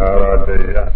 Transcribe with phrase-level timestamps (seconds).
[0.00, 0.89] ဟာရတရား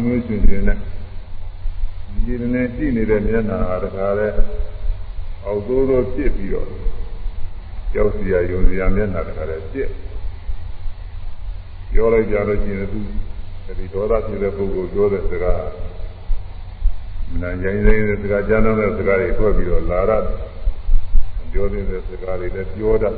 [0.00, 0.78] မ္မအင်းမျိုးရှင်ရှင်နဲ့
[2.24, 4.28] ဒီလိုနဲ့ကြည့်နေတဲ့မျက်နှာဟာတခါလဲ
[5.44, 6.68] အောက်သိုးသိုးဖြစ်ပြီးတော့
[7.92, 9.88] ကြောက်စရာယုံစရာမျက်နှာတခါလဲဖြစ်
[11.92, 13.00] ပြောလိုက်ကြလို့ရှိရင်သူ
[13.78, 15.62] ဒီဒေါသဖြစ်တဲ့ပုဂ္ဂိုလ်ပြောတဲ့စကား
[17.30, 20.12] မနာရိုင်းရိုင်းတဲ့စကားကြားတဲ့စကားတွေထွက်ပြီးတော့လာရ
[21.52, 23.14] ပြောတဲ့စကားတွေလည်းပြောတတ်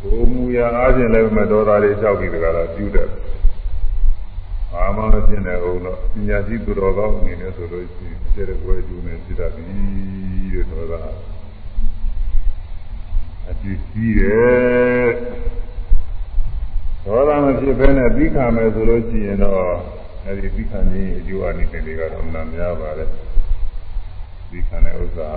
[0.00, 3.23] ဘုံမူရာအားဖြင့်လည်းမတော်တာတွေလျှောက်ပြီးတကားတော့ပြုတတ်ဘာ
[4.96, 9.64] မှမဖြစ်နိုင်အောင်တော့ပညာရှိသူတော်ကောင်းအနေနဲ့ဆိုလို့ရှိရင်ကျတဲ့ဘွယ်ကျူနေဖြစ်တတ်ပြီ
[10.52, 11.02] တဲ့ဆိုတော့
[13.50, 15.10] အကြည့်ကြီးတယ်
[17.04, 19.60] ဒေါသမဖြစ်ဘဲနဲ့ပြီးခံမယ်ဆိုလို့ရှိရင်တော့
[20.24, 23.10] အဲဒီပြီးခံခြင်းအကျိုးအနေနဲ့တွေကတော့မှန်များပါတယ်
[24.48, 25.30] ပြီးခံတဲ့ဥစ္စာ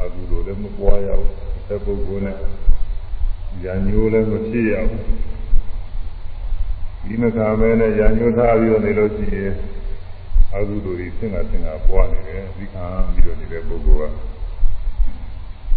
[0.00, 2.36] အကူလိုလည်းမပွားရဘူးတဲ့ပုဂ္ဂိုလ်နဲ့
[3.64, 5.31] ရံညိုးလည်းမဖြစ်ရဘူး
[7.12, 9.54] ဒီမကမဲနဲ့ရံညိုးထားပြီးတော့နေလို့ရှိရင်
[10.54, 12.84] အကုသိုလ်တွေဆင်ကဆင်ကပွားနေတယ်ဒီခံ
[13.14, 14.14] ပြီးတော့နေတဲ့ပုဂ္ဂိုလ်က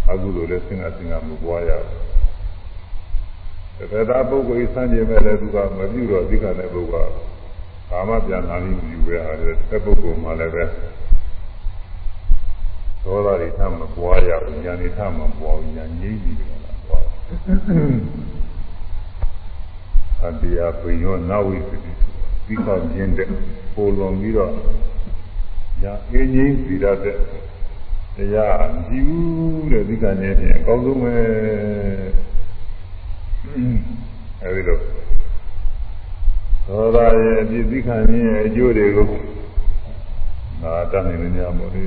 [0.10, 10.64] အကုသိုလ်လည်းဆင်ကဆင်ကမပွားရဘူးတကယ်သာပုဂ္ဂိုလ်စမ်းကြည့်မဲ့လည်းသူကမပြုတော့ဒီကတဲ့ပုဂ္ဂိုလ်ကဘာမှပြန်လာပြီးမယူပဲဟာတဲ့ပုဂ္ဂိုလ်မှလည်းပဲ
[13.04, 18.35] သောတာတွေထမပွားရဘူးညာနေထမပွားဘူးညာငြိမ့်ပြီးတော့လားပွား
[20.30, 21.78] အတရားပင်ရောနာဝိသတိ
[22.46, 23.30] ပြီးခါပြင်းတဲ့
[23.74, 24.52] ပိုလွန်ပြီးတော့
[25.82, 27.18] ညာအင်းကြီးစီရတဲ့
[28.16, 31.14] တရားမကြည့်ဘူးတဲ့ဒီကနေ့ပြင်အကောင်းဆုံးပဲ
[34.42, 34.80] အဲဒီလို
[36.68, 39.08] သောတာရဲ့အပြည့်သိခံခြင်းရဲ့အကျိုးတွေကို
[40.62, 41.84] ငါတတ်နိုင်နေကြမို့လေ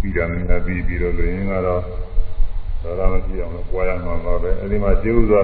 [0.00, 1.82] ပြီးတာလည်းပြီးပြီးတော့လူရင်းကတော့
[2.82, 5.42] သောတာမရှိအောင်လို့ပွားရမှာပါပဲအဲဒီမှာကျေဥစွာ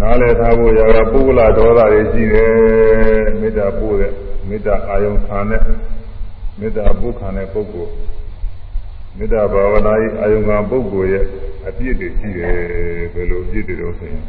[0.00, 2.52] နားလည်ထားဖို့ရတာပုဂ္ဂလဒေါသတွေရှိတယ်
[3.40, 4.12] မေတ္တာပို့တဲ့
[4.48, 5.62] မေတ္တာအာယုံခံတဲ့
[6.58, 7.92] မေတ္တာပို့ခံတဲ့ပုဂ္ဂိုလ်
[9.18, 11.24] မေတ္တာဘာဝနာ၏အာယုံခံပုဂ္ဂိုလ်ရဲ့
[11.68, 12.54] အပြည့်တွေရှိတယ်
[13.14, 14.22] ဘယ်လိုအပြည့်တွေတော့ဆိုရင်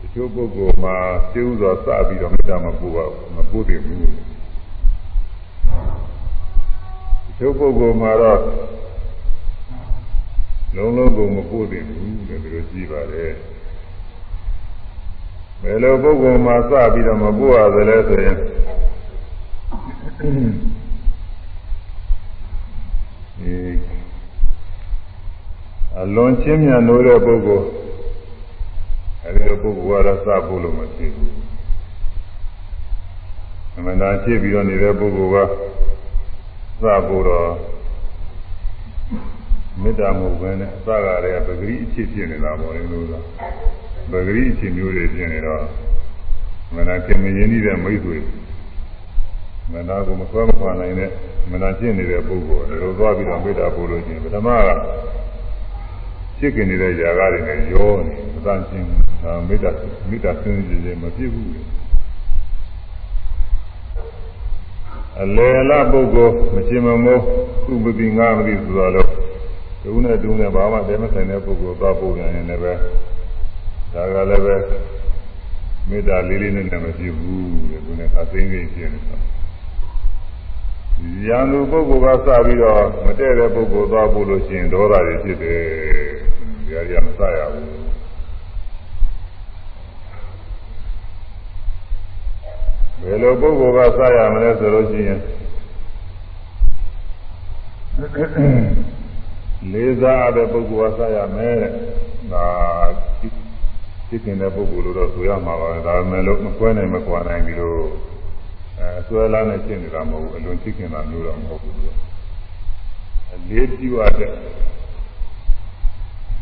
[0.00, 0.96] တချို့ပုဂ္ဂိုလ်မှာ
[1.32, 4.06] ကျေဥစွာစပြီးတော့မေတ္တာမပို့ပါဘူးမပို့တယ်ဘူး
[7.38, 8.40] ကျုပ်ပုဂ္ဂိုလ်မှာတော့
[10.76, 13.32] လုံးလုံးကိုမပို့တင်ဘူးတဲ့ဒီလိုကြည့်ပါတယ်
[15.62, 18.36] ဘယ်လိုပုဂ္ဂိုလ်မှာစပြီးတော့မပို့ရသလဲဆိုရင်
[23.38, 23.54] ဒီ
[26.00, 27.66] အလွန်ချင်းမြတ်လို့တဲ့ပုဂ္ဂိုလ်
[29.26, 31.34] အလိုပုဂ္ဂိုလ်ကတော့စဖို့လို့မဖြစ်ဘူး
[33.76, 35.52] အမှန်တရားဖြစ်ပြီးတော့နေတဲ့ပုဂ္ဂိုလ်က
[36.82, 37.48] စဖို့တော့
[39.81, 43.21] မေတ္တာမဟုတ်ဘဲနဲ့အစကတည်းကပဂရိအဖြစ်ဖြစ်နေတာပေါ့လေလို့ဆို
[44.11, 45.61] ပဂရိအဖြစ်မျိုးတွေဖြစ်နေတော့
[46.75, 48.17] မနာခင်မရင်းနှီးတဲ့မိတ်ဆွေ
[49.71, 51.09] မနာကိုမဆွဲမခွာနိုင်တဲ့
[51.51, 54.69] မနာဖြစ်နေတဲ့ပုဂ္ဂိုလ်တို့သွားပြီးတော့မေတ္တာပို့လို့ချင်းပထမက
[56.37, 58.87] ဖြစ်กินနေတဲ့ຢာကားတွေနဲ့ရောနေမတန်ချင်း
[59.47, 59.71] မေတ္တာ
[60.09, 61.49] မေတ္တာဆင်းရဲခြင်းမဖြစ်ဘူး
[65.21, 67.21] အလေလာပုဂ္ဂိုလ်မချင်မမိုး
[67.73, 69.09] ဥပတိငါမသိဆိုတော့
[69.90, 72.72] တူနဲ့တူနဲ့ဘာမှတဲမဆိုင်တဲ့ပုဂ္ဂိုလ်သွားပို့နေရင်လည်းပဲ
[73.92, 74.56] ဒါကလည်းပဲ
[75.88, 79.22] မေတ္တာလေးလေးနဲ့လည်းမဖြစ်ဘူးတဲ့သူနဲ့အသိငယ်ဖြစ်နေတော့
[81.26, 85.62] ရန်သူပုဂ္ဂိုလ်ကစပြီးတော့မတည့်တဲ့ပုဂ္ဂိုလ်သွားပို့လို့ရှိရင်ဒေါသတွေဖြစ်တယ်။
[86.68, 87.66] ဒါကြီးကမစရဘူး။
[93.02, 95.20] ဘယ်လိုပုဂ္ဂိုလ်ကစရမလဲဆိုလို့ရှိရင်
[99.72, 101.72] လေးစားတဲ့ပုဂ္ဂိုလ်ကစရမယ်တဲ့။
[102.32, 102.46] ဒါ
[104.08, 107.88] ဖြစ်နေတဲ့ပုဂ္ဂိုလ်လို့တော့ဆိုရမှာပါပဲ။ဒါပေမဲ့လို့မကွဲနိုင်မကွာနိုင်ပြီလို့
[108.80, 111.74] အဲဆွဲလာနဲ့ရှင်းနေတာမဟုတ်ဘူးအလွန်ချစ်ခင်တာမျိုးတော့မဟုတ်ဘူး
[113.34, 114.32] အလေးပြုရတဲ့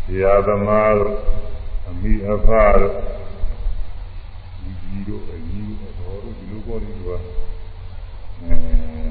[0.09, 1.17] ဇာသမားတို့
[1.89, 2.49] အမိအဖ
[2.81, 2.95] တို့
[4.83, 8.57] ဒီတို့အကြီးတို့တော်တို့ဒီလိုပေါ်နေတော့အဲ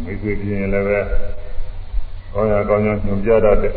[0.03, 0.99] မိတ်ဆွေပြင်းလည်းပဲ
[2.37, 3.73] ကောင်းရကောင်းရညွန်ပြတတ်တဲ့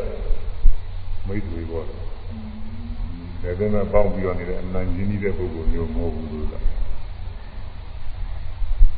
[1.27, 6.65] မိတ်ဆွေပေါ့ဒါပေမဲ့ပေါင်းပြီးတော့နေတဲ့အမှန်ကြီးကြီးတဲ့ပုဂ္ဂိုလ်မျိုးမဟုတ်ဘူးလို့လား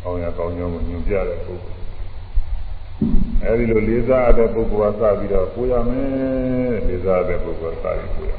[0.03, 1.79] ကောင်းရကောင်းကြောင်းကိုညွှန်ပြတဲ့ပုဂ္ဂိုလ်
[3.45, 8.33] အဲဒီလိုလေးစားတဲ့ပုဂ္ဂိုလ်ကစပြီးတော့ကိုရမယ်လေးစားတဲ့ပုဂ္ဂိုလ်ကစပြီးကိုရ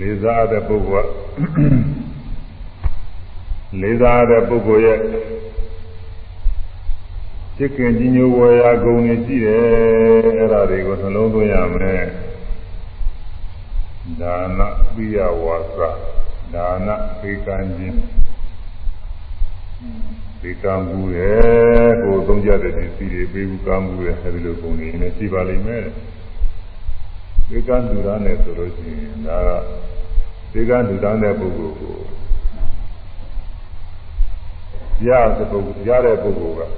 [0.00, 1.97] လေးစားတဲ့ပုဂ္ဂိုလ်က
[3.80, 4.98] လေးစားတဲ့ပုဂ္ဂိုလ်ရဲ့
[7.56, 9.62] စိတ်ကင်ကြီးညိုဝယ်ရာဂုဏ်တွေရှိတယ်
[10.38, 12.02] အဲ့ဒါတွေကိုနှလုံးသွင်းရမယ်
[14.20, 14.60] ဒါန
[14.94, 15.90] ပိယဝါစာ
[16.54, 16.88] ဒါန
[17.20, 18.00] ပေကံခြင်း
[20.40, 25.84] ပေကံဘူးရဲ့ကိုသုံးကြတဲ့ဒီစီတွေပေးဘူးကံဘူးရဲ့အဲဒီလိုပုံနေနေရှိပါလိမ့်မယ်
[27.48, 29.50] ပေကံလူသားနဲ့ဆိုလို့ရှိရင်ဒါက
[30.52, 31.96] ပေကံလူသားတဲ့ပုဂ္ဂိုလ်ကို
[35.07, 36.69] ရတဲ့ပုဂ္ဂိုလ်ရတဲ့ပုဂ္ဂိုလ်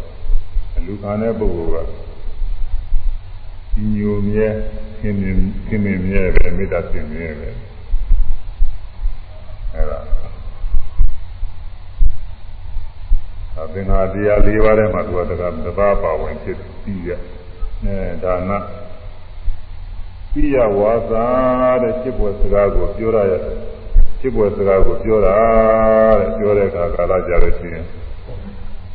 [0.74, 1.88] ကလူခံတဲ့ပုဂ္ဂိုလ်
[3.76, 4.48] ကညိုမြဲ
[5.00, 7.50] ခင်မြင်ခင်မြင်မြဲပဲမေတ္တာရှင်မြဲပဲ
[9.74, 10.00] အဲ့ဒါ
[13.58, 17.10] အပင်ဟာတရား၄ပါးထဲမှာသူကတကတပါးပါဝင်ဖြစ်ပြီးရ
[17.84, 18.52] အဲဒါန
[20.34, 21.26] ပိယဝါစာ
[21.82, 23.34] တဲ့จิตဘွယ်စကားကိုပြောရရ
[24.20, 25.36] จิตဘွယ်စကားကိုပြောတာ
[26.20, 27.86] တဲ့ပြောတဲ့အခါကာလကြာလို့ရှိရင်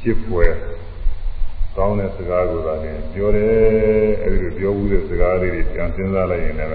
[0.06, 0.54] จิตဘွယ်
[1.78, 6.72] ကောင်းတဲ့စကားကိုသာလည်းပြောတယ်အဲဒီလိုပြောဘူးတဲ့စကားလေးတွေပြန်စဉ်းစားလိုက်ရင်လည်း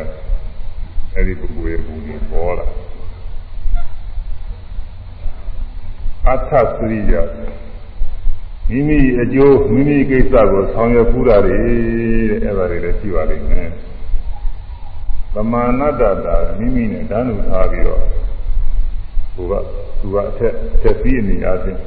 [1.17, 2.67] အဲဒီပုဂ္ဂိုလ်ရဲ့ဘုံကြီးပေါ်လာ
[6.33, 7.15] အထသရိယ
[8.71, 11.57] မိမိအကျိုးမိမိကိစ္စကိုဆောင်ရွက်ဖူးတာတွေ
[12.31, 13.69] တဲ့အဲဒါတွေလည်းရှိပါလိမ့်မယ်
[15.35, 18.03] သမာနတ္တတာမိမိနဲ့ဓာတ်လူထားပြီးတော့
[19.35, 19.53] ဟိုက
[20.01, 21.81] သူကအထက်အထက်ပြီးအနေအချင်း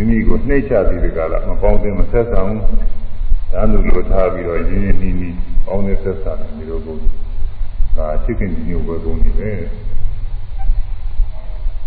[0.00, 2.62] မိမိကိုနှိမ့်ချပြီးဒီကလာမပေါင်းသင်းမဆက်ဆံဘူး
[3.52, 6.94] ဒါလူလိုထားပြီးတော့ရင်းရင်းနှီးနှီးပေါင်းသင်းဆက်ဆံတယ်ဒီလိုပုံ
[7.96, 9.50] ဒါချစ်ခင်ညို့ပဲပုံနေပဲ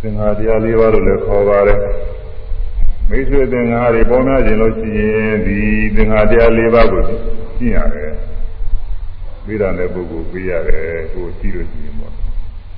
[0.02, 1.80] သင်္ဃာတရား၄ပါးလို့လည်းခေါ်ပါတယ်
[3.10, 5.60] မိတ်ဆွေသင်္ဃာတွေပေါ်များခြင်းလို့ရှိရင်ဒီ
[5.96, 7.02] သင်္ဃာတရား၄ပါးကို
[7.58, 8.12] ကျင့်ရတယ်
[9.46, 12.14] ပြီးတာတဲ့ပုဂ္ဂိုလ်ပြီးရတယ်ကိုကြည့်လို့ရှိရင်ပေါ့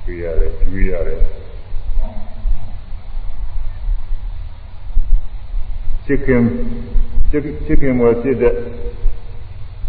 [0.04, 1.20] ပြီးရတယ်ကျွေးရတယ်
[6.06, 6.42] ချစ်ခင်
[7.30, 7.34] ချ
[7.72, 8.54] စ်ခင်မောချစ်တဲ့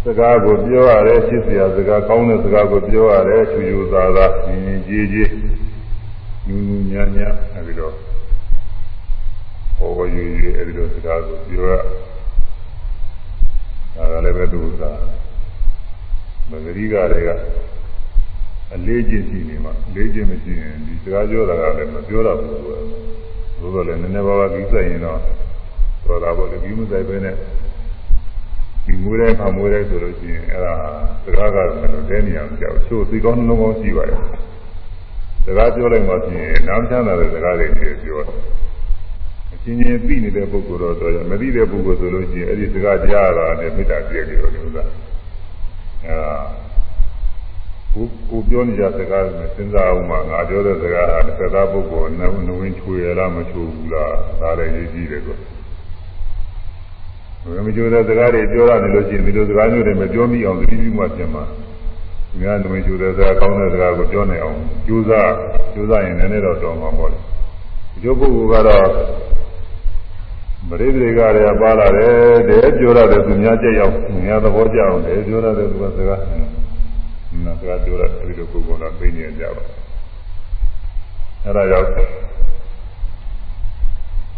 [0.03, 5.31] စကားကိုပြောရတယ်ချစ်စရာစကားကောင်းတဲ့စကားကိုပြောရတယ်ချူချူသာသာညီညီကြီးကြီး
[6.47, 7.93] ညူညူညာညာအဲဒီတော့
[9.77, 11.73] ဟောဝယူယူအဲဒီလိုစကားကိုပြောရ
[13.95, 14.83] ဒါကလည်းပဲသူက
[16.49, 17.29] မဂရီကတွေက
[18.73, 25.19] အလေးချင်းရှိနေမှာလေးချင်းမရှိရင်ဒီစကားပြောတာကလည်းမပြောတော့ဘူးဆိုတော့လည်းနည်းနည်းပါးပါးကြီးဆိုင်ရင်တော့
[26.07, 27.35] တော်တာပေါ့လေဒီမဆိုင်ပဲနဲ့
[28.85, 30.75] ဒီမွေးတဲ့ခါမွေးတဲ့ဆိုလို့ရှိရင်အဲ့ဒါ
[31.25, 31.69] စကားကတော့
[32.09, 34.21] တဲနေအောင်ကြောက်ချို့သိကောင်းနှလုံးကောင်းရှိပါရဲ့
[35.45, 38.39] စကားပြောလိုက်မှဆိုရင်နားချမ်းသာတဲ့စကားတွေနေပြောတယ်
[39.53, 44.83] အချင်းချင်းသိနေတဲ့ပုဂ္ဂိုလ်တော့တော့မသိတဲ့ပုဂ္ဂိုလ်ဆိုလို့ရှိရင်အဲ့ဒီစကားကြားရတာနဲ့မေတ္တာပြည့်တယ်လို့ဥစ္စာ
[46.05, 46.17] အဲ
[47.93, 55.56] ကိုကိုပြောနေကြစကားနဲ့စဉ်းစားအောင်မှငါပြောတဲ့စကားဟာတစ်သက်ပုဂ္ဂိုလ်နဝနဝင်းချွေရလားမချွေဘူးလားဒါလည်းရေးကြည့်တယ်ကွဘယ်
[57.65, 61.43] မကြိုတဲ့စကားတွေပြောရတယ်လို့ရှိရင်ဒီလိုစကားမျိုးတွေမပြောမိအောင်သတိပြုမှပြင်မှာ
[62.31, 65.31] ဒီကနဝင်းချွေတဲ့စကားကောင်းတဲ့စကားကိုပြောနေအောင်ကြိုးစား
[65.73, 67.19] ကြိုးစားရင်လည်းတော့တော်မှာပေါ့လေ
[67.91, 68.87] ဒီလိုပုဂ္ဂိုလ်ကတော့
[70.69, 72.13] ပရိသေကတွေကပါလာတယ်
[72.49, 76.21] တဲ့ပြောရတယ်သူများကြက်ရောက်သူများသဘောကျအောင်တယ်ပြောရတယ်သူကစကား
[77.45, 79.63] နာစကားပြောရတယ်ဒီလိုပုဂ္ဂိုလ်ကသိနေကြပါ
[81.43, 81.87] အဲ့ဒါရောက်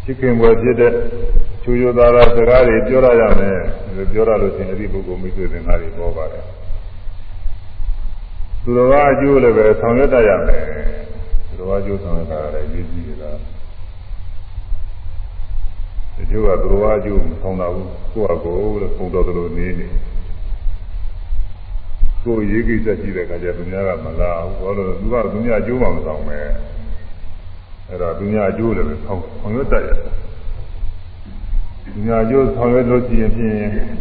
[0.10, 0.94] ချစ်ခင်ဘွယ်ဖြစ်တဲ့
[1.62, 3.60] ချူရသာသာစကားတွေပြောရရမယ်
[4.12, 6.46] ပြောရလို့ရှိရင်အဲ့ဒီပုဂ္ဂိုလ်မိတ်ဆွေသင်္ကားတွေပေါ်ပါတယ်
[8.64, 10.64] သူတော်ကအကျိုးလည်းပဲဆောင်ရွက်တတ်ရမယ်
[11.48, 13.38] သူတော်ကအကျိုးဆောင်ရွက်တာလည်းရည်ကြည်တယ်လား
[16.16, 19.88] တချို့ကသူတော်အကျိုးမဆောင်တာဘူးကိုယ့်အကိုလို့ပုံတော်တော်နေနေ
[22.24, 26.40] ကိုယ်ရေးကိစ္စရှိတဲ့အခါကျသူများကမလာဘူးဘာလို့လဲသူကသူများအကျိုးမှမဆောင်ပဲ
[27.90, 29.98] အဲ့ဒါသူများအကျိုးလည်းပဲဆောင်ဆောင်ရွက်တတ်ရတယ်
[31.84, 33.56] သူများအကျိုးဆောင်ရွက်လို့ရှိရင်ဖြင့်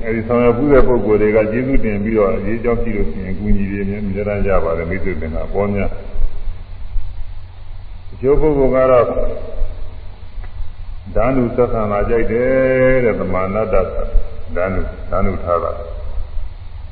[0.04, 5.90] အဲဒီဆောင်ရွက်မှုတဲ့ပုဂ္ဂိုလ်တွေကကျေးဇူးတင်ပြီးတော့ရေးကြောင်းရှိလို့ရှိရင်ကူညီရင်းမြဲမြဲတမ်းကြပါတယ်မိတ်ဆွေတင်တာပေါ်များ
[8.12, 9.06] အကျိုးပုဂ္ဂိုလ်ကတော့
[11.16, 13.74] ဓာနုသက္ကနာကြိုက်တယ်တဲ့သမာနတ္တ
[14.56, 14.80] ဓာနု
[15.10, 15.72] ဓာနုထားတာ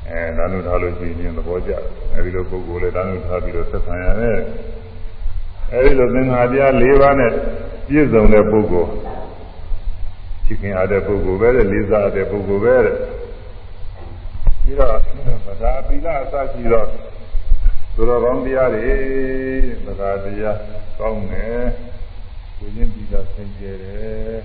[0.09, 1.71] အဲဓာနုထားလို့ရှိရင်သဘောကျ
[2.13, 4.37] အဲဒီလိုပုဂ္ဂိုလ်လည်းဓာနုထားပြီးတော့သက်ဆိုင်ရတယ်
[5.73, 7.31] အဲဒီလိုသင်္ဃာတရား၄ပါးနဲ့
[7.87, 8.91] ပြည့်စုံတဲ့ပုဂ္ဂိုလ်
[10.45, 12.95] ချစ်ခင်ရတဲ့ပုဂ္ဂိုလ်ပဲတဲ့လေးစားတဲ့ပုဂ္ဂိုလ်ပဲတဲ့
[14.63, 14.97] ပြီးတော့
[15.45, 16.87] ဗဒါသီလအစရှိတော့
[17.95, 18.95] သူတော်ကောင်းတရားတွေ
[19.85, 20.57] ဗဒါတရား
[20.99, 21.63] ကောင်းတယ်
[22.57, 24.39] ကိုရင်းပြီးတော့ဆင်ကျဲတယ်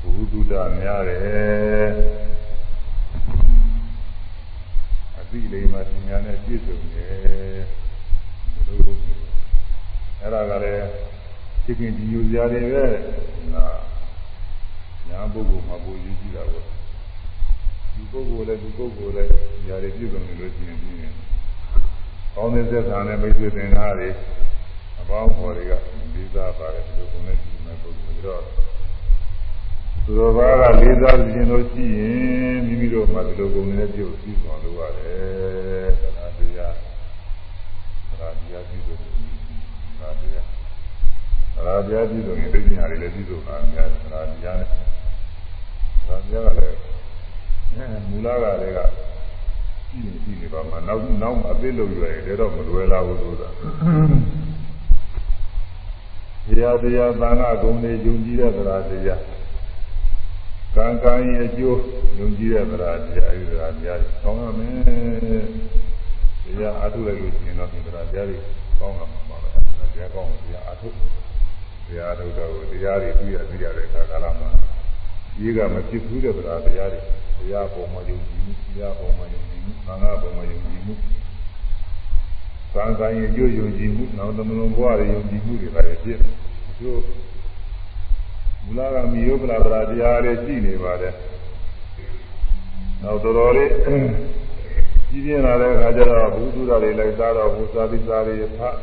[0.00, 1.88] ဘုဒ္ဓများတယ်
[5.18, 8.78] အသိလေးမှသင်ညာနဲ့ပြည့်စုံတယ်ဘယ်လို
[10.22, 10.86] အဲ့ဒါကလည်း
[11.64, 12.84] သိခင်ဒီယူစရာတွေပဲ
[13.54, 13.64] နာ
[15.08, 16.64] ညာပုဂ္ဂိုလ်မှာပိုယူကြည့်တာပေါ့
[17.94, 19.30] ဒီပုဂ္ဂိုလ်လည်းဒီပုဂ္ဂိုလ်လည်း
[19.66, 21.12] ຢာတွေပြည့်စုံနေလို့ရှိရင်ပြင်းတယ်
[22.34, 24.08] ကောင်းတဲ့သက်သာနဲ့မိတ်ဆွေသင်္ကားတွေ
[25.00, 25.72] အပေါင်းဖော်တွေက
[26.14, 28.42] လေးစားပါတယ်ဒီလိုပုံနဲ့ဒီမဲ့ပုဂ္ဂိုလ်တော့
[30.04, 36.74] သူတော်ဘာကလေးစားခြင်းလို့ရှိရင်မိမိတို့မှာဒီလိုပုံနဲ့ပြုပြီးသွားလို့ရတယ်တရားတရား
[38.08, 39.19] တရားတရားပြုလို့
[40.00, 40.46] တရားတရား
[41.56, 44.72] တရားတရားပြုလို့ရင်သိဉာဏ်တွေလည်းပြုလို့တာများတရားတရားနဲ့တ
[46.08, 46.78] ရားတရားကလည်း
[47.74, 48.80] အဲမူလကလည်းက
[49.88, 53.48] ရှိနေရှိနေပါမှာနောက်နောက်အသေးလို့ရွယ်တယ်တော့မလွယ်လာဘူးဆိုတာ
[56.46, 59.22] တရားတရားသံဃာဂုဏ်တွေယုံကြည်တဲ့တရားတရား
[60.76, 61.80] ကံကံရဲ့အကျိုး
[62.18, 65.44] ယုံကြည်တဲ့တရားတရားအဲဒီတရားတရားတွေကောင်းရမယ်
[66.44, 68.36] တရားအထုလိုက်လို့ရှိရင်တော့ဒီတရားတရားတွေ
[68.78, 69.29] ကောင်းလာမှာပါပဲ
[69.92, 70.88] တရားကောင်းတရားအထု
[71.86, 74.48] တရားအထုတော့တရားတွေပြီးရပြီးရတဲ့အခါကာလမှာ
[75.36, 77.00] ဒီကမဖြစ်ဘူးတဲ့တရားတရားတွေ
[77.38, 80.94] တရားပုံမှန်ယုံကြည်မှုတရားပုံမှန်ယုံကြည်မှုသံဃာပုံမှန်ယုံကြည်မှု
[82.74, 86.18] ကံကံရဲ့ကျိုးယုံကြည်မှုနောက်သမလုံးဘဝရဲ့ယုံကြည်မှုတွေပါလေဖြစ်
[86.78, 87.02] ကျိုး
[88.64, 91.14] မူလကမိယုပလာပရာတရားတွေရှိနေပါတယ်
[93.02, 93.70] နောက်တော်တော်လေး
[95.10, 98.76] ကြီးပြင်းလာတဲ့အခါကျတော့ဘုသူရတွေလိုက်စားတော့ဘုသာတိစာတွေဖတ်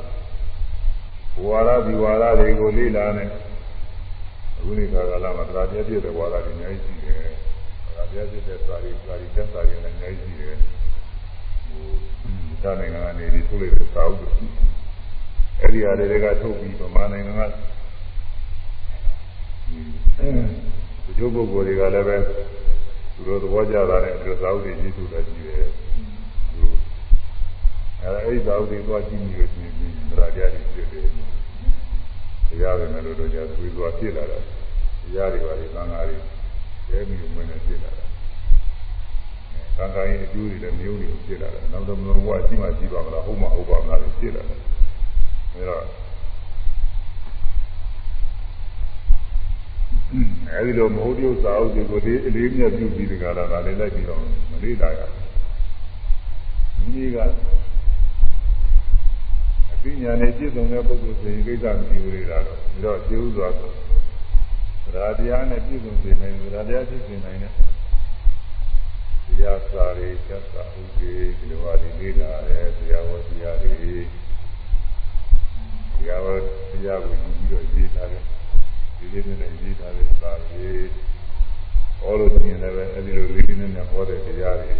[1.45, 3.25] ဝါရဒီဝါရတွေကိုလေ့လာနေ
[4.57, 7.33] အခုနေခါကာလမှာတရားပြည့်တဲ့ဝါရတွေအများကြီးရှိတယ်
[7.95, 10.57] တရားပြည့်တဲ့စာတွေစာတွေတက်စာတွေလည်းအများကြီးရှိတယ်
[11.67, 11.85] ဟို
[12.63, 14.29] သာနိုင်ငံကနေဒီထုတ်လိုက်တဲ့စာအုပ်တွေ
[15.61, 17.41] အဲ့ဒီအရာတွေကထုတ်ပြီးဗမာနိုင်ငံက
[21.03, 22.17] ဒီကျိုးပုဂ္ဂိုလ်တွေကလည်းပဲ
[23.13, 25.86] သူတို့သဘောကျတာနဲ့ဒီစာအုပ်တွေရေးထုတ်တာရှိတယ်သူ
[28.07, 29.73] အဲအဲ့ဒီစာအုပ်တွေသွားကြည့်နေလို့ရှိရင်
[30.09, 31.07] တရားတရားတွေဖြစ်တယ်
[32.49, 34.39] တရားပဲနဲ့လို့တော့ကြာသွေးသွားဖြစ်လာတာ
[35.03, 36.17] တရားတွေပါလေသံဃာတွေ
[36.91, 38.05] ရဲမိဝင်နေဖြစ်လာတာ
[39.77, 44.59] သံဃာရဲ့အကျိုးတွေလည်းမျိုးတွေဖြစ်လာတယ်နောက်တော့ဘဝရှိမှရှိပါမလားဟုတ်မှဟုတ်ပါမလားဖြစ်လာတယ်
[45.53, 45.83] အဲတော့
[50.53, 54.21] အဲဒီလိုမဟုတ်တဲ့စာအုပ်တွေကိုဒီအလေးမြတ်ပြုပြီးဒီကလာဒါလေးလိုက်ပြီးတော့
[54.51, 54.99] မလေးလာရ
[56.75, 57.17] ဘူးမိက
[59.79, 63.61] အသိဉာဏ်နဲ့ပြည့်စုံတဲ့ပုဂ္ဂိုလ်ဆိုရင်ကိစ္စမရှိဘူးလေဒါတော့ဒါတော့ကျေဥစွာသ
[64.95, 67.51] ရာတရားနဲ့ပြည့်စုံစေနိုင်သရာတရားပြည့်စုံနိုင်တဲ့
[69.27, 73.73] တရားစာတွေကျက်စာဥဒေဒီလိုဟာဒီလေးလာတယ်တရားဝတရားတွေ
[75.95, 76.27] တရားဝ
[76.71, 78.23] တရားကိုယူပြီးတော့ရေးထားတယ်
[78.97, 80.67] ဒီလေးနဲ့ရေးထားတဲ့စာတွေ
[81.99, 84.71] ဟောလို့ရှိရင်လည်းအဲ့ဒီလိုလေးလေးနဲ့ဟောတဲ့တရားတွေ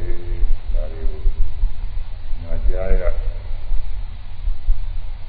[0.74, 1.22] ဒါတွေကို
[2.42, 3.04] ညာကြားရ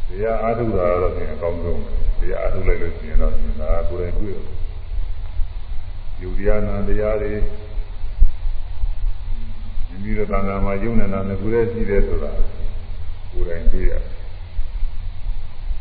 [0.08, 1.82] တရားအားထုတ်တာတော့ပြင်အကောင်းဆုံး
[2.20, 4.44] တရားအားထုတ်လိုက်လို့ရှိရင်တော့ဒါကိုယ်တိုင်တွေ့တယ်
[6.20, 7.32] ယူတရားနာတရားတွေ
[9.88, 12.30] မိမိတို့တဏ္ဍာမှာယုံနေတာနဲ့ကိုယ်ရဲ့ရှိတယ်ဆိုတာ
[13.32, 14.02] ကိုယ်တိုင်တွေ့ရတယ်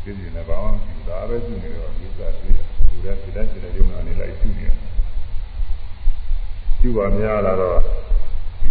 [0.02, 4.76] ဒီနေ့လည်းဘာမှမဖြစ်ဒါပဲရှိနေတော့ဒီစားတွေ့တယ်ကိုယ်ရဲ့ဒီတိုင်းဒီတိုင်းယုံနာနေလိုက်ရှိနေတယ်
[6.80, 7.80] ကျူပါများလာတော့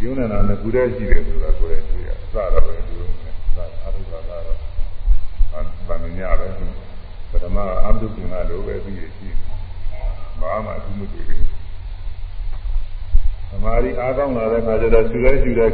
[0.02, 4.67] ယုံနေတာနဲ့ကိုယ်ရဲ့ရှိတယ်ဆိုတာကိုယ်ရဲ့တွေ့ရအစတော့ပဲဒီလိုနဲ့သာအားထုတ်တာကတော့
[5.88, 6.48] ဗာမညပဲ
[7.32, 9.30] ပထမအတုကနာလိုပဲပြီးရရှိ
[10.40, 11.46] ဘာမှအထူးမတွေ့ဘူး
[13.50, 15.72] သမာဓိအားကောင်းလာတဲ့အခါကျတော့ရှူလဲရှူတဲ့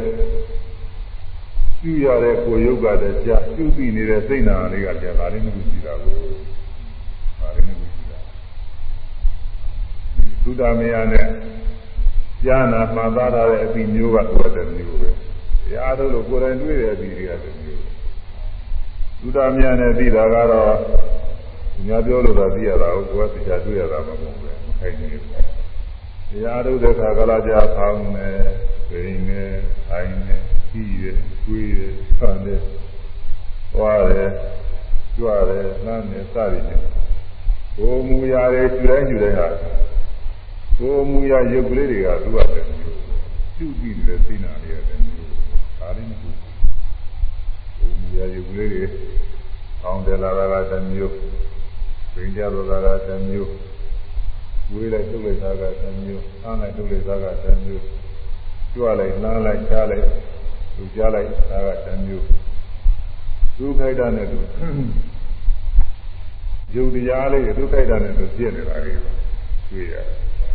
[1.78, 6.16] ရှူရတဲ့ကိုယ်ယုတ်ကတည်းကရှူပြီးနေတဲ့စိတ်နာလေးကတည်းကဒါလေးမျိုးရှိတာကို
[7.40, 8.18] ဒါလေးမျိုးရှိတာ
[10.42, 11.26] သုဒ္ဓမယနဲ့
[12.44, 17.93] ကြာနာမှန်သားထားတဲ့အပြီးမျိုးကဆိုတဲ့မျိုးပဲတရားထုတ်လို့ကိုယ်တိုင်တွေ့တဲ့အပြီးတွေကတည်းမျိုးသု
[19.24, 20.74] ဒ္ဓမယနဲ့ပြီးတာကတော့
[21.86, 25.30] ညာပြောလို့သာသိရတာကိုကိုယ်ကသိချာတွေ့ရတာမဟုတ်ဘူးပဲမခိုင်နေဘူး
[26.30, 28.30] တရားထုတ်တဲ့ခါကလာကြဖောင်းနေ
[28.88, 29.42] ပိန်နေ
[29.90, 30.36] အိုင်နေ
[30.70, 31.04] ကြီးရ
[31.44, 31.80] တွေးရ
[32.18, 32.56] ဆန်နေ
[33.72, 34.30] သွားတယ်
[35.16, 36.82] ကြွတယ်နှမ်းနေစသည်ဖြင့်
[37.76, 39.48] ကိုယ်မူရာတွေကျူတိုင်းကျူတိုင်းဟာ
[40.78, 42.96] ကိုယ်မူရာရုပ်ကလေးတွေကသူ့အတယ်မျိုး
[43.56, 45.30] ပြုပြီးတယ်သိနာလေးရတယ်မျိုး
[45.78, 46.43] ဒါလေးမျိုး
[47.84, 48.84] ကိုယ်မူရာရုပ်ကလေးတွေ
[49.82, 51.14] ကောင်းတယ်လာတာကတမျိုး
[52.14, 53.50] ပင်ကြတော့တာကတမျိုး
[54.72, 57.82] ဝေးလိုက်ထုတ်လိုက်တာကတမျိုးဆန်းလိုက်ထုတ်လိုက်တာကတမျိုး
[58.74, 60.06] ကြွလိုက်နှမ်းလိုက်ချားလိုက်
[60.76, 62.24] လူကြားလိုက်ဒါကတမျိုး
[63.58, 64.38] ဒုက္ခိတနဲ့သူ
[66.74, 68.98] ယုတ်တရားလေးဒုက္ခိတနဲ့သူပြည့်နေတာလေး
[69.70, 70.06] တွေ့ရတယ်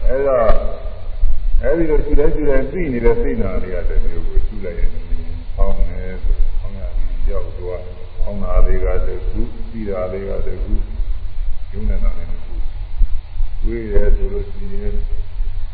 [0.08, 0.40] အဲဒါ
[1.62, 4.90] အဲဒီလိုရှုတဲ့ရှုတဲ့သိနေတဲ့စိတ်နာလေးကတမျိုးကိုရှုလိုက်ရင်
[5.56, 6.39] ဖောင်းနေဆိုဖောင်းရ
[7.30, 7.82] ပြီးရောက်သွား
[8.24, 10.74] ဖောင်းတာလေးကတခုပြီးတာလေးကတခု
[11.72, 12.64] ယုံနေတာလည်းမဟုတ်
[13.66, 14.96] ဝေးရဲဆိုလို့ရှိရင်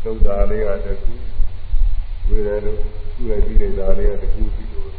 [0.04, 1.14] သုဒ္ဓါလေးကတခု
[2.28, 2.80] ဝေးရဲလို့
[3.16, 4.90] သူ့ရဲ့ပြီးတဲ့ဓာလေးကတခုပြီးလို့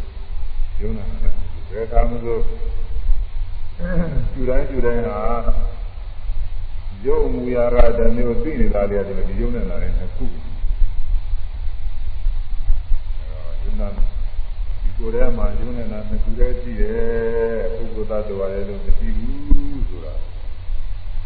[0.81, 1.31] ယုံနေတာ
[1.71, 2.38] ဘယ်ကမှမဆို
[4.33, 5.19] ကျူတိုင်းကျူတိုင်းဟာ
[7.07, 10.27] ရုပ်မူရာကတမျိုးသိနေတာလေးကဒီယုံနေတာလည်းတစ်ခု
[13.64, 14.06] ယုံနာဒီ
[14.99, 17.63] ကိုယ်ထဲမှာယုံနေတာတစ်ခုတည်းရှိတယ်
[17.95, 20.15] ပုဂ္ဂိုလ်သတ္တဝါရဲ့လို့မရှိဘူးဆိုတာ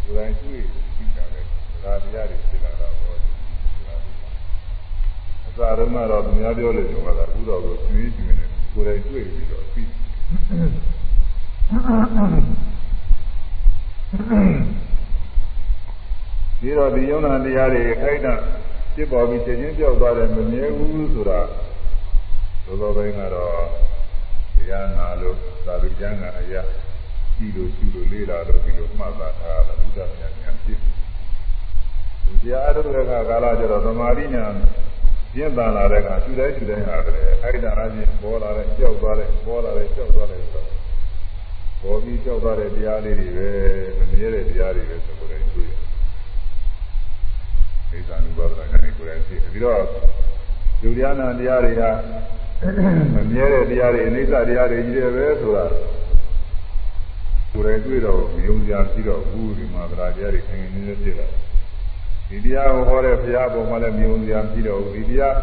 [0.05, 0.63] ကိုယ်တိုင်တွေ့
[0.97, 1.41] သိတာလေ
[1.83, 3.15] ဒါတရားတွေဖြစ်လာတာဟော
[5.47, 9.83] အစာရမတော့သူများပြောလို့ကျွန်တော်ကအခုတော့ကိုကျွေးကျွေးနေကိုယ်တိုင်တွေ့ပြီးတော့သိ
[16.61, 18.35] ဒီတော့ဒီယုံနာတရားတွေခိုက်တာ
[18.95, 21.41] ဖြစ်ပေါ်ပြီးချက်ချင်းပြောက်သွားတယ်မမြဲဘူးဆိုတာ
[22.65, 23.55] သောသောပိုင်းကတော့
[24.57, 26.63] တရားနာလို့သာဝိကျမ်းကအရာ
[27.37, 30.79] ကြည့်လို့ကြည့်လို့လေးလာလို့ဒီလိုမှတ်သားထားတာဘုရားမြတ်ဉာဏ်ဖြစ်
[32.25, 34.53] ဒီတရားအထုတ်တဲ့အခါကာလကျတော့သမာဓိဉာဏ်
[35.35, 40.67] ပြင်းထန်လာတဲ့အခါရှုတိုင်းရှုတိုင်းဟာတယ်အဲ့ဒါအချင်းပေါ်လာတဲ့ကြောက်သွားတဲ့ပေါ်လာတဲ့ကြောက်သွားတဲ့ဆိုတော့
[41.83, 43.49] ပေါ်ပြီးကြောက်သွားတဲ့တရားလေးတွေပဲ
[43.99, 45.71] မမြဲတဲ့တရားတွေပဲဆိုတော့တွေ့ရတယ်။
[47.91, 49.83] ဣဇာနုပါဒနာနဲ့ကိုယ်တိုင်ဖြစ်ပြီးတော့
[50.83, 51.83] ယုတ်တရားနာတရားတွေက
[52.63, 52.63] မ
[53.33, 55.65] မြဲတဲ့တရားတွေအနိစ္စတရားတွေကြီးတယ်ပဲဆိုတာ
[57.53, 61.27] ကိုယ်တိုင်တွေ့တော့မယုံကြပြီးတော့ဘူးဒီမှာတရားတရားတွေခင်ခင်နေနေဖြစ်လာ
[62.29, 65.37] ဒီတရားကိုဟောတဲ့ဘုရားပေါ်မှာလည်းမယုံကြပြီးတော့ဒီတရား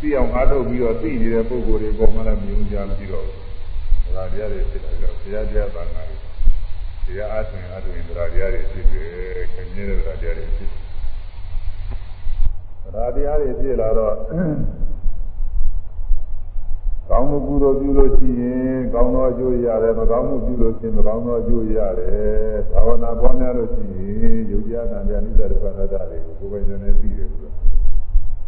[0.00, 3.26] သိအောင်အားထုတ်ပြီးတော့သိနေတဲ့ပုဂ္ဂိုလ်တွေပေါ်မှာလည်းမယုံကြပြီးတော့
[4.04, 6.02] တရားတရားတွေဖြစ်လာတော့ဘုရားတရားဘာသာ
[7.04, 9.08] တွေတရားအားဖြင့်အားထုတ်ရင်တရားတရားတွေဖြစ်တယ်
[9.52, 10.70] ခင်ဗျားတဲ့တရားတွေဖြစ်
[12.94, 14.14] တရားတရားတွေဖြစ်လာတော့
[17.10, 27.54] ကောင်းမှုကုသိုလ်ပြုလို့ရှိရင်ကောင်းသောအကျိုးရတယ်မကောင်းမှုပြုလို့ရှိရင်မကောင်းသောအကျိုးရတယ်သာဝနာပွားများလို့ရှိရင်ယုတ်တရားနာပြနိစ္စဒုက္ခသတ္တတွေကိုကိုယ်ပိုင်ဉာဏ်နဲ့သိတယ်ဆိုတော့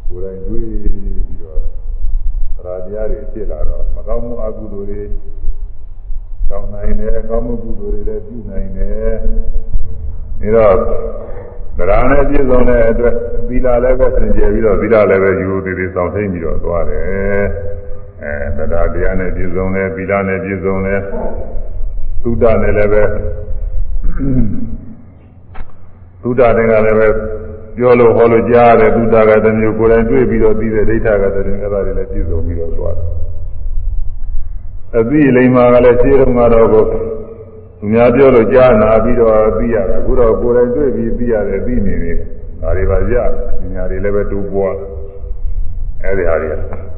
[0.08, 1.60] ကိုယ်တိုင်တွေ့ပြီးတော့
[2.64, 5.02] တရားတရားတွေဖြစ်လာတော့မကောင်းမှုအကုသိုလ်တွေ
[6.50, 10.76] ကောင်းနိုင်တယ်ကောင်းမှုကုသိုလ်တွေလည်းပြုနိုင်တယ်ဒါတော့
[11.78, 13.14] တရားနဲ့ပြည့်စုံတဲ့အတွက်
[13.48, 17.44] သီလလည်းပဲစင်ကြယ်ပြီးတော့သီလလည်းပဲယူသေးသေးဆောင်သိပြီးတော့သွားတယ်
[18.22, 21.00] အဲတရားတရားနဲ့ပြည့်စုံတယ်သီလနဲ့ပြည့်စုံတယ်
[22.22, 23.02] သုဒ္ဓနဲ့လည်းပဲ
[26.22, 27.08] သုဒ္ဓတဲ့ကလည်းပဲ
[27.76, 33.08] ပြောလို့ဟောလို့ကြားတယ်သုဒ္ဓကတမျိုးကိုယ်တိုင်တွေ့ပြီးတော့သိတဲ့ဒိဋ္ဌကတည်းကအဲ့ဒါတွေလည်းပြည့်စုံပြီးတော့သွားတယ်
[34.98, 36.98] အသိလိမ္မာကလည်းခြေတော်မှာတော့ကိုသူ
[37.92, 42.12] များပြောလို့ကြားနာပြီးတော့သိရတာအခုတော့ကိုယ်တိုင်တွေ့ပြီးသိရတယ်သိနေနေ
[42.60, 43.14] ဒါတွေပါရ
[43.60, 44.76] ပညာတွေလည်းပဲတိုးပွား
[46.02, 46.89] အဲ့ဒီဟာတွေသ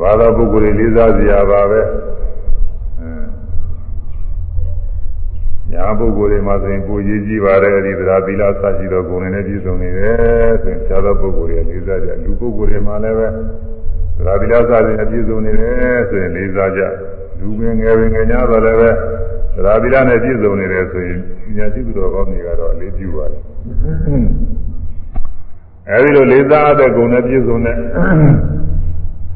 [0.00, 1.80] ဘာဝပုဂ္ဂိုလ်တွေလေးစားစရာပါပဲ
[5.70, 13.28] ညာပုဂ္ဂိုလ်တွေမှာဆိုရင်ကိုရေးကြည့်ပါတယ်အဲဒီသရာသီလစရှိတော့ဂုဏ်တွေနဲ့ပြည့်စုံနေတယ်ဆိုရင်ခြားသောပုဂ္ဂိုလ်တွေလေးစားကြလူပုဂ္ဂိုလ်တွေမှာလည်းပဲ
[14.16, 16.82] သရာသီလစရှိနေပြည့်စုံနေတယ်ဆိုရင်လေးစားကြ
[17.40, 18.90] လူငယ်ငယ်ပင်ငယ်ညာတော့လည်းပဲ
[19.54, 21.18] သရာသီလနဲ့ပြည့်စုံနေတယ်ဆိုရင်
[21.56, 23.42] ဉာဏ်ရှိသူတော်ကောင်းတွေကတော့အလေးပြုပါတယ်
[25.90, 27.76] အဲဒီလိုလေးစားတဲ့ဂုဏ်နဲ့ပြည့်စုံတဲ့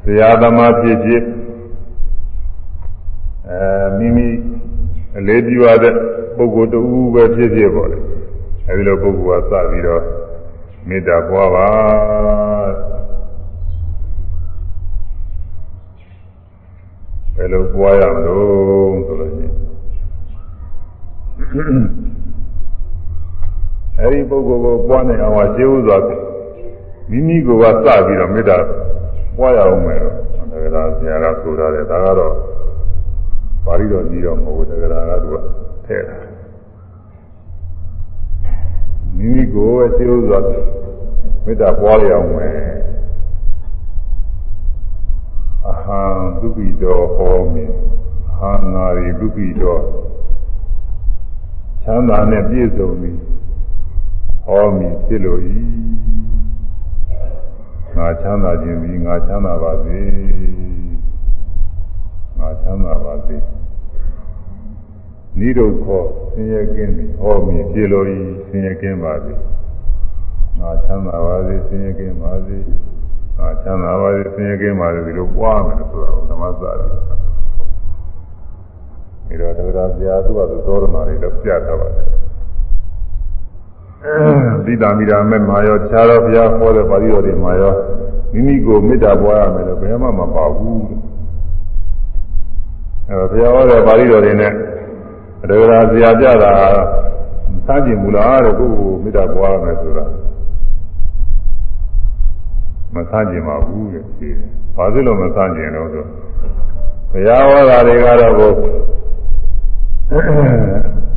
[0.04, 1.24] ဆရာသမားဖြစ်ဖြစ်
[3.50, 4.28] အဲမိမိ
[5.18, 5.94] အလေးပြုရတဲ့
[6.36, 6.80] ပုဂ္ဂိုလ်တူ
[7.14, 7.98] ပဲဖြစ်ဖြစ်ပေါ့လေ
[8.68, 10.02] အဲဒီလိုပုဂ္ဂိုလ်ကစပြီးတော့
[10.88, 11.68] မေတ္တာပွားပါ
[17.36, 19.54] ဘယ်လိုပွားရမလို့ဆိုလို့ရှိရင်
[23.98, 25.98] အဲဒီပုဂ္ဂိုလ်ကိုပွားနေအောင်ရှင်းဥစွာ
[27.10, 28.58] မိမိကိုယ်ကစပြီးတော့မေတ္တာ
[29.36, 32.34] ပွားရအောင်မယ်တော့ဒါကဆရာကဆိုထားတယ်ဒါကတော့
[33.64, 35.36] ပါဠိတော်ကြီးတော့မဟုတ်ဘူးတက္ကရာကသူက
[35.86, 36.18] ထည့်တာ
[39.16, 40.38] မိမိကိုယ်ပဲသိဥစွာ
[41.44, 42.58] မေတ္တာပွားရအောင်မယ်
[45.68, 46.02] အဟံ
[46.38, 47.64] ဒုက္ခိတောဟောမိ
[48.30, 49.76] အဟံနာရီဒုက္ခိတော
[51.82, 53.10] ချမ်းသာနဲ့ပြည့်စုံပြီ
[54.46, 55.56] ဟောမိဖြစ်လို့ဤ
[58.00, 60.00] ငါချမ်းသာခြင်းပြီးငါချမ်းသာပါစေ
[62.38, 63.36] ငါချမ်းသာပါစေ
[65.38, 65.86] နိဒုက္ခ
[66.32, 69.32] ဆင်းရဲကင်းပြီဟောမြင်ပြေလို့ဤဆင်းရဲကင်းပါစေ
[70.58, 72.58] ငါချမ်းသာပါစေဆင်းရဲကင်းပါစေ
[73.38, 76.76] ငါချမ်းသာပါစေဆင်းရဲကင်းပါစေဒီလိုပွားမယ်ဆိုတော့ဓမ္မစတယ်
[79.28, 82.06] ဒီတော့တရားဆရာသူကသောရမတွေလည်းပြတ်ထားပါတယ်
[84.64, 87.74] သီတာမိတာမဲ့မာရောခြားတော့ဘုရားဟောတဲ့ပါဠိတော်တွေမှာရော
[88.32, 90.84] မိမိကိုမေတ္တာပွားရမယ်လို့ဘယ်မှမပါဘူး
[93.08, 94.52] အဲဘုရားဟောတဲ့ပါဠိတော်တွေနဲ့
[95.48, 96.52] တရားဆရာပြတာ
[97.66, 100.04] စမ်းကြည့်မူလားတဲ့ကိုယ့်ကိုမေတ္တာပွားရမယ်ဆိုတာ
[102.94, 104.28] မစမ်းကြည့်ပါဘူးတဲ့ဒီ
[104.76, 106.04] ဘာဖြစ်လို့မစမ်းကြည့်လို့ဆို
[107.12, 108.52] ဘုရားဟောတာတွေကတော့ကို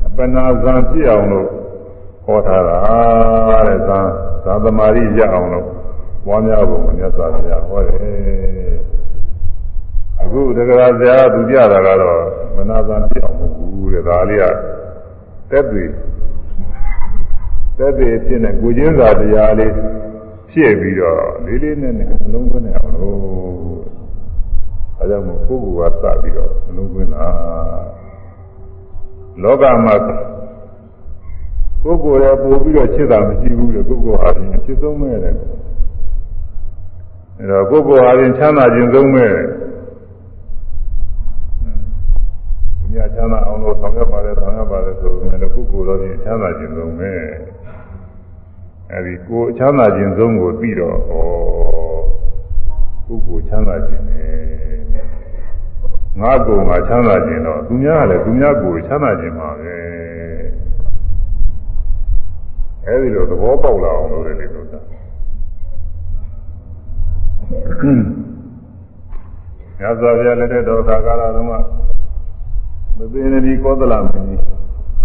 [0.07, 1.47] အပနာဇံပြည့်အောင်လို့
[2.25, 2.77] ဟောထားတာ
[3.67, 3.99] တဲ့ဇံ
[4.43, 5.67] ဇာသမารိရအောင်လို့
[6.25, 8.75] ပွားများဖို့မြတ်စွာဘုရားဟောတယ်
[10.21, 12.21] အခုတရားဆရာကသူပြတာကတော့
[12.55, 14.45] မနာဇံပြည့်အောင်မဟုတ်ဘူးတဲ့ဒါလေးက
[15.51, 15.85] တက်ပြီ
[17.77, 19.73] တက်ပြီဖြစ်နေကိုချင်းစာတရားလေး
[20.49, 23.17] ဖြည့်ပြီးတော့လေးလေးနဲ့နဲ့အလုံးသွင်းနေအောင်လို့
[24.99, 27.27] အဲကြောင့်မို့ကိုယ်ကစပြီးတော့အလုံးသွင်းတာ
[29.43, 29.95] လောကမှာ
[31.83, 35.35] ကိုယ်ကိုယ်လည်းပို့ပြီးတော့ချစ်တာမရှိဘူးလေကိုယ်ကိုယ်ဟာရင်ချစ်ဆုံးမဲ့တယ်
[37.39, 39.47] အဲတော့ကိုယ်ကိုယ်ဟာရင်ချမ်းသာခြင်းဆုံးမဲ့တယ်
[42.91, 47.21] မြတ်ချမ်းသာအောင်လို့ဆောင်ရွက်ပါတယ်ဆောင်ရွက်ပါတယ်ဆိုရင်လည်းကိုယ်ကိုယ်တော့ရင်ချမ်းသာခြင်းဆုံးမဲ့
[48.91, 50.99] အဲဒီကိုယ်ချမ်းသာခြင်းဆုံးကိုပြီးတော့ဩ
[53.07, 54.33] ကိုယ်ကိုယ်ချမ်းသာခြင်းနဲ့
[56.21, 59.75] ငါကိုယ်ငါချမ်းသာခြင်းတော့သူများကလည်းသူများကိုယ်ချမ်းသာခြင်းပါပဲ
[62.87, 64.79] အဲဒီလိုသဘောပေါက်လာအောင်လို့လေလို့သာ
[69.79, 71.53] ညဇာပြလက်တဲ့တော်ခါကာလတုန်းက
[72.97, 74.41] မသိနေဒီကောသလမင်းကြီး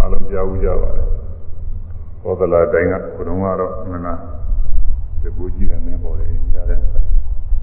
[0.01, 1.09] အလုံးကြားဦးကြပါတယ်
[2.23, 4.15] ကောသလတိုင်းကဘုံကတော့မနာ
[5.23, 6.79] ဒီဘူကြီးတဲ့မင်းပေါ်တယ်ကြားတယ်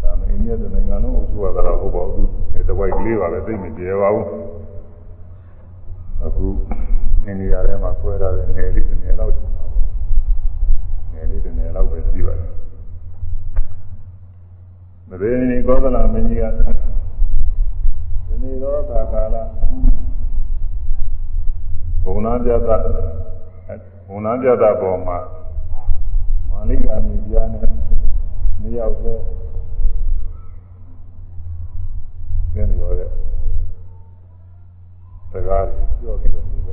[0.02, 2.28] ဒါမှအိန္ဒိယတနိုင်ငံလုံးအုပ်စုရတာဟုတ်ပါဘူး
[2.70, 4.28] တဝိုက်ကလေးပါပဲသိမပြေပါဘူး
[6.24, 6.48] အခု
[7.26, 9.65] အိန္ဒိယထဲမှာဆွဲထားတဲ့ငယ်လေးတစ်ငယ်လောက်ရှိပါဘူး
[11.16, 12.52] ငယ်လေးတစ်ငယ်လောက်ပဲရှိပါတယ်
[15.08, 16.46] မရေနီကောသလမင်းကြီးက
[18.28, 19.36] ဒီနေ့တော့ကာကာလ
[22.04, 22.60] ဘုံနာပြတ်
[24.08, 25.18] ဘုံနာပြတ်ပေါ်မှာ
[26.50, 27.68] မာလိကာမီပြားနဲ့
[28.62, 29.22] မရောက်တော့
[32.54, 33.10] ကျင်းရောတဲ့
[35.32, 36.70] စကားကိုပြောပြီးတော့နေတ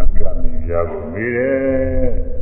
[0.00, 2.36] ယ်သူကမာလိကာမီပြားကိုမေးတယ်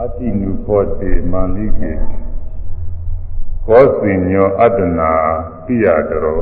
[0.00, 1.92] အတိနုခောတိမာလိကေ
[3.66, 5.12] ကောစိညောအတ္တနာ
[5.64, 6.40] ပိယတရော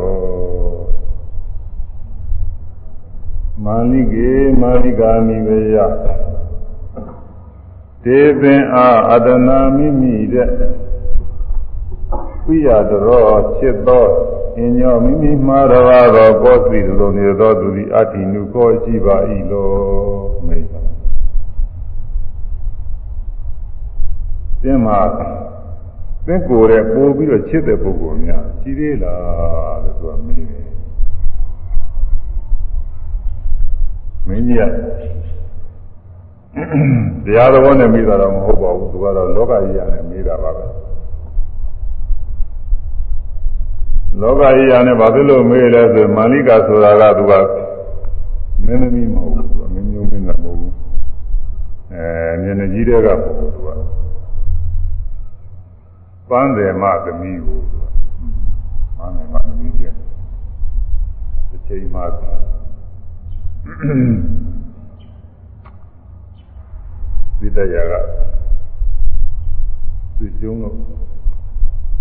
[3.65, 5.77] မာလိကေမာလိကာမိဝေယ
[8.05, 10.51] တေပင်အာအတ္တနာမိမိတဲ့
[12.45, 14.07] ပိယတရောဖြစ်သော
[14.59, 19.17] အညောမိမိမှားတော်သောကောစီလိုနေသောသူသည်အတ္တိနုကောရှိပါ၏
[19.51, 19.69] လော
[20.47, 20.81] မိတ်ပါ
[24.63, 24.99] သင်မှာ
[26.27, 30.67] သင်ကိုယ်ရဲ့ပို့ပြီးတော့ချစ်တဲ့ပုဂ္ဂိုလ်များရှိသေးလားလို့သူကမေးတယ်
[34.27, 34.65] မင်းကြီးက
[37.25, 40.65] တရားတော်နဲ့မေးတာတော့မဟုတ်ပါဘူးသူကတော့လောကကြီးရတယ်မေးတာပါပဲ
[44.21, 47.33] လောကကြီးရနဲ့ဘာဖြစ်လို့မေးလဲဆိုမာလိကာဆိုတာကသူက
[48.65, 50.73] မင်းသမီးမဟုတ်ဘူးသူကမင်းမျိုးမင်းလည်းမဟုတ်ဘူး
[51.93, 52.05] အဲ
[52.43, 53.69] မျက်နှာကြီးတဲ့ကမဟုတ်ဘူးသူက
[56.31, 57.59] ပန်းတယ်မသမီးကို
[58.99, 59.85] ပန်းတယ်မသမီးကျ
[61.51, 62.01] တစ်ချိန်မှ
[67.39, 67.95] သိတရာက
[70.19, 70.75] သိကျုံးတော့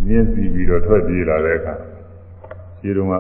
[0.06, 1.76] မြင်းစီပြီးတော့ထွက်ပြေးလာတဲ့အခါ
[2.82, 3.14] ခြေတုံးက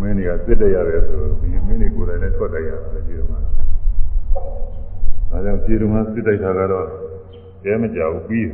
[0.00, 3.38] မင်းတွေကစစ်တရတယ်ဆိုတော့ဒီမင်းတွေကိုယ်တိုင်နဲ့ထွက်တိုက်ရတယ်ခြေတုံးကအဲ
[5.32, 6.86] ဒါကြောင့်ခြေတုံးကစစ်တိုက်တာကတော့
[7.64, 8.48] ရဲမကြောက်ပြီး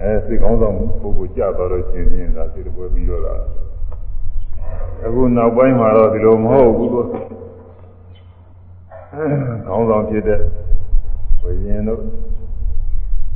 [0.00, 3.34] အဲစိတ်ကောင်းဆောင်ပုဂ္ဂိုလ်ကြသွားတော့ရှင်ချင်းဒါစိတ်တပွဲပြီးတော့လာ
[5.04, 7.06] အခုနောက်ပိုင်းမှာတော့ဒီလိုမဟုတ်ဘူးလို့
[9.68, 10.40] ကောင်းဆောင်ဖြစ်တဲ့
[11.42, 12.00] ဝိညာဉ်တို့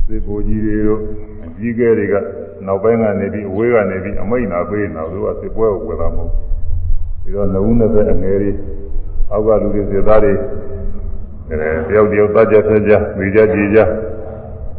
[0.07, 1.01] သေကိုကြီးတွေတို့
[1.45, 2.15] အကြီးကဲတွေက
[2.65, 6.31] နောက်ပိုင်းကနေပြီးအဝေးကနေပြီးအမိတ်နာပေးနေတော့သူကစစ်ပွဲကိုဝယ်တာမဟုတ်
[7.23, 8.51] ပြီးတော့နှုံးနဲ့အငယ်တွေ
[9.31, 10.33] အောက်ကလူတွေစစ်သားတွေ
[11.49, 11.55] အဲ
[11.87, 13.79] တယောက်တယောက်တကြဆက်ကြမိကြကြည်ကြ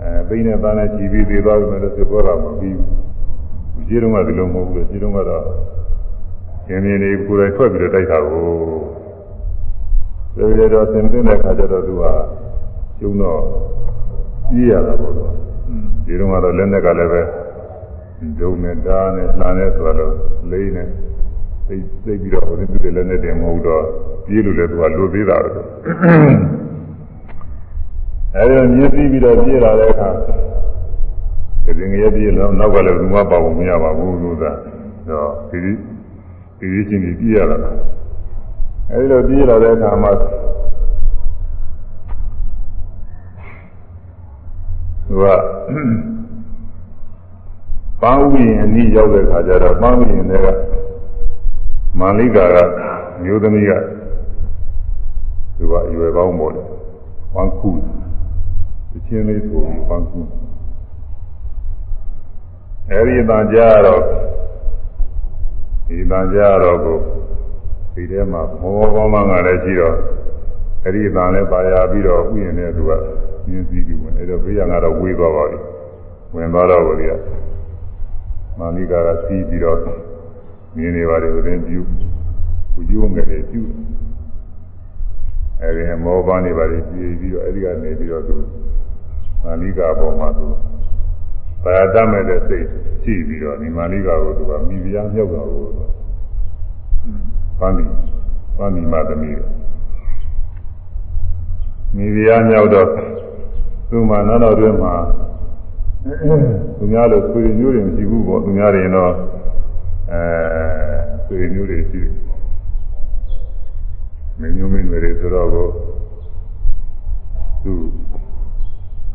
[0.01, 5.45] အဲပိနဲ့သားနဲ့ကြည်ပြီးသေးသွားပြီလို့စစ်ပွဲတာမပြီးဘူးကြီးတုန်းကဒီလိုမဟုတ်ဘူးကြီးတုန်းကတော့
[6.67, 8.45] ရှင်မြင်းတွေကိုယ်တိုင်ထွက်ပြီးတော့တိုက်တာကို
[10.37, 12.05] ဒါကြတော့သင်သိတဲ့ခါကျတော့သူက
[12.99, 13.41] ကျုံတော့
[14.51, 15.33] ကြီးရတာပေါ့တော့
[16.05, 17.23] ဒီတော့ကတော့လက်နဲ့ကလည်းပဲ
[18.39, 20.15] ဒုံနဲ့ဓာတ်နဲ့လှမ်းနဲ့ဆိုတော့
[20.51, 20.89] လေးနဲ့
[21.69, 23.85] သိသိပြီးတော့ဟိုဒီပြလက်နဲ့တင်မဟုတ်တော့
[24.27, 25.67] ပြေးလို့လည်းသူကလိုသေးတာတော့
[28.37, 30.09] အဲဒီတော့မြည်ပြီးပြီးတော့ပြေးလာတဲ့အခါ
[31.79, 34.53] ဒီငရဲပြေးလို့နောက်ကလည်းဘူးမပါဘူးမရပါဘူးလို့သာ
[35.09, 35.59] တော့ဒီ
[36.59, 37.57] ဒီဒီချင်းကြီးပြေးရတာ
[38.91, 40.13] အဲဒီလိုပြေးလာတဲ့အခါမှာ
[45.17, 45.29] သူက
[48.01, 50.49] ပန်းဥယျာဉ်အနည်းရောက်တဲ့ခါကျတော့ပန်းဥယျာဉ်တွေက
[51.99, 52.57] မန္လိကာက
[53.23, 53.73] မျိုးသမီးက
[55.57, 56.67] သူကအရွယ်ကောင်းပေါ်တယ်
[57.35, 57.71] ပန်းခု
[58.91, 60.21] တချင်းလေးဆိုပြီးပန်းခု
[62.91, 64.03] အဲဒီအတန်ကြားတော့
[65.87, 66.99] ဒီအတန်ကြားတော့ကို
[67.95, 69.97] ဒီထဲမှာမောကောင်းမှငါလည်းရှိတော့
[70.85, 72.93] အဲဒီအတန်လည်းပါရပြီးတော့ဥယျာဉ်နဲ့သူက
[73.49, 75.59] မြင်းစည်းပြီးဝင် အဲ့တော့ဘေးရကတော့ဝေးသွားပါပြီ
[76.35, 77.23] ဝင်သွားတော့ကိုယ်က
[78.59, 79.79] မာလိကာကစီးပြီးတော့
[80.77, 81.81] မြင်းတွေပါတယ်ဦးရင်ပြု
[82.75, 83.63] ဝကျိုးငယ်တွေပြု
[85.61, 88.37] အဲ့ဒီမောပန်းတွေပါတယ်ပြေးပြီးတော့အဲ့ဒီကနေပြီးတော့သူ
[89.43, 90.47] မာလိကာပေါ်မှာသူ
[91.63, 92.67] ဘာယာတမဲ့တဲ့စိတ်
[93.03, 95.67] ရှိပြီးတော့ဒီမာလိကာကိုသူကမိဖုရားမြောက်တော်ကို
[97.61, 97.91] ပန်းပြီး
[98.59, 99.37] ပန်းပြီးမှသမီး
[101.97, 102.89] မိဖုရားမြောက်တော့
[103.91, 104.95] သူမှနောက်တော့တွင်မှာ
[106.77, 109.13] သူများလို့ဆွေမျိုးတွေမရှိဘူးပေါ့သူများတွေတော့
[110.13, 110.23] အဲ
[111.27, 112.13] ဆွေမျိုးတွေရှိတယ်
[114.41, 115.67] မင်းမျိုးမင်းတွေဆိုတော့ကို
[117.65, 117.75] သူ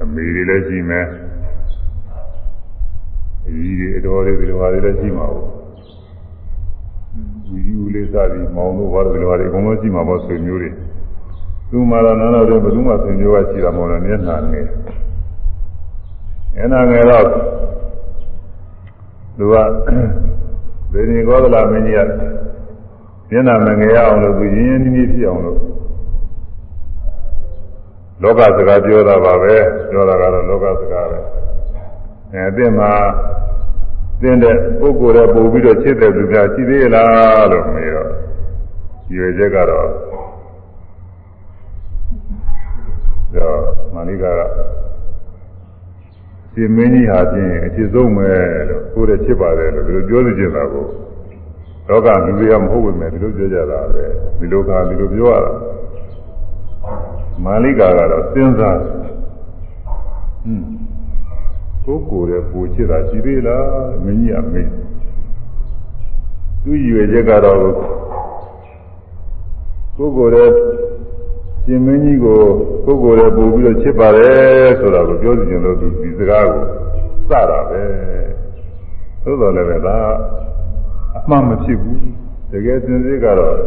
[0.02, 1.08] အမေတွေလည်းရှိမယ်
[3.46, 10.70] အကြီးတွေအတော်တွေဒီလိုဟာတွေလည်းရှိမှာပေါ့ဦးကြီးဦးလေးစသည်မောင်တို့ဘာလို့ဒီလိုဟာတွေအကုန်လုံးရှိမှာပေါ့ဆွေမျိုးတွေ
[11.72, 14.68] သူမှတော့နားတော့ဘယ်သူမှဆွေမျိုးကရှိတာမဟုတ်လားမျက်နှာငယ်
[16.56, 17.26] မျက်နှာငယ်တော့
[19.38, 19.56] သူက
[20.92, 22.10] ဗေဒင်ကောသလမင်းကြီးက
[23.30, 25.60] မျက်နှာမငယ်အောင်လို့သူရင်းရင်းနှီးနှီးဖြစ်အောင်လို့
[28.22, 29.56] လောကစကားပြောတာပါပဲ
[29.90, 31.20] ပြောတာကတော့လောကစကားပဲ
[32.34, 32.92] အဲအစ်မှာ
[34.22, 38.10] တင်းတဲ့ပုဂ္ဂိုလ်တွေပို့ပြီးတော့ချစ်တဲ့သူများရှိသေးလားလို့မေးတော့
[39.16, 39.88] ရွေချက်ကတော့
[43.36, 43.60] တော့
[43.96, 44.42] မာလိကာက
[46.54, 48.30] ရှင်မင်းကြီးဟာဖြင့်အချစ်ဆုံးပဲ
[48.70, 50.86] လို့ကိုယ်တည်းချစ်ပါတယ်လို့ဒီလိုပြောနေကြတာကို
[51.88, 54.06] လောကလူတွေကမဟုတ်ဝင်မယ်ဒီလိုပြောကြတာပဲ
[54.40, 55.54] ဒီလိုကဒီလိုပြောရတာ
[57.44, 60.66] မာလိကာကတော့စဉ်းစားဟွန်း
[61.86, 63.66] ကိုယ်ကိုယ်ရဲ့ပူချစ်တာရှိသေးလား
[64.04, 64.64] မင်းကြီးအမေ
[66.64, 67.58] သူရွယ်ချက်ကတော့
[69.98, 70.50] ကိုယ်ကိုယ်ရဲ့
[71.66, 72.40] ရှင်မင်းကြီးကို
[72.86, 76.64] ကိုယ်ကိုယ်လည်းပို့ပြီးတော့ချစ်ပါတယ်ဆိုတာကိုပြောစီခြင်းလို့သူဒီစကားကို
[77.30, 77.84] စတာပဲ
[79.24, 79.98] သို့တော်လည်းပဲဒါ
[81.18, 82.00] အမှန်မဖြစ်ဘူး
[82.52, 83.58] တကယ်စင်စစ်ကတော့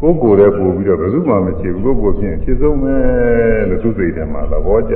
[0.00, 2.96] ကိုယ်ကိုယ်လည်းပို့ပြီးတော့ဘယ်သူမှမဖြစ်ဘူးကိုယ်ကိုယ်ဖြင့်ဖြစ်ဆုံးပဲ
[3.68, 4.94] လို့သူစိတ်ထဲမှာသဘောကျ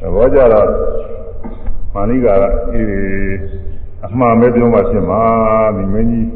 [0.00, 0.68] သဘောကျတော့
[1.94, 2.88] မာနိကာကအေး
[4.06, 5.22] အမှန်ပဲပြောမှဖြစ်မှာ
[5.76, 6.28] ဒီမင်းကြီး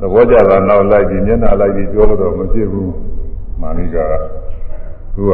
[0.00, 2.92] သဘောကျတာနောက်လိုက်ပြီးမျက်နှာလိုက်ပြီးပြောလို့တော့မဖြစ်ဘူး
[3.60, 4.14] မာနိကာက
[5.14, 5.32] သူက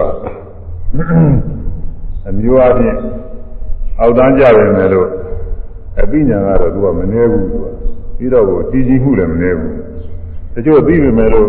[2.29, 2.99] အမျိုးအချင်း
[4.01, 5.09] အောက်တန်းကြပဲမယ်လို့
[6.01, 7.66] အပိညာကတော့သူကမနေဘူးသူက
[8.16, 9.75] ပြီးတော့ကိုတည်ကြည်မှုလည်းမနေဘူး
[10.55, 11.49] တချို့သိပြီမဲ့လို့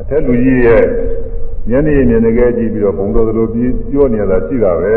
[0.00, 0.84] အထက်လူကြီးရဲ့
[1.70, 4.94] ညနေညနေကဲကြည့်ပြီးတော့ဘုံတော်တို့ပြီးပြောနေတာရှိတာပဲ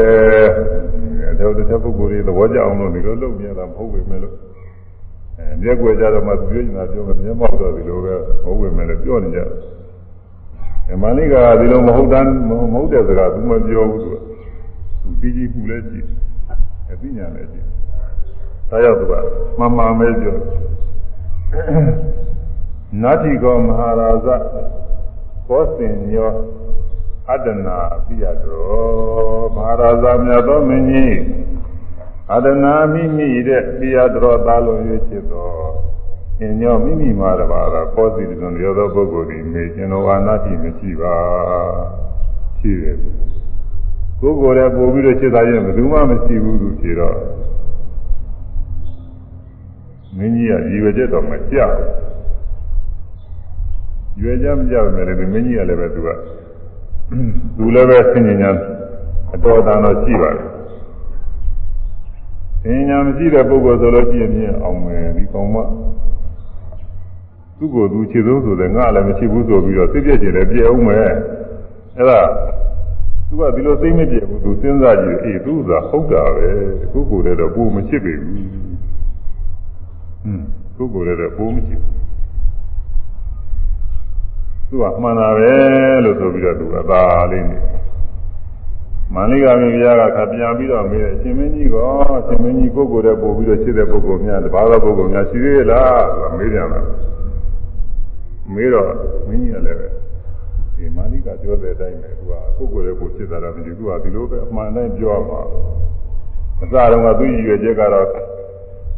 [1.21, 4.52] အဲဒါတစ်ချက်ပုဂ္ဂိုလ်တွေသဘောကျအောင်လို့ဒီလိုလုပ်နေတာမဟုတ်ပဲမဲ့လို့အဲ
[5.61, 8.13] မျက်ွယ်ကြတော့မှသူပြောနေတာပြောမယ်မျက်မှောက်တော့ဒီလိုပဲ
[8.43, 9.49] မဟုတ်ပဲမဲ့လို့ပြောနေကြတယ်
[10.91, 14.15] အမှန်လေးကဒီလိုမဟုတ်တမ်းမဟုတ်တဲ့စကားသူမပြောဘူးသူက
[15.01, 16.07] သူပြီးကြည့်မှုလည်းကြည့်
[16.91, 17.65] အသိဉာဏ်လည်းကြည့်
[18.69, 19.13] ဒါရောက်သူက
[19.59, 20.35] မှန်မှန်ပဲပြော
[23.01, 24.27] နတ္တိကောမဟာရာဇ
[25.47, 26.31] ဘောစင်ညော
[27.29, 31.42] အတ္တနာပိယတော်မဟာရာဇမြတ်သောမင်းကြီး
[32.31, 35.53] အတ္တနာမိမိတဲ့ပိယတော်သားလုံးရွေးဖြစ်တော်
[36.39, 41.15] အင်းညောမိမိမှာတပါးတော့ပေါ်စီတုံရောသောပုဂ္ဂိုလ်ဒီမေကျွန်တော်အာနာတိမရှိပါ
[42.59, 42.97] ရှိတယ်
[44.19, 47.17] ကိုယ်ကိုယ်လည်းပို့ပြီးတော့စိတ်သားရင်ဘယ်သူမှမရှိဘူးသူဖြေတော့
[50.17, 51.77] မင်းကြီးကဒီဝကြက်တော့မကြောက်
[54.21, 56.09] ရွယ်ကြမကြောက်မယ်လေမင်းကြီးကလည်းပဲသူက
[57.57, 58.49] သူလည်းပဲဆင်ញညာ
[59.33, 60.52] အတော်တန်တော့ရှိပါတယ်
[62.65, 65.55] ဆင်ញညာမရှိတဲ့ပုဂ္ဂိုလ်ဆိုလို့ရှိရင်အောင်မယ်ဒီကောင်မ
[67.57, 71.09] သူ့ကိုယ်သူခြေစိုးဆိုတဲ့ငါလည်းမရှိဘူးဆိုပြီးတော့သိပြည့်ကျင်လည်းပြည့်အောင်မယ်
[71.97, 72.19] အဲ့ဒါ
[73.27, 76.49] သူကဒီလိုသိမပြည့်ဘူးသူစဉ်းစားကြည့်အေးသူကဟုတ်တာပဲ
[76.91, 78.35] ကိုယ်ကိုယ်လည်းတော့ဘူးမချစ်ပေဘူး
[80.75, 81.93] ဟွန်းကိုယ်ကိုယ်လည်းတော့ဘူးမချစ်ဘူး
[84.69, 85.53] သူကမှန်တာပဲ
[86.03, 87.57] လို့ဆိုပြီးတော့သူအသာလေးနေ
[89.13, 91.89] မန္လိကမင်းပြားကခပြန်ပြီးတော့မေးတယ်ရှင်မင်းကြီးကော
[92.27, 96.67] ရှင်မင်းကြီးကိုယ်ကိုယ်တည်းပို့ပြီးတော့ရှိတဲ့ပုဂ္ဂိုလ်များတပါးသောပုဂ္ဂိုလ်များရှိသေးလားသူကမေးကြတယ်
[98.53, 98.89] မေးတော့
[99.27, 99.87] မင်းကြီးကလည်းပဲ
[100.75, 102.09] ဒီမန္လိကပြောတဲ့အတိုင်းပဲ
[102.57, 105.41] သူကကိုယ်ကိုယ်တည်းပို့ဖြစ်တာတော့မကြည့်သူကဒီလိုပဲအမှန်တိုင်းပြောမှာ
[106.61, 108.07] အစတုန်းကသူ့ရည်ရွယ်ချက်ကတော့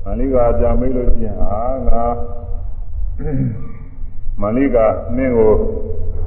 [0.05, 2.03] မန္လိကအကြမေးလို့ရှိရင်ဟာငါ
[4.41, 4.77] မန္လိက
[5.15, 5.53] နင်းကို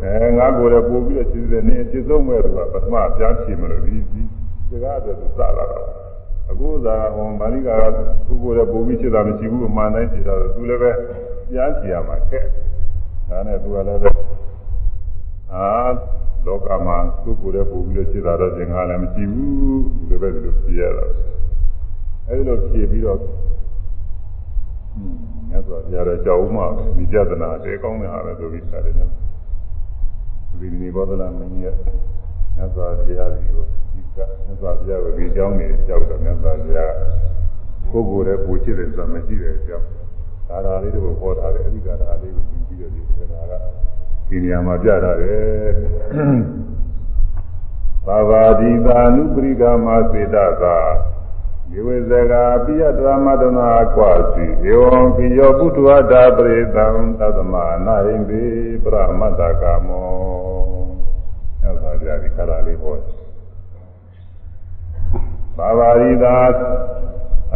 [0.02, 4.22] အဲငါကိုယ်လည်းပို့ပြီးတော့ခြေစည်းနေခြေဆုံးမဲ့သူကပထမပြန်ချင်မလို့ဒီဒီ
[4.70, 5.86] စကားအတွက်သူစလာတော့
[6.50, 7.70] အခုသာဟောမန္လိကက
[8.26, 10.90] သူ့ကိုယ်လည်းပို့ပြီးခြေတာမရှိဘူးအမှန်တိုင်းခြေတာသူလည်းပဲ
[11.50, 12.46] ပြန်ချင်ရမှာခက်
[13.28, 14.10] ဒါနဲ့သူကလည်းပဲ
[15.54, 15.68] အာ
[16.46, 21.04] လောကမှာသူ့ကိုယ်လည်းပို့ပြီးတော့ခြေတာတော့ခြင်းကလည်းမရှိဘူးဒီလိုပဲဒီလိုပြရတာ
[22.28, 23.18] အဲဒီလိုဖြေပြီးတော့
[25.50, 26.62] မြတ်စွာဘုရားရဲ့ကြောက်ဥမှ
[26.96, 29.12] ဒီကြဒနာတဲကောင်းတဲ့ဟာပဲဆိုပြီးထားတယ်နော်
[30.60, 31.62] ဒီနိဘောဓလာမင်းကြီး
[32.56, 36.92] မြတ်စွာဘုရားကြီးကိုဒီကမြတ်စွာဘုရားကိုဒီကြောင်းနေကြောက်တော့မြတ်စွာဘုရား
[37.90, 39.86] ကိုယ်ကိုယ်လည်းပူချစ်တယ်ဆိုတာမရှိတဲ့အကြောင်း
[40.48, 43.00] ဒါသာလေးတို့ပေါ်ထားတယ်အဓိကဒါလေးကိုယူပြီးတော့ဒီ
[43.32, 43.52] ဒါက
[44.28, 45.72] ဒီနေရာမှာပြထားတယ်
[48.06, 50.76] သာဝတိသာနုပရိကမစေတသာ
[51.72, 56.86] ဒီဝေဇဂာပိယတရမတနာကွာစီဧဝံပိယောပုထုဝတ္တပရိသံ
[57.18, 57.54] သတ္တမ
[57.86, 58.44] နာဟိံတိ
[58.82, 60.08] ပရမတ္တကာမော
[61.62, 62.96] ညသာကြဒီခါလာလေးဟော
[65.56, 66.36] ဘာဝရိသာ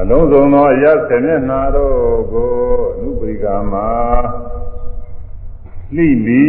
[0.00, 2.52] အလုံးစုံသောအရဆေမျက်နာတို့ကို
[2.96, 3.74] အနုပရိကာမ
[5.96, 6.44] လိလီ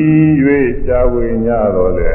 [0.85, 2.07] ၍ရှားဝေညတော်လေ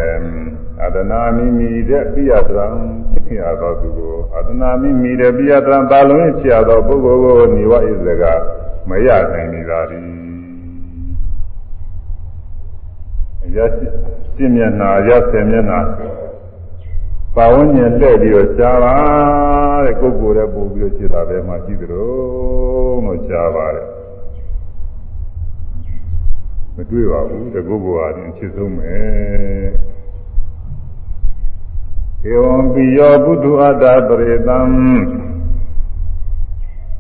[0.85, 2.98] အတနာမိမိတဲ့ပိယတရံချစ်
[3.41, 8.25] ရသောသူကိုအတနာမိမိတဲ့ပိယတရံတာလုံးချစ်ရသောပုဂ္ဂိုလ်ကိုនិဝဣဇက
[8.89, 9.99] မရနိုင်နေတာဒီ
[13.57, 15.79] ရရှင်းမျက်နာရဆယ်မျက်နာ
[17.35, 18.95] ပါဝဉ္ဉ္လက်ပြီးတော့ရှားပါ
[19.85, 22.09] တဲ့ကိုယ်ကိုယ်လည်းပို့ပြီးတော့ခြေတာပဲမှရှိသလို
[23.05, 23.89] လို့ရှားပါတယ်
[26.75, 29.67] မတွေ့ပါဘူးတကုတ်ကအရင်ချစ်ဆုံးမယ်
[32.27, 34.59] ဧဝံပိယောပုထုအတ္တပရိသံ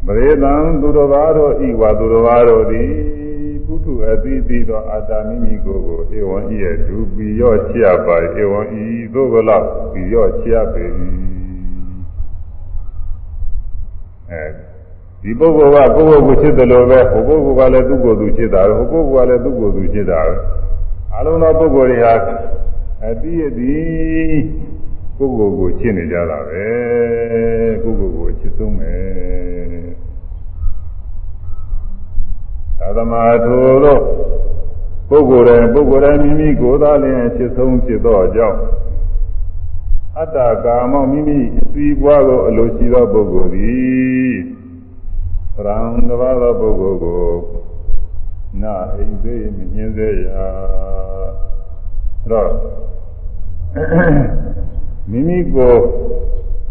[0.06, 2.92] ပရိသံသူတော်ဘာတို့ဤဝသူတော်ဘာတို့သည်
[3.64, 10.84] ပုထုအတိတိသောအတ္တမိမိကိုယ်ကိုဧဝံဤရဲ့ဒုပိယောချရပါဧဝံဤသို့ကလောက်ပိယောချရပေ၏
[14.30, 14.44] အဲ
[15.22, 20.34] ဒီပုဂ္ဂိုလ်ကကိုယ့်ကိုယ်ကိုချစ်တယ်လို့ပဲဟိုပုဂ္ဂိုလ်ကလည်းသူ့ကိုယ်သူချစ်တာပဲဟိုပုဂ္ဂိုလ်ကလည်းသူ့ကိုယ်သူချစ်တာပဲ
[21.14, 22.14] အလုံးသောပုဂ္ဂိုလ်တွေဟာ
[23.06, 24.67] အတိအသည်
[25.18, 26.66] ကိုယ်ကိုယ်ကိုချစ်နေကြတာပဲ
[27.82, 29.88] ကိုယ်ကိုယ်ကိုချစ်ဆုံးမယ်
[32.78, 33.98] သာသမာထိုသော
[35.08, 38.60] ပုဂ္ဂိုလ်တိုင်းပုဂ္ဂိုလ်တိုင်းမိမိကိုယ်သားလျင်ချစ်ဆုံးဖြစ်သောအကြောင်း
[40.18, 44.34] အတ္တကာမောမိမိအစည်းပွားကိုအလိုရှိသောပုဂ္ဂိုလ်သည်
[45.54, 47.22] ပရံတဘာသောပုဂ္ဂိုလ်ကို
[48.62, 50.46] နာအိမ်သေးမမြင်သေးရာ
[52.20, 52.50] အဲ့တော့
[55.10, 55.74] မိမိကို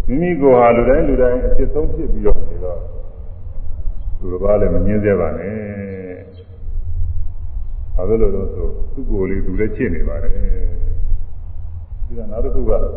[0.08, 2.80] မိမိကိုဟာလူတိုင်းလူတိုင်းအဖြစ်ဆုံးဖြစ်ပြီးတော့နေတော့
[4.20, 5.58] သူတစ်ပါးလည်းမငင်းစေပါနဲ့
[7.96, 10.32] ဘာလို့လဲလို့ဆိုသူ့ကိုယ်လေးသူလည်းချစ်နေပါတယ်
[12.06, 12.90] ဒီကနောက်တစ်ခုကသူ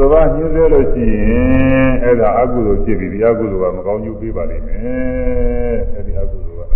[0.00, 6.72] တစ်ပါးညှင်းစေလို့ရှိရင်အဲ့ဒါအကုသိုလ်ဖြစ်ပြီးဒီအကုသိုလ်ကမကောင်းကျိုးပေးပါလိမ့်မယ်အဲ့ဒီအကုသိုလ်က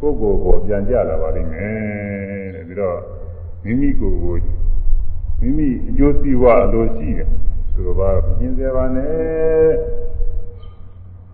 [0.00, 2.98] ကိုယ်ကိုယ်ကိုပြန်ကြလာပါလိမ့်မယ်တဲ့ပြီးတော့
[3.64, 4.34] မိမိကိုယ်ကို
[5.40, 7.28] မိမိအကျိုးစီးပွားအလိုရှိတယ်
[7.74, 9.68] သူတစ်ပါးညှင်းစေပါနဲ့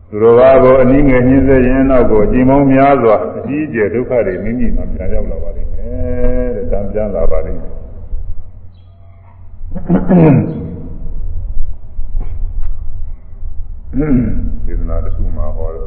[0.09, 7.72] သူတော်ဘာကိုအနည်းငယ်ညှင်းစေရင်နောက်ကိုအကြိမ်ပေါင်းများစွာအကြီးအကျယ်ဒုက္ခတွေမိမိမှာပြန်ရောက်လာပါလိမ့်မယ်တဲ့တံပြန်လာပါလိမ့်မယ်
[14.66, 15.84] ဒီနာတစ်ခုမှာဟောတယ်ဒ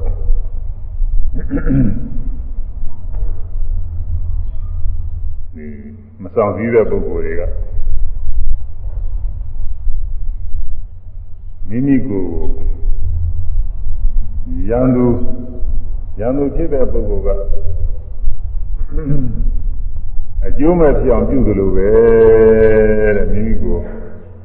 [5.63, 5.65] ီ
[6.21, 7.41] မဆောင်စည်းတဲ့ပုဂ္ဂိုလ်တွေက
[11.69, 12.27] မိမိကိုယ်
[14.69, 15.05] ရန်သူ
[16.19, 17.29] ရန်သူဖြစ်တဲ့ပုဂ္ဂိုလ်က
[20.45, 21.89] အကျိုးမဲ့ဖြစ်အောင်ပြုသလိုပဲ
[23.17, 23.77] တဲ့မိမိကို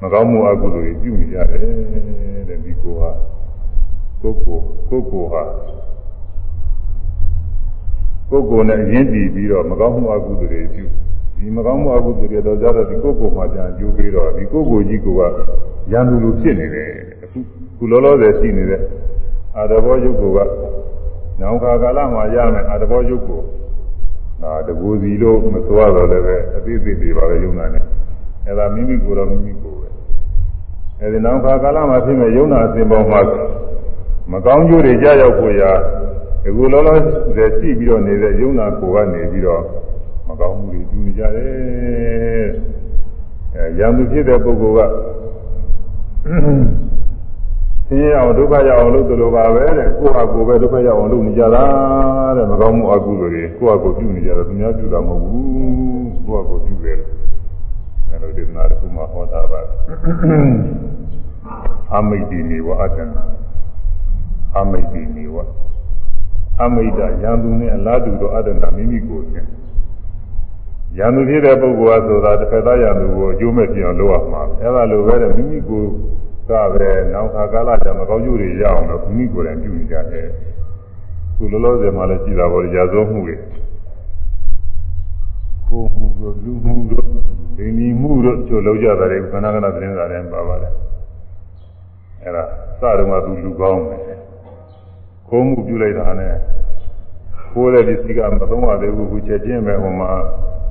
[0.00, 1.60] မကောင်းမှုအကုသိုလ်တွေပြုနေကြတယ်
[2.48, 3.10] တဲ့ဒီကိုဟာ
[4.22, 4.58] ကိုကို
[4.88, 5.42] ကိုကိုဟာ
[8.30, 10.84] ကိုကိုနဲ့ရင်းတည်ပြီးတော့မကောင်းမှုအကုသိုလ်တွေပြု
[11.36, 15.08] ဒီမကောင်းမှုအကုသိုလ်တွေတော့ကြတော့ဒီကိုကိုမှပြန်အကျိုးပေးတော့ဒီကိုကိုကြီးက
[15.90, 17.40] ရန်သူလိုဖြစ်နေတယ်အ ခု
[17.78, 18.82] ခုလောလောဆယ်ရှိနေတဲ့
[19.56, 20.38] အာတဘောယုတ်ကိုက
[21.40, 23.40] နောင်ခါကာလမှာရမယ်အာတဘောယုတ်ကို
[24.42, 27.84] ဒါတကူစီလို့မဆိုရတော့လည်းပဲအသေးသေးတွေပါပဲယုံနာနဲ့
[28.46, 29.88] အဲဒါမိမိကိုယ်တော့မိမိကိုယ်ပဲ
[31.00, 33.20] အဲဒီနောင်ခါကာလမှာဖြစ်မဲ့ယုံနာအစဉ်ပေါ်မှာ
[34.32, 35.72] မကောင်းကျိုးတွေကြာရောက်ဖို့ရာ
[36.42, 36.96] ဒီကူလောလော
[37.36, 39.62] ဆယ်ရှိပြီးတော့နေတဲ့ယုံနာကိုယ်ကနေပြီးတော့
[40.28, 42.46] မကောင်းမှုတွေပြုနေကြတယ်
[43.54, 44.90] အဲရံသူဖြစ်တဲ့ပုဂ္ဂိုလ်က
[46.24, 46.81] ဆ
[47.92, 51.64] င်းရဲအောင်ဒုက္ခရောက်အောင်လုပ်သလိုပါပဲတဲ့ကိုယ့်ဟာကိုယ်ပဲဒုက္ခရောက်အောင်လုပ်နေကြတာ
[52.36, 56.98] တဲ့မကောင်းမှုအကုသိုလ်တွေကိုယ့်ဟာကိုယ်ပြုနေကြတာသူများပြုတာမဟုတ်ဘူးကိုယ့်ဟာကိုယ်ပြုတယ်
[58.08, 59.60] အဲလိုဒီနာတစ်ခုမှဟောတာပါ
[61.96, 63.24] အမိတ်ဒီနေဝအတ္တနာ
[64.58, 65.36] အမိတ်ဒီနေဝ
[66.62, 69.46] အမိတ်တာယံသူနဲ့အလားတူတော့အတ္တနာမိမိကိုယ်နဲ့
[70.98, 75.90] ယံသူဖြစ်တဲ့ပုဂ္ဂိုလ်ဟာဆိုတာတစ်ဖက်သားယံသူကိုအကျိုးမဲ့ပြောင်းလုပ်ရမှာအဲဒါလိုပဲတဲ့မိမိကိုယ်
[76.50, 80.26] ကပဲနောက်ခါကာလကျမကောင်းကျိုးတွေရအောင်လို့မိမိကိုယ်တိုင်ပြုနေကြတယ်
[81.36, 83.36] ခုလောလောဆယ်မှာလည်းရှိတာပေါ့ရာဇဝမှုတွေ
[85.68, 87.06] ကိုမှုတို့လူမှုတို့
[87.56, 90.72] ဒိနီမှုတို့ချို့လောက်ကြတာတွေခဏခဏသတင်းစာထဲမှာပါပါတယ်
[92.22, 92.44] အဲ့ဒါ
[92.80, 94.02] စတော့မှသူလူကောင်းတယ်
[95.28, 96.34] ခိုးမှုပြုလိုက်တာနဲ့
[97.54, 100.10] ကိုယ်လည်းဒီစီကမသုံးရသေးဘူးခုချက်ချင်းပဲဟိုမှာ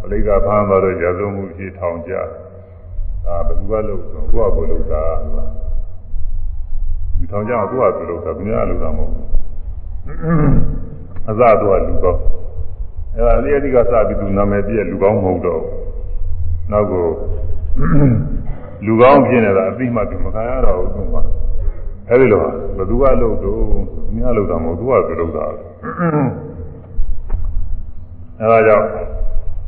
[0.01, 2.13] ပလိကဖမ်းသွားတော့ရာဇဝမှုကြီးထောင်ကြ
[3.26, 5.03] ဒါဘယ်သူကလို့ဆိုကိုယ့်အကိုလို့တာ
[7.17, 9.26] ဒီထောင်ကြကိုယ့်အကိုလို့တာဘယ်များလို့တာမဟုတ်ဘူး
[11.30, 12.22] အစတော့လူကောင်း
[13.15, 15.61] အဲ့ဒါလေးအဓိကစပြီးသူနာမည်ပြည့်လူကောင်းမဟုတ်တော့
[16.72, 17.05] နောက်ကို
[18.86, 21.15] လူကောင်းဖြစ်နေတာအသိမှသူမခံရတော့ဘူးသူက
[22.07, 25.45] အဲ့ဒီလိုဘယ်သူကလို့တော့ဘယ်များလို့တာမဟုတ်သူကသူလို့တာ
[28.39, 28.88] အဲ့ဒါကြောင့်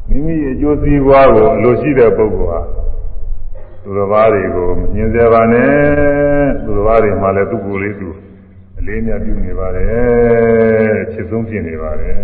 [0.10, 2.60] မိမိအကျိုးစီးပွားကိုအလိုရှိတဲ့ပုဂ္ဂိုလ်ဟာ
[3.84, 5.72] သူတော်ဘာတွေကိုမြင်စေပါနဲ့
[6.64, 8.10] သူတော်ဘာတွေမှလည်းသူ့ကိုယ်လေးသူ
[8.80, 12.16] အလေးမြတ်ပြုနေပါတယ်ချစ်ဆုံးဖြစ်နေပါတယ်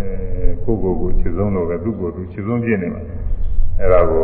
[0.64, 3.02] ကိုယ့်ကိုယ်ကိုချစ်ဆုံးလို့ပဲသူ့ကိုယ်သူချစ်ဆုံးဖြစ်နေပါ
[3.80, 4.24] အဲ့ဒါကို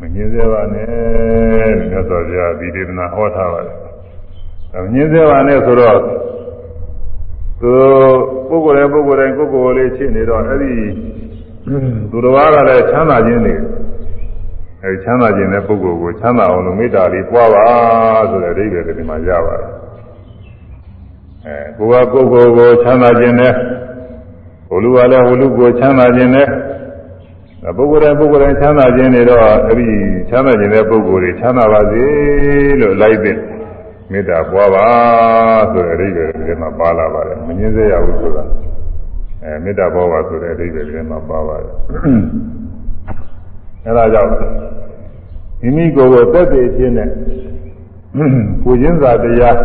[0.00, 0.88] မမြင်စေပါနဲ့
[1.90, 3.76] မြတ်စွာဘုရားဒီဒေသနာဟောထားပါတယ်
[4.84, 5.98] မမြင်စေပါနဲ့ဆိုတော့
[7.60, 7.72] သူ
[8.48, 10.72] ပုဂ္ဂိုလ်တိုင်းပုဂ္ဂိုလ်တိုင်းကိုယ်ကိုယ်လေးချစ်နေတော့အဲ့ဒီ
[12.10, 13.54] သူတော်ဘာကလည်းချမ်းသာခြင်းနေ
[14.84, 17.66] အဲချမ်းသာခြင်းတဲ့ပုဂ္ဂိုလ်ကိုချမ်းသာအောင်လို့မေတ္တာလေးပွားပါ
[18.30, 19.70] ဆိုတဲ့အဓိပ္ပာယ်ဒီမှာရပါတယ်
[21.46, 23.52] အဲကိုယ်ကကိုယ်ကိုယ်ကိုချမ်းသာခြင်းနဲ့
[24.68, 26.48] ဟိုလူကလည်းဟိုလူကိုချမ်းသာခြင်းနဲ့
[27.76, 29.86] ပုဂ္ဂိုလ်တိုင်းပုဂ္ဂိုလ်တိုင်းချမ်းသာခြင်းနေတော့အဲ့ဒီ
[30.30, 32.04] ချမ်းသာခြင်းတဲ့ပုဂ္ဂိုလ်တွေချမ်းသာပါစေ
[32.80, 33.36] လို့လိုက်တဲ့
[34.10, 34.88] မေတ္တာပွားပါ
[35.72, 38.44] ဆိုတဲ့အဓိပ္ပာယ်ဒီမှာပါလာပါတယ်မငင်းစေရဘူးဆိုတာ
[39.42, 41.72] အဲမေတ္တာပွားပါဆိုတဲ့အဓိပ္ပာယ်ဒီမှာပါပါတယ်
[43.86, 44.30] အဲဒါကြောင့်
[45.60, 47.08] မိမိကိုယ်ကိုသက်သေခြင်းနဲ့
[48.64, 49.58] ကိုချင်းစာတရား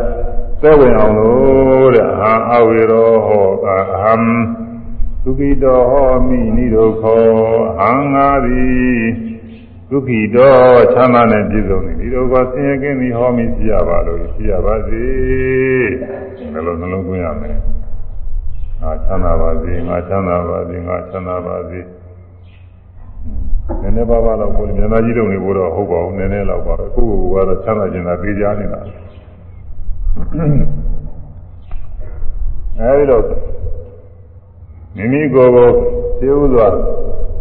[0.62, 3.70] သဲဝင်အောင်လို့တဲ့အာအဝေရောဟောအ
[4.02, 4.14] ဟံ
[5.24, 7.22] သုခိတောဟောမိနိဒုက္ခော
[7.80, 9.04] ဟံငါသည်
[9.90, 10.54] ဒုက္ခိတော
[10.94, 15.04] ချမ်းသာနဲ့ပြည့်စုံသည်ဒီဒုက္ခဆင်းရဲကင်းသည်ဟောမိရှိရပါလို့ရှိရပါစေ
[16.54, 17.58] နှလုံးနှလုံးသွင်းရမယ်
[18.82, 21.80] ငါချမ်းသာပါစေငါချမ်းသာပါစေငါချမ်းသာပါစေ
[23.82, 28.80] နည်းနည်းပါးပါးတော့ကိုယ်မြန်မာကြီးတို့နေဖို့တော့ဟုတ်ပါဘူးနည်းနည်းတော့ပါပဲကိုယ့်ကိုယ်ကတော့ချမ်းသာခြင်းသာပေးကြနေတာ
[32.80, 33.24] အဲဒီတော့
[34.96, 35.68] မိမိကိုယ်ကို
[36.20, 36.68] သိဥစွာ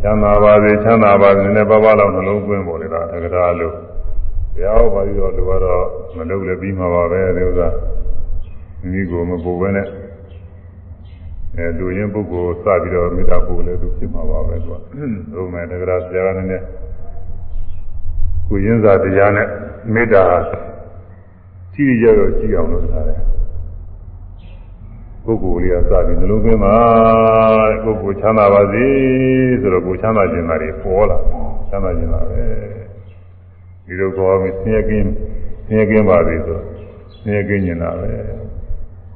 [0.03, 3.75] ချမ်းသာပါစေချမ်းသာပါစေနည်းနည်းပါးပါးတော့နှလုံးသွင်းပေါ်နေတာတက္ကရာလို့
[4.55, 5.83] တရားဟောပါပြီးတော့လူကတော့
[6.17, 7.69] မလုပ်လည်းပြီးမှာပါပဲဒီဥစ္စာ
[8.81, 9.87] မိမိကိုယ်မပူပဲနဲ့
[11.59, 14.77] အဲလူရင်းပုဂ္ဂိုလ်စပြီးတော့မေတ္တာပို့လဲသူဖြစ်မှာပါပဲသူက
[15.33, 16.65] ဒုမဲ့တက္ကရာဆရာကလည်း
[18.49, 19.49] ကိုရင်းစာတရားနဲ့
[19.95, 20.25] မေတ္တာ
[21.75, 23.21] ကြည့်ရတော့ကြည့်အောင်လို့ထားတယ်
[25.25, 26.77] ပုဂ္ဂိုလ်လေးကစပြီးနှလုံးသွင်းပါ
[27.85, 28.87] ပုဂ္ဂိုလ်ချမ်းသာပါစေ
[29.61, 31.19] ဆိုတော့ကိုချမ်းသာခြင်းသာတွေပေါ်လာ
[31.69, 32.43] ချမ်းသာခြင်းသာပဲ
[33.87, 35.11] ဒီလိုခေါ်ပြီးဆင်းရဲကင်း
[35.67, 36.59] ဆင်းရဲကင်းပါစေဆို
[37.23, 38.38] ဆင်းရဲကင်းနေတာပဲ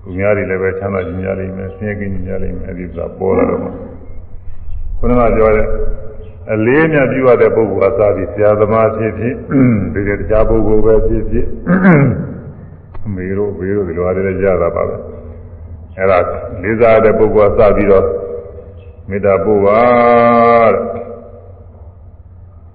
[0.02, 3.60] သူများတွေလည်းပဲချမ်းသာခြင်းများလိမ့်မယ်ဆင်းရဲကင်းခြင်းများလိမ့်မယ်အဲဒီကပေါ်လာတော့
[4.98, 5.66] ခုနကပြောတဲ့
[6.52, 9.34] အလေးမြတ်ပြုရတဲ့ပုဂ္ဂိုလ်အစားပြီးဆရာသမားဖြစ်ဖြစ်
[9.94, 11.46] ဒီတခြားပုဂ္ဂိုလ်ပဲဖြစ်ဖြစ်
[13.06, 14.96] အမေတို့ဘေးတို့ဒီလိုအားလည်းရတာပါပဲ
[15.96, 16.18] အဲ့ဒါ
[16.62, 18.06] လေးစားတဲ့ပုဂ္ဂိုလ်ကစပြီးတော့
[19.08, 19.80] မေတ္တာပို့ပါ
[20.72, 21.02] တဲ့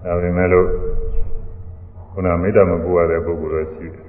[0.04, 0.68] ဒါပေမဲ့လို့
[2.12, 4.04] ခုနမေတ္တာမပို့ရတဲ့ပုဂ္ဂိုလ်တော့ရှိတယ်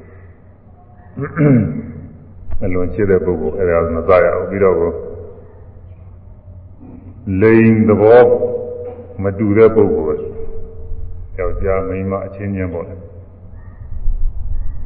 [2.65, 4.93] အလွန်ချစ်တဲ့ပုဂ္ဂိုလ်အဲ့ဒါမစားရဘူးပြီးတော့ကို
[7.41, 8.23] လိန်သဘော
[9.23, 10.21] မတူတဲ့ပုဂ္ဂိုလ်
[11.39, 12.95] ယောက်ျားမိန်းမအချင်းချင်းပေါ့လေ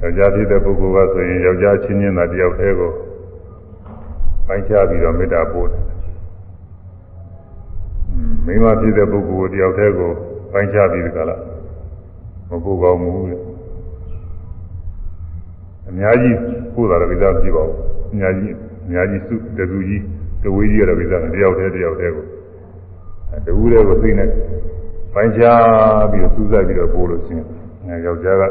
[0.01, 2.93] ယောက်ျားဖြစ်တဲ့ပုဂ္ဂိုလ်ကဆိုရင်ယောက်ျားချင်းချင်းသာတယောက်တည်းကို
[4.47, 5.83] ပိုင်းခြားပြီးတော့မေတ္တာပို့တယ်။
[8.45, 10.11] မိန်းမဖြစ်တဲ့ပုဂ္ဂိုလ်တယောက်တည်းကို
[10.53, 11.37] ပိုင်းခြားပြီးဒီကလာ
[12.49, 13.39] မပို့ကောင်းဘူးလေ။
[15.89, 16.37] အများကြီး
[16.75, 17.77] ပို့တာတော့ကိစ္စမရှိပါဘူး။
[18.13, 18.55] အများကြီး
[18.87, 20.03] အများကြီးစုတစုကြီး
[20.43, 22.25] တဝေးကြီးရတော့ကိစ္စတယောက်တည်းတယောက်တည်းကို
[23.47, 24.27] တဝူးတည်းကိုသိနေ
[25.15, 27.37] ပိုင်းခြားပြီးတော့စူးစိုက်ပြီးတော့ပို့လို့ရှိ
[27.87, 28.45] ရင်ယောက်ျားက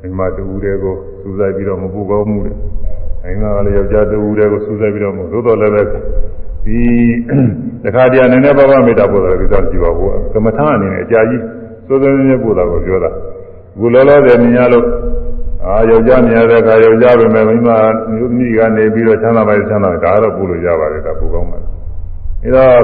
[0.00, 2.52] မိန်းမတဝူးတည်းကိုစူးစိုက်ပြီးတော့မပို့ကောင်းဘူးလေ။
[3.24, 5.82] အင်းကလည်းယောက်ျားတူဦးတွေကိုစူးစိုက်ပြီးတော့မို့သို့တော်လည်းပဲ
[6.64, 6.80] ဒီ
[7.84, 11.42] တခါတည်းနည်းနည်းပါးပါးမေတ္တာပို့တာကိစ္စကြည့်ပါဘူးကမ္မထာအနေနဲ့အကြာကြီး
[11.86, 13.10] စိုးစိုးနေနေပို့တာကိုပြောတာ
[13.74, 14.86] အခုလောလောဆယ်မြင်ရလို့
[15.66, 17.70] အာယောက်ျားမြင်ရတဲ့အခါယောက်ျားပဲမိန်းမ
[18.14, 21.58] မျိုးသမီးကနေပြီးတော့ချမ်းသာပါချမ်းသာဒါတော့ပို့လို့ရပါတယ်ဒါပို့ကောင်းပါ
[22.44, 22.80] အဲတော့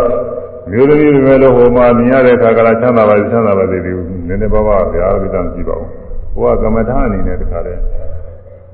[0.72, 3.96] မျိုးသမီးပဲလို့ဟိုမှာမြင်ရတဲ့အခါကလည်းချမ်းသာပါချမ်းသာပါသေးတယ်
[4.28, 5.84] နည်းနည်းပါးပါးဗျာကိစ္စကြည့်ပါဦး
[6.34, 7.80] ဟိုကကမ္မထာအနေနဲ့တခါတည်း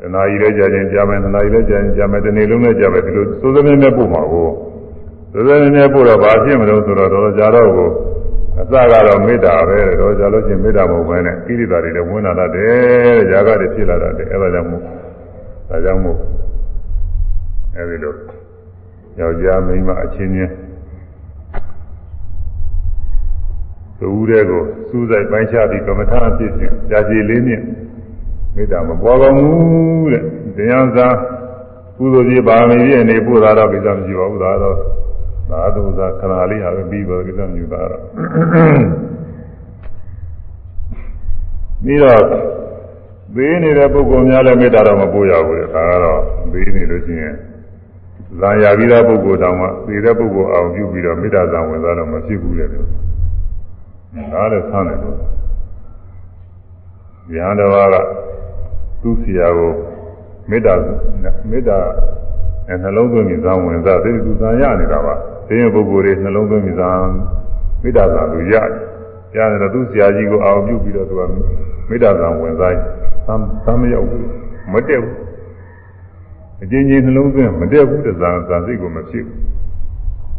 [0.00, 4.48] တနာရီလည်းကြာချင်းကြာမယ်တနာရီလည်းကြာချင်းကြာမယ်တနေ့လုံးလည်းကြာမယ်ဒီလိုစိုးစင်းနဲ့ပို့မှာကို
[5.32, 7.88] စိုးစင်းနဲ့ပို့တော့ဘာဖြစ်မလို့ဆိုတော့တော်ကြာတော့ကို
[8.60, 8.74] အစက
[9.06, 14.82] တော့မေတ္တာပဲတော့ကြာလို့ချင်းမေတ္တာမဟုတ်ဘဲနဲ့ကိရိတာတွေလည်းဝင်လာတတ်တယ်ຢာကတွေဖြစ်လာတတ်တယ်အဲဒါကြောင့်မို့
[15.68, 16.18] ဒါကြောင့်မို့
[17.76, 18.14] အဲဒီလို
[19.20, 20.52] ယောက်ျားမိန်းမအချင်းချင်း
[23.98, 27.60] သူဦးတဲ့ကိုစူးစိုက်ပိုင်းခြားပြီးကမ္မထာဖြစ်ခြင်းကြာကြည်လေးနဲ့
[28.54, 30.22] မေတ္တာမပွားကောင်းဘူးတဲ့
[30.56, 31.16] တရားစား
[31.98, 34.76] ကုသိုလ်ကြီးပါမီပြည့်နေပို့တာတော့ကိစ္စမရှိပါဘူးဒါတော့
[35.50, 38.02] သာသုသာခဏလေးဟာပဲပြီးပါကိစ္စမရှိတာတော့
[41.84, 42.20] ပြီးတော့
[43.34, 46.20] သေးနေတဲ့ပုဂ္ဂိုလ်များလည်းမေတ္တာတော့မပို့ရဘူးလေဒါကတော့
[46.52, 47.34] သေးနေလို့ရှိရင်
[48.40, 55.16] ဇာယာပြီးသားပုဂ္ဂိုလ်တောင်မှသေတဲ့ပုဂ္ဂိုလ်အောင်ပြုပြီးတော့မေတ္တာဇံဝင်သွားတော့မဖြစ်ဘူးလေဒါလည်းဆန်းတယ်လို့
[57.34, 57.96] ဉာဏ်တော်က
[59.02, 59.72] သူ့ဆရာကို
[60.50, 60.74] မေတ္တာ
[61.50, 61.78] မေတ္တာ
[62.82, 65.14] နှလုံးသွင်းပြီးဇာဝင်စားသိသူဇာရနေတာပါ
[65.46, 66.90] သိရင်ပုဂ္ဂိုလ်တွေနှလုံးသွင်းပြီးဇာ
[67.82, 68.68] မေတ္တာဇာသူရတယ်
[69.36, 71.22] ရတယ်တော့သူ့ဆရာကြီးကိုအာရုံပြုပြီးတော့သူက
[71.88, 72.72] မေတ္တာဇာဝင်စား
[73.26, 74.26] သမ်းသမ်းမရောက်ဘူး
[74.72, 75.16] မတက်ဘူး
[76.62, 79.40] အကျဉ်းချင်းနှလုံးသွင်းမတက်ဘူးတဇာဇာစိတ်ကိုမဖြစ်ဘူး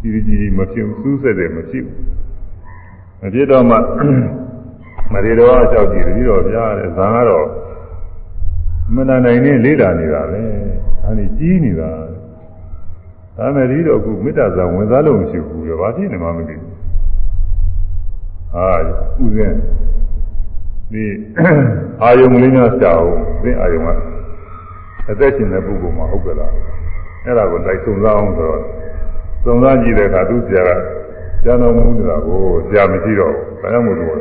[0.01, 1.95] ကြီးကြီးမဖြစ်ဘူးစူးစက်တယ်မဖြစ်ဘူး
[3.21, 3.77] မဖြစ်တော့မှ
[5.13, 7.47] မရေတော်အကြောက်ကြည့်ပြီးတော့ပြားတယ်ဇာကတော့
[8.95, 10.41] မနာနိုင်နေလေးတာနေတာပဲ
[11.01, 11.91] ဒါနေကြီးနေတာ
[13.37, 16.73] ဒါမဲ့ဒီတော့ခုမေတ္တာဇာဝင်စားလို့မရှိဘူးရောဘာဖြစ်နေမှမသိဘူး
[18.53, 18.67] ဟာ
[19.23, 19.53] ဥစဉ်
[20.91, 21.05] ဒီ
[22.01, 23.05] အာယုံလေးများကြောက်
[23.43, 23.89] သင်အာယုံက
[25.09, 26.51] အသက်ရှင်တဲ့ပုဂ္ဂိုလ်မှာဟုတ်ကလား
[27.25, 28.61] အဲ့ဒါကိုလိုက်စုံစမ်းအောင်ဆိုတော့
[29.43, 30.71] စုံစမ်းကြည့်တဲ့အခါသူဆရာက
[31.43, 34.11] ကျန်တော်မူနေတာကိုဆရာမရှိတော့ဘူးဒါကြောင့်မို့လို့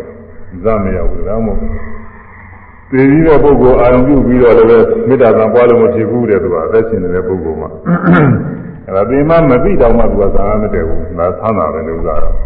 [0.65, 1.59] ဇာမရဘူးဒါကြောင့်မို့
[2.91, 8.56] သိပြီးတဲ့ပုဂ္ဂိုလ်အာရုံပြုပြီးတော့လည်းမေတ္တာကပွားလို့မဖြစ်ဘူးတဲ့သူကအသက်ရှင်နေတဲ့ပုဂ္ဂိုလ်မှာအဲ့
[8.95, 12.37] ဒါဒီမှမသိတော့မှသူကသာမတည့်ဘူးဒါဆန်းတာပဲလို့သာတော့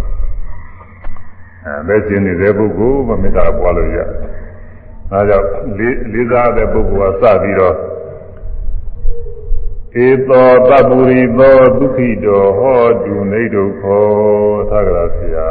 [1.64, 3.99] အဲလက်ကျင်နေတဲ့ပုဂ္ဂိုလ်မမေတ္တာပွားလို့ရ
[5.11, 5.47] ဒါကြောင့်
[5.78, 7.74] လေးလေးစားတဲ့ပုဂ္ဂိုလ်ကစပြီးတော့
[10.05, 14.05] ဧသောတပူရိသောဒုက္ခိတောဟောတုနေဒုက္ခော
[14.70, 15.47] သက္ကရာဆရာ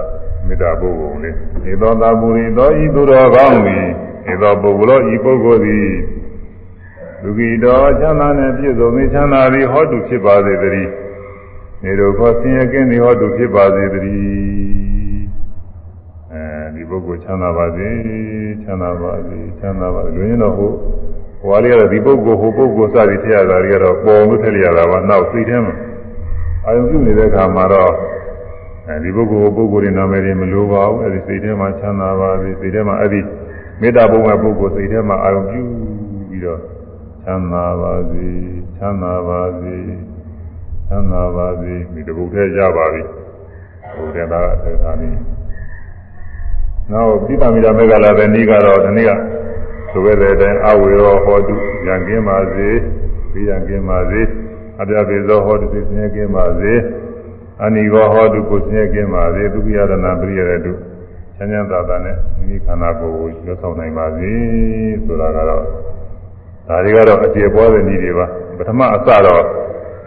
[0.46, 1.36] မေတ္တာပုဂ္ဂိုလ်လေး
[1.72, 3.86] ဧသောတပူရိသောဤသူတော်ကောင်းသည်
[4.32, 5.90] ဧသောပုဂ္ဂိုလ်ဤပုဂ္ဂိုလ်သည်
[7.24, 10.92] ဒုက္ခိတောချမ်းသာနှင့်ပြည့်စုံသောချမ်းသာသည်ဟောတုဖြစ်ပါစေတည်း
[11.84, 15.26] နေဒုက္ခဆင်းရဲကင်းသည်ဟောတုဖြစ်ပါစေတည်း
[16.34, 16.44] အဲ
[16.76, 17.90] ဒီပုဂ္ဂိုလ်ချမ်းသာပါစေ
[18.64, 20.72] ချမ်းသာပါစေချမ်းသာပါစေလူရင်းတော့ဟို
[21.42, 25.76] ဟိုလေးကတော့ဒီပုဂ္ဂိုလ်ဟိုပုဂ္ဂိုလ်စသည်ထည့်ရတာတွေကတော့ပေါ်လို့ထည့်ရတာပါနောက်စိတ်ထဲမှာ
[26.66, 27.92] အာယုံပြုနေတဲ့အခါမှာတော့
[28.88, 33.20] အဲဒီပုဂ္ဂိုလ်ပုဂ္ဂိုလ်တွေနာမည်တွေမလိုပါဘူးအဲဒီစိတ်ထဲမှာချမ်းသာပါစေစိတ်ထဲမှာအဲဒီ
[33.82, 35.62] မေတ္တာပုံမဲ့ပုဂ္ဂိုလ်စိတ်ထဲမှာအာယုံပြု
[36.30, 36.60] ပြီးတော့
[37.24, 38.28] ချမ်းသာပါစေ
[38.78, 39.76] ချမ်းသာပါစေ
[40.88, 43.02] ချမ်းသာပါစေဒီတပုတ်ထဲရပါပြီ
[43.96, 45.20] ဟိုတဲ့သားအထက်သားနည်း
[46.92, 49.12] နောက်ပိဋကမိတာမေကလာတဲ့နေ့ကတော့ဒီနေ့က
[49.92, 51.56] ဆိုခဲ့တဲ့အတိုင်းအဝေရောဟောတု
[51.88, 52.70] ရံကင်းပါစေ
[53.32, 54.22] ပြီးရံကင်းပါစေ
[54.82, 56.74] အပြပေသောဟောတုသိစင်းကင်းပါစေ
[57.64, 60.72] အနိကောဟောတုကိုစင်းကင်းပါစေဒုက္ခယရဏပရိယရတု
[61.36, 64.32] ချမ်းချမ်းသာသာနဲ့မိမိခန္ဓာကိုယ်ကိုရွတ်ဆောင်နိုင်ပါစေ
[65.06, 65.64] ဆိုတာကတော့
[66.70, 68.26] ဒါတွေကတော့အကျေပွားတဲ့နည်းတွေပါ
[68.58, 69.44] ပထမအစတော့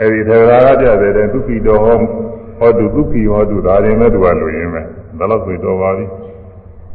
[0.00, 1.96] အဲဒီထေရရာကပြတဲ့ဒုက္ခိတော်ဟော
[2.58, 4.82] ဟောတုဒုက္ခိဟောတုဒါရင်မဲ့သူကလူရင်းပဲ
[5.18, 6.06] ဒါလို့ဆိုတော်ပါပြီ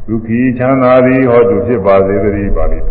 [0.08, 2.88] ဒုက္ခိချမ်းသာသည်ဟောတုဖြစ်ပါစေတည်းပါလိမ့်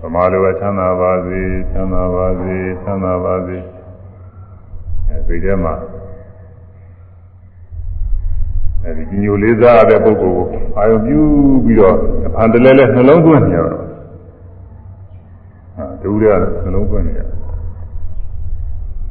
[0.00, 3.56] ဗမာလိုပဲချမ်းသာပါစေချမ်းသာပါစေချမ်းသာပါစေ
[5.08, 5.74] အဲဒီထဲမှာ
[8.84, 10.46] အဲဒီညိုလေးစားတဲ့ပုဂ္ဂိုလ်ကို
[10.78, 11.20] အာယုပြု
[11.64, 11.94] ပြီးတော့
[12.26, 13.77] အဖန်တလဲလဲနှလုံးသွင်းနေရတော့
[15.98, 17.20] ဟာတူရနှလုံးသွင်းနေရ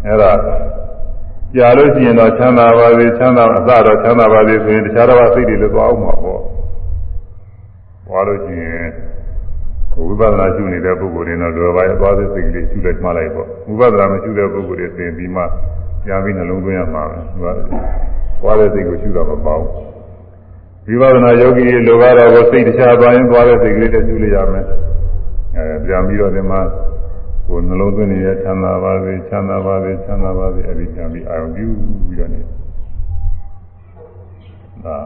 [0.06, 0.32] အဲ့ဒါ
[1.56, 6.42] ကြာလို့ရှိရင်တော့ချမ်းသာပါစေချမ်းသာအစတော့ချမ်းသာပါစေဆိုရင်တခြားတော့စိတ်တွေလည်းသွားအောင်မှာပေါ့
[8.08, 8.88] ဟောလို့ရှိရင်
[9.96, 15.44] ဝိပဿနာရှုနေတဲ့ပုဂ္ဂိုလ်တွေတော့လွယ်ပါရဲ့သွားတဲ့စိတ်ကလေးရှုလိုက်မှလိုက်ပေါ့ဝိပဿနာမရှုတဲ့ပုဂ္ဂိုလ်တွေသင်ပြီးမှ
[16.06, 17.04] ပြန်ပြီးနှလုံးသွင်းရမှာ
[17.42, 17.82] ပဲသူက
[18.42, 24.66] သွားတဲ့စိတ်ကိုရှုတော့မပေါ့ဝိပဿနာယောဂီတွေလိုကတော့ကိုစိတ်တခြားသွားရင်သွားတဲ့စိတ်ကလေးတည်းရှုလိုက်ရမယ်
[25.58, 26.62] အဲပြန်ပြီးတော့ဒီမှာ
[27.48, 31.68] ကိုနှလုံးသွင်းနေတဲ့ချမ်းသာပါစေချမ်းသာပါစေချမ်းသာပါစေအဲ့ဒီပြန်ပြီးအာရုံပြု
[32.08, 32.42] ပြီးတော့နေ
[34.86, 34.98] ဒါ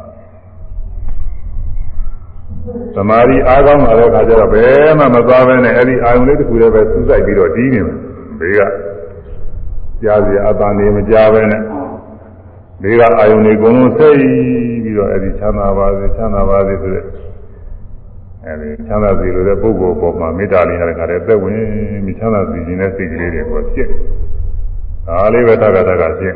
[2.95, 7.97] သမာဓိအားကောင်းလာတဲ့အခါကျတော့ဘယ်မှမသွားဘဲနဲ့အဲ့ဒီအာယုံလေးတစ်ခုတည်းပဲစူးစိုက်ပြီးတော့တီးနေမယ်
[8.39, 8.61] ဘေးက
[10.03, 11.61] ကြားစီအတန်နေမကြားဘဲနဲ့
[12.81, 17.05] ဘေးကအာယုံတွေအကုန်လုံးဆိတ်ပြီးတော့အဲ့ဒီချမ်းသာပါစေချမ်းသာပါစေဆိုတဲ့
[18.45, 21.59] အဲ့ဒီချမ်းသာစီလိုတဲ့ပုဂ္ဂိုလ်ပေါ်မှာမေတ္တာလေးနဲ့ခါတဲ့သက်ဝင်
[22.05, 23.87] ပြီးချမ်းသာစီခြင်းတဲ့စိတ်ကလေးတွေကိုဖြစ်
[25.07, 26.35] ဒါလေးပဲတက္ကတက္ကဖြစ်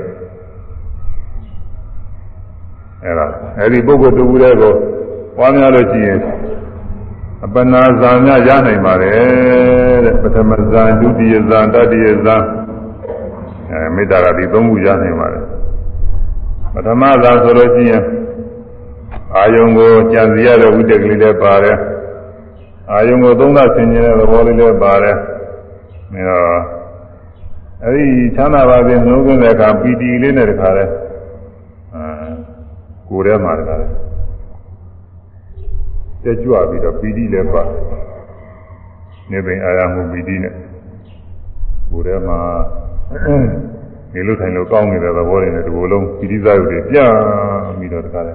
[3.03, 3.27] အဲ့ဒါ
[3.59, 4.73] အဲ့ဒီပုဂ္ဂိုလ်တူတဲ့ကို
[5.37, 6.19] ပွားများလို့ရှိရင်
[7.45, 12.37] အပနာဇာများရနိုင်ပါတယ်တဲ့ပထမဇာဒုတိယဇာတတိယဇာ
[13.71, 15.43] အဲမေတ္တာကဒီသုံးခုရနိုင်ပါတယ်
[16.73, 18.03] ပထမဇာဆိုလို့ရှိရင်
[19.35, 21.77] အာယုံကိုကြံစီရတဲ့ဝိတ္တကလေးလည်းပါတယ်
[22.91, 25.17] အာယုံကိုသုံးသဆင်ခြင်တဲ့သဘောလေးလည်းပါတယ်
[26.13, 26.59] အဲတော့
[27.83, 28.05] အဲဒီ
[28.35, 30.85] ချမ်းသာပါစေနှလုံးသွင်းတဲ့အခါပီတိလေးနဲ့တခါလဲ
[31.93, 32.05] အဲ
[33.09, 33.87] ကိုယ်ထဲမှာတခါလဲ
[36.23, 37.63] တက်ကြွပြီးတော့ပီတိလည်းပါ
[39.31, 40.53] နေပင်အာရမှုပီတိနဲ့
[41.89, 42.39] ကိုယ်ထဲမှာ
[44.13, 47.11] နေလို့ထိုင်လို့ကောင်းနေတဲ့သဘောတွေနဲ့ဒီလိုလုံးပီတိစားရုပ်တွေပြန်
[47.79, 48.33] ပြီးတော့တခါလဲ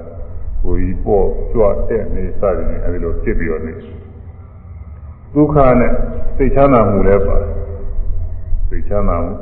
[0.63, 3.73] ကိုယ်ကြီးပေါ့ကြွတဲ့နေစသည်နဲ့အဲဒီလိုဖြစ်ပြီးတော့နေ
[5.35, 5.93] ဒုက္ခနဲ့
[6.37, 7.37] စိတ်ချမ်းသာမှုလည်းပါ
[8.69, 9.33] စိတ်ချမ်းသာမှု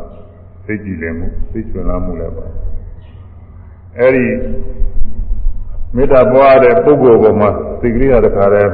[0.64, 2.46] စိတ်ကြည်လင်မှုစိတ်ချွင်လာမှုလည်းပါ
[3.98, 4.26] အဲဒီ
[5.94, 8.72] မေတ္တာပွားတဲ့ပုဂ္ဂိုလ်ပေါ်မှာစိတ်ကလေးကတခါတည်း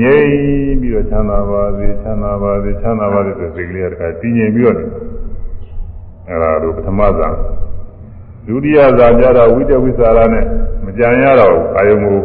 [0.00, 4.76] ငြိမ်ပြီးတော့ချမ်းသာပါစေချမ်းသာပါစေချမ်းသာပါစေဆိုစိတ်ကလေးကတခါတည်ငြိမ်ပြီးတော့
[6.28, 7.28] အဲဒါတို့ပထမဇာ
[8.46, 10.44] ဒုတိယဇာကြတော့ဝိတဝိသရာနဲ့
[10.84, 12.18] မကြံရတော့အာယုံကို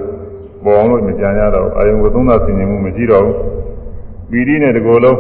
[0.64, 3.36] ပေါ်အောင်လို့မကြံရတော့အာယုံကိုသုံးသဆင်ခြင်မှုမရှိတော့ဘူး
[4.32, 5.20] ပီတိနဲ့တကိုယ်လုံး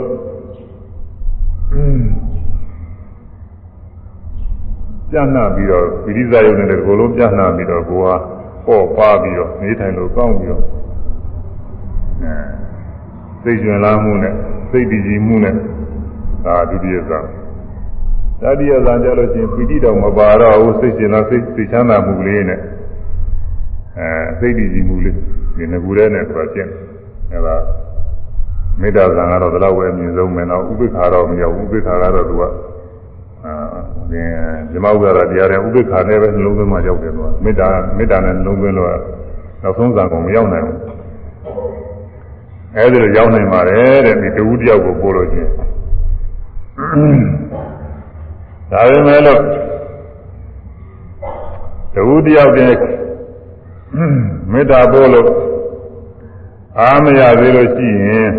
[5.11, 8.15] ပြန့်နှံ့ပြီးတော့ပီတိဇာယုံနဲ့တကိုယ်လုံးပြန့်နှံ့ပြီးတော့ကိုယ်ဟာ
[8.65, 10.63] ပေါ့ပါပြီးတော့နေထိုင်လို့ကောင်းပြီးတော့
[12.23, 12.33] အဲ
[13.43, 14.33] စိတ်ကျွင်လာမှုနဲ့
[14.71, 15.55] စိတ်တည်ကြည်မှုနဲ့
[16.45, 17.19] ဒါဒုတိယဇာ
[18.41, 22.59] တတိယဇာကြလို့ချင်းပီတိတော့မပါတော့ဘူးစိတ်ရှင်လားစိတ်စိတ်ချမ်းသာမှုကလေးနဲ့
[23.97, 24.07] အဲ
[24.39, 25.15] စိတ်တည်ကြည်မှုလေး
[25.57, 26.69] ဒီငကူထဲနဲ့ဆိုတာကျင့်
[27.31, 27.55] အဲဒါ
[28.79, 32.43] မေတ္တာဇာကတော့ဒီလောက်ပဲအမြင့်ဆုံးပဲတော့ဥပိ္ပခါတော့မရောက်ဥပိ္ပခါကတော့သူက
[33.45, 33.53] အာ
[34.11, 34.29] သင်
[34.71, 37.67] ဇမဥဒ္ဒရာတရားတွေဥပိ္ပခာနဲ့ပဲနှလုံးသွင်းမှရောက်တယ်သူကမေတ္တာ
[37.97, 38.89] မေတ္တာနဲ့နှလုံးသွင်းလို့
[39.61, 40.77] နောက်ဆုံးဇာကုန်မရောက်နိုင်ဘူး
[42.77, 45.51] အဲဒီလိုရောက်နိုင်ပါတယ်တဲ့ဒီတဝူတယောက်ကိုပို့လို့ချင်း
[48.71, 49.41] ဒါပေမဲ့လို့
[51.93, 52.77] တဝူတယောက်တည်း
[54.51, 55.29] မေတ္တာပို့လို့
[56.79, 58.29] အားမရသေးလို့ရှိရင်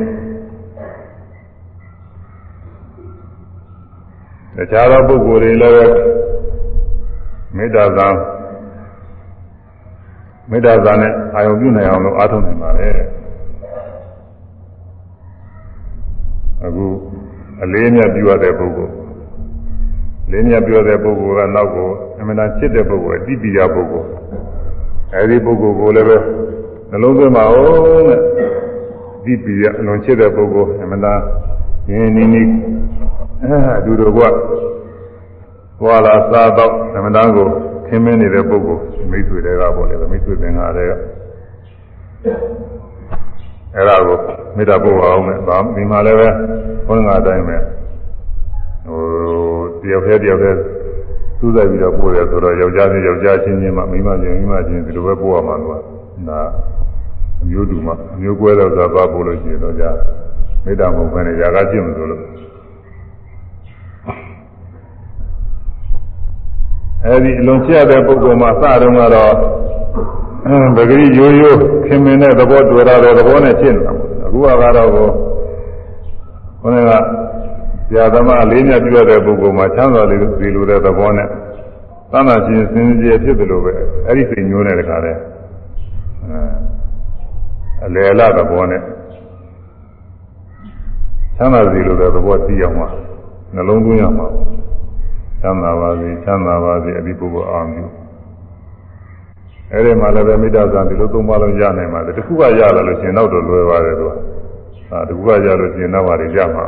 [4.56, 5.92] တခြားသောပုဂ္ဂိုလ်တွေလည်း
[7.56, 8.08] မေတ္တာသာ
[10.50, 12.88] မေတ္တာသာနဲ့အာယုံပြုနိုင်အောင်လို့အားထုတ်နိုင်ပါလေ
[16.64, 16.86] အခု
[17.62, 18.92] အလေးမြတ်ပြုရတဲ့ပုဂ္ဂိုလ်
[20.30, 21.88] လေးမြတ်ပြုရတဲ့ပုဂ္ဂိုလ်ကနောက်ကို
[22.18, 24.08] အမှန်တန်ချစ်တဲ့ပုဂ္ဂိုလ်အတိပိယပုဂ္ဂိုလ်
[25.14, 26.16] အဲဒီပုဂ္ဂိုလ်ကိုလည်းပဲ
[26.90, 28.20] နှလုံးသွင်းပါဦးတဲ့
[29.24, 31.20] ဒီပိယအလွန်ချစ်တဲ့ပုဂ္ဂိုလ်အမှန်တန်
[31.90, 32.42] ရင်းနေနေ
[33.41, 34.19] အဲအတူတူက
[35.79, 37.47] သွားလာစားတော့သမဏကို
[37.87, 38.81] ခင်းမင်းနေတဲ့ပုဂ္ဂိုလ်
[39.11, 40.91] မိတ်ဆွေတွေကပေါ့လေမိတ်ဆွေသင်္ဃာတွေက
[43.75, 44.17] အဲ့ဒါကို
[44.55, 46.29] မေတ္တာပို့ပါအောင်မယ်ဒါဒီမှာလည်းပဲ
[46.87, 47.57] ဘုန်းကအတိုင်းပဲ
[48.87, 49.01] ဟို
[49.81, 50.59] တယောက်တည်းတယောက်တည်း
[51.37, 55.71] စူးစိုက်ပြီးတော့ပို့တယ်ဆိုတော့ယောက်ျားနဲ့ယောက်ျားချင်းချင်းမှမိန်းမချင်းမိန်းမချင်းဒီလိုပဲပို့ရမှာလို့
[56.29, 56.41] ဒါ
[57.41, 59.89] အမျိုးတူမှအမျိုးကွဲတော့သာပါပို့လို့ရှိရင်တော့じゃ
[60.63, 62.21] မေတ္တာမဟုတ်ဘဲနဲ့ຢာကကျင့်မလို့လို့
[67.06, 69.32] အဲဒီအလွန်ချရတဲ့ပုဂ္ဂိုလ်မှာစတုန်းကတော့
[70.76, 73.92] ပဂရိရိုးရိုးခင်မင်တဲ့သဘောတွေ့ရတဲ့သဘောနဲ့ရှင်းနေတာ
[74.24, 74.46] အခုက
[74.76, 75.08] တော့ကို
[76.60, 76.92] ခေါင်းက
[77.88, 81.28] ဆရာသမားလေးမြတ်ပြရတဲ့ပုဂ္ဂိုလ်မှာချမ်းသာလေးစီလိုတဲ့သဘောနဲ့
[82.12, 83.72] သမ်းသာခြင်းစင်ကြယ်ဖြစ်တယ်လို့ပဲ
[84.06, 85.12] အဲ့ဒီစိတ်ညိုးတဲ့တခါလဲ
[87.84, 88.80] အလယ်လာသဘောနဲ့
[91.36, 92.88] ချမ်းသာစီလိုတဲ့သဘောသိအောင်မှာ
[93.54, 94.26] နှလုံးသွင်းရမှာ
[95.42, 97.84] ချမ်းသာပါစေချမ်းသာပါစေအဒီပုဂ္ဂိုလ်အာမြူ
[99.72, 104.10] အဲ့ဒီမှာလည်းပဲမေတ္တာဇာဒီလိုသုံးပါလို့ရနိုင်ပါတယ်တခုကရလာလို့ရှင်တော့တော့လွယ်ပါတယ်သူက
[104.92, 106.66] အာတခုကရလို့ရှင်တော့ပါရရမှာ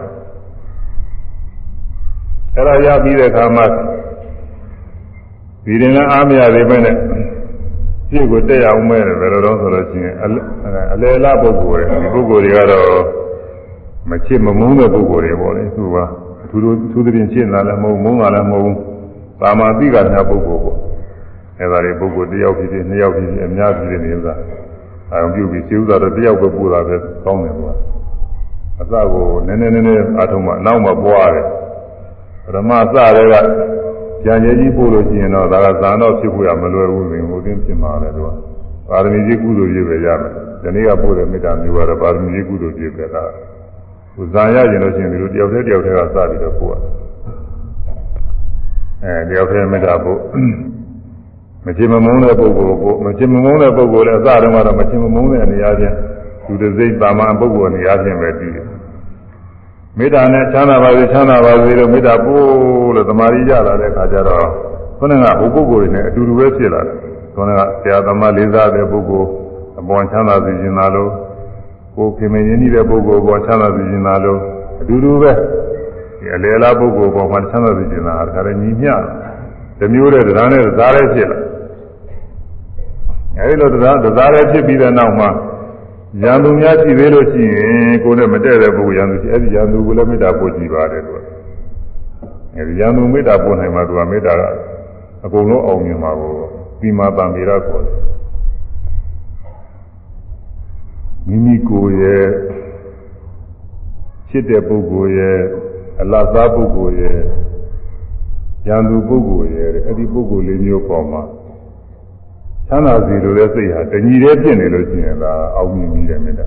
[2.54, 3.64] အဲ့ဒါရပြီးတဲ့အခါမှာ
[5.64, 6.96] ဒီရင်လည်းအားမရသေးပဲနဲ့
[8.10, 10.14] ပြည့်ကိုတက်ရအောင်မဲ့တယ်ဘယ်လိုတော့ဆိုလို့ရှိရင်
[10.94, 13.02] အလေလားပုဂ္ဂိုလ်တွေဒီပုဂ္ဂိုလ်တွေကတော့
[14.10, 15.96] မချစ်မမုန်းတဲ့ပုဂ္ဂိုလ်တွေပေါ့လေသူက
[16.54, 18.76] အထူးထူးသဖြင့်ချစ်လာလည်းမဟုတ်မုန်းလာလည်းမဟုတ်
[19.40, 20.76] သာမာတိကညာပုဂ္ဂိုလ်ပေါ့
[21.58, 24.34] အဲဒါတွေပုဂ္ဂိုလ်တစ်ယောက်ဖြစ်ဖြစ်နှစ်ယောက်ဖြစ်ဖြစ်အများဖြစ်ဖြစ်နေဥစ္စာ
[25.10, 27.72] အာရုံပြုပြီးရှင်းဥစ္စာတော့တစ်ယောက်ပဲပို့တာပဲကောင်းတယ်ကွာ
[28.80, 31.46] အစကိုနည်းနည်းနည်းနည်းအားထုတ်မှနောက်မှပွားတယ်
[32.44, 33.34] ပထမအစတွေက
[34.24, 38.34] ကြံကြီးကြီးပို့လို့ရှိရင်တော့ဒါကဇာတော့ဖြစ်ဖို့ရမလွယ်ဘူးရင်ဟိုတင်းဖြစ်မှာလေတော့
[38.88, 40.32] ပါရမီကြီးကုသိုလ်ကြီးပဲရမယ်
[40.62, 43.24] ဒီနေ့ကပို့တဲ့မေတ္တာမျိုးကတော့ပါရမီကြီးကုသိုလ်ကြီးပဲဒါ
[44.14, 46.92] ဟိုဇာရရင်လို့ရှိရင်ဒီလိုတယောက်တည်းတယောက်တည်းကစပြီးတော့ပို့ရတယ်
[49.04, 50.18] အဲတယောက်တည်းမေတ္တာပို့
[51.66, 55.96] မချင်မမုန်းတဲ့ပုဂ္ဂိုလ်ကိုမချင်မမုန်းတဲ့ပုဂ္ဂိုလ်လည်းအစတုန်းကတော့မချင်မမုန်းတဲ့နေရာချင်း
[56.46, 58.66] သူတစ်စိတ်တာမန်ပုဂ္ဂိုလ်နေရာချင်းပဲတည်တယ်
[59.98, 62.44] မေတ္တာနဲ့ချမ်းသာပါစေချမ်းသာပါစေလို့မေတ္တာပို့
[62.94, 64.46] လို့သမာဓိရလာတဲ့အခါကျတော့
[64.98, 66.96] ခုနကဟိုပုဂ္ဂိုလ်တွေနဲ့အတူတူပဲဖြစ်လာတယ်
[67.34, 69.28] ခုနကဆရာသမားလေးစားတဲ့ပုဂ္ဂိုလ်
[69.78, 71.10] အပေါ်ချမ်းသာစေခြင်းသာလို့
[71.96, 74.40] ကိုယ်ခင်မင်းရင်းနှီးတဲ့ပုဂ္ဂိုလ်ပေါ်ချမ်းသာစေခြင်းသာလို့
[74.80, 75.32] အတူတူပဲ
[76.18, 78.92] ဒီအလေလားပုဂ္ဂိုလ်ပေါ်မှာချမ်းသာစေခြင်းသာဒါကြတဲ့ညီမျှ
[79.78, 81.38] တစ်မျိုးတည်းတရားနဲ့သားရဲဖြစ်လာ
[83.38, 85.28] အဲဒီလိုတရားတရားရဲဖြစ်ပြီးတဲ့နောက်မှာ
[86.22, 91.22] ရန်သူများရှိသေးလို့ရှိရင်ကိုယ်နဲ့မတည့်တဲ့ပုဂ္ဂိုလ်ရန်သူရှိအဲဒီရန်သူကိုလည်းမေတ္တာပို့ကြည့်ပါတယ်လို့
[92.56, 94.42] အဲဒီရန်သူမေတ္တာပို့နိုင်မှသူကမေတ္တာက
[95.24, 96.32] အကုန်လုံးအောင်မြင်မှာကို
[96.80, 97.96] ပြီးမှတံမေရခေါ်တယ်
[101.28, 102.24] မိမိကိုယ်ရဲ့
[104.28, 105.38] ဖြစ်တဲ့ပုဂ္ဂိုလ်ရဲ့
[106.00, 107.18] အလတ်သားပုဂ္ဂိုလ်ရဲ့
[108.66, 111.22] ရန်သူပုဂ္ဂိုလ်ရဲ့အဲ့ဒီပုဂ္ဂိုလ်လေးမျိုးပေါ်မှာ
[112.68, 116.46] ချမ်းသာစီလိုတဲ့စိတ်ဟာတညီတည်းဖြစ်နေလို့ရှိရင်ဒါအောက်မြင်ပြီးတယ်မေတ္တာ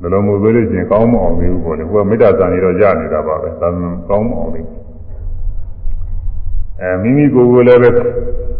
[0.00, 4.80] ဘယ်လိုမျိုးပြောလို့ရှိရင်ကောင်းမအောင်သေးဘူးပေါ့လေဟိုကမေတ္တာစံနေတော့ရနေတာပါပဲဒါမှကောင်းမအောင်သေးဘူး
[6.80, 7.90] အဲမိမိကိုယ်ကိုယ်လည်းပဲ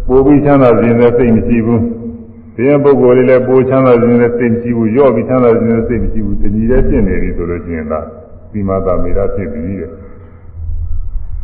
[0.06, 1.82] ပိုပြီးချမ်းသာခြင်းနဲ့စိတ်မရှိဘူး
[2.56, 8.00] ဒီပုဂ္ဂိုလ်လေးလည်းပိုချမ်းသာခြင်းနဲ့စိတ်မရှိဘူးရော့ပြီးချမ်းသာခြင်းနဲ့စိတ်မရှိဘူးတညီတည်းဖြစ်နေပြီဆိုလို့ရှိရင်ဒါ
[8.52, 9.90] သီမာတာမေတ္တာဖြစ်ပြီးတဲ့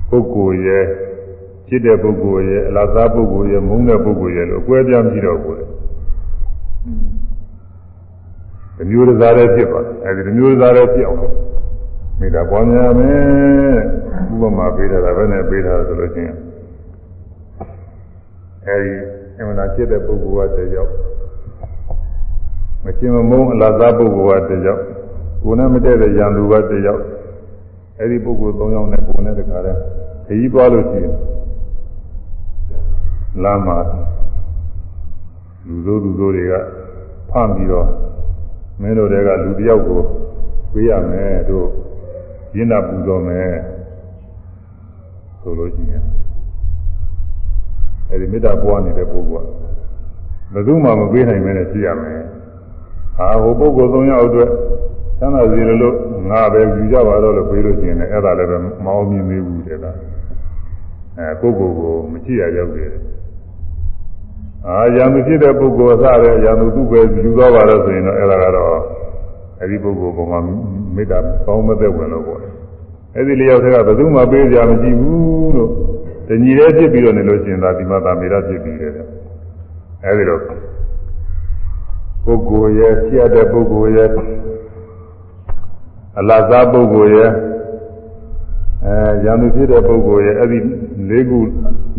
[0.08, 0.84] ပုဂ္ဂိုလ်ရဲ့
[1.68, 5.64] จิตတဲ့ပုဂ္ဂိုလ်ရဲ့အလားသားပုဂ္ဂိုလ်ရဲ့မုန်းတဲ့ပုဂ္ဂိုလ်ရဲ့လို့အကွဲပြားမရှိတော့ဘူးလေ
[8.76, 11.34] ဒီမျိုးတစားလည်းဖြစ်ပါအဲဒီဒီမျိုးတစားလည်းဖြစ်အောင်လို့
[12.20, 13.76] မေတ္တာပွားများမယ်
[14.32, 16.34] ဥပမာပေးတာပဲနဲ့ပေးတာဆိုလို့ချင်း
[18.66, 18.92] အဲဒီ
[19.40, 20.92] အမှန်တရားจิตတဲ့ပုဂ္ဂိုလ်ကတည်းရောက်
[22.84, 24.82] မချင်းမမုန်းအလားသားပုဂ္ဂိုလ်ကတည်းရောက်
[25.42, 27.02] ကိုယ်နဲ့မတည့်တဲ့ရန်သူကတည်းရောက်
[27.98, 29.78] အဲဒီပုဂ္ဂိုလ်၃ယောက်နဲ့ကိုယ်နဲ့တခါတည်း
[30.26, 31.14] ခကြီးသွားလို့ရှိရင်
[33.42, 33.78] လမ်းမှာ
[35.66, 36.54] လူဆိုးလူဆိုးတွေက
[37.30, 37.88] ဖမ်းပြီးတော့
[38.80, 40.00] မင်းတို့တွေကလူတယောက်ကို
[40.72, 41.66] ပေးရမယ်တို့
[42.56, 43.50] ရင်းနာပူဇော်မယ်
[45.40, 46.04] ဆိုလို့ရှိရင်
[48.10, 49.48] အဲဒီမေတ္တာပွားနေတဲ့ပုဂ္ဂိုလ်က
[50.52, 52.20] ဘယ်သူမှမပေးနိုင်မဲနဲ့ရှိရမယ်
[53.16, 54.50] ဟာဟိုပုဂ္ဂိုလ်၃ယောက်အတွက်
[55.18, 55.96] သမ်းသာစီလို့
[56.30, 59.96] ငါပဲယူကြပါတော့လို့ပေးလို့ရှိရင်လည်းအဲ့ဒါလည်းပဲမအောင်မြင်သေးဘူးတဲ့လား
[61.18, 62.90] အဲပုဂ္ဂိုလ်ကိုမကြည့်ရရောက်တယ်
[64.66, 68.80] အာရံသူဖြစ်တဲ့ပုဂ္ဂိုလ်အစတဲ့ရံသူသူ့ပဲယူသွားပါတော့ဆိုရင်တော့အဲ့ဒါကတော့
[69.58, 70.36] အဲ့ဒီပုဂ္ဂိုလ်ကမှ
[70.96, 72.40] မေတ္တာပေါင်းမသက်ဝင်လို့ပေါ့
[73.14, 75.70] အဲ့ဒီလျောက်တဲ့ကဘယ်သူမှပေးကြမရှိဘူးလို့
[76.30, 78.92] တညီတည်းဖြစ်ပြီးတော့နေလို့ရှိရင်ဒါဒီမှာသာမေတ္တာဖြစ်ပြီးတယ်
[80.04, 80.40] အဲ့ဒီတော့
[82.24, 84.08] ပုဂ္ဂိုလ်ရဲ့ဆရာတဲ့ပုဂ္ဂိုလ်ရဲ့
[86.18, 87.30] အလတ်သားပုဂ္ဂိုလ်ရဲ့
[88.86, 90.58] အဲရံသူဖြစ်တဲ့ပုဂ္ဂိုလ်ရဲ့အဲ့ဒီ
[91.08, 91.38] လေးခု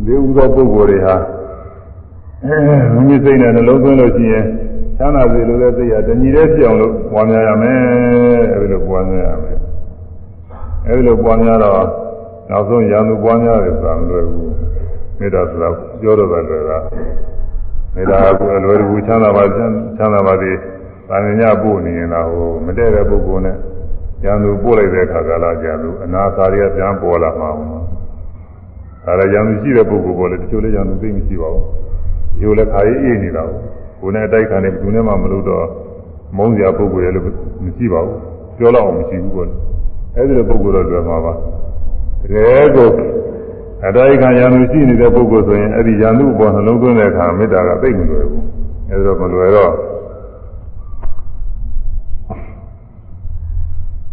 [0.06, 1.16] လေးဦးသောပုဂ္ဂိုလ်တွေဟာ
[2.94, 4.46] မိမိစိတ်နဲ့နှလုံးသွင်းလို့ရှိရင်
[4.98, 7.80] ချမ်းသာစေလို့လည်းသိရတညီတည်းဖြစ်အောင်လို့ပွားများရမယ်
[8.54, 9.58] အဲဒီလိုပွားများရမယ်
[10.88, 11.86] အဲဒီလိုပွားများတော့
[12.52, 14.52] နောက်ဆုံးရံသူပွားများတယ်ဆိုတာမလွယ်ဘူး
[15.20, 15.70] မေတ္တာဆိုတာ
[16.02, 16.78] ပြောတော့တယ်လွယ်တာ
[17.96, 19.74] မေတ္တာကအလွယ်တကူချမ်းသာပါချမ်း
[20.14, 20.58] သာပါသည်
[21.10, 23.58] တာဉာဏ်ပို့နေရင်တော့ဟိုမတည့်တဲ့ပုဂ္ဂိုလ်နဲ့
[24.26, 27.82] ရံသူပို့လိုက်တဲ့အခါကလာကြံသူအနာစာတွေကပြန်ပေါ်လာမှာဟုတ်မှာ
[29.06, 31.66] ဒါလည်းရံသူရှိတဲ့ပုဂ္ဂိုလ်ပေါ်လေတချို့လည်းရံသူသိမရှိပါဘူး
[32.38, 33.60] ဒီလိုလည်းခါရေးအေးနေတာကို
[34.02, 35.66] ကိုယ်နဲ့တိုက်ခံနေဘယ်သူနဲ့မှမလို့တော့
[36.38, 37.26] မုန်းစရာပုဂ္ဂိုလ်ရဲ့လို့
[37.64, 38.18] မရှိပါဘူး
[38.58, 39.48] ပြောတော့အောင်မရှိဘူးကော
[40.16, 41.34] အဲဒီလိုပုဂ္ဂိုလ်တော့တွေ့မှာပါ
[42.22, 42.90] တကယ်ကို
[43.88, 48.46] အတိုက်ခံရံသူရှိနေတဲ့ပုဂ္ဂိုလ်ဆိုရင်အဲ့ဒီရံသူ့ဘောနှလုံးသွင်းတဲ့အခါမေတ္တာကသိမလွယ်ဘူး
[48.90, 49.74] အဲဒီတော့မလွယ်တော့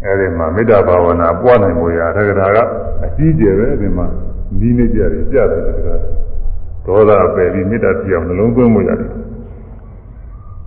[0.05, 2.59] အဲဒီမှာမေတ္တာဘာဝနာပွားနိုင်မှုရာတက္ကရာက
[3.05, 4.07] အကြီးကျယ်ပဲဒီမှာ
[4.59, 5.97] နီးနေကြတယ်ကြားတယ်တက္ကရာ
[6.87, 9.11] ဒေါသပယ်ပြီးမေတ္တာပြအောင်နှလုံးသွင်းမှုရတယ်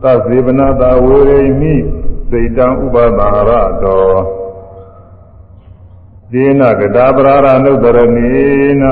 [0.03, 1.73] သသေဝနာတာဝေရိမိ
[2.29, 3.51] စိတ်တံဥပဒါရ
[3.83, 4.01] တော
[6.31, 8.29] ဒေနကတာပရာရနုတရဏေ
[8.81, 8.83] န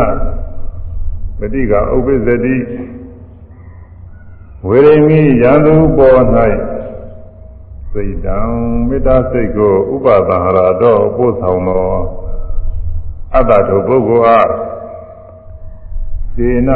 [1.39, 2.57] ပฏิကဥပ္ပဇတိ
[4.67, 6.21] ဝေရိမိယံသူပေါ်၌
[7.91, 8.39] စိတ်တံ
[8.87, 11.97] မေတ္တာစိတ်ကိုဥပဒါရတော်ပို့ဆောင်သော
[13.35, 14.51] အတ္တတို့ပုဂ္ဂိုလ်အား
[16.37, 16.69] ဒေန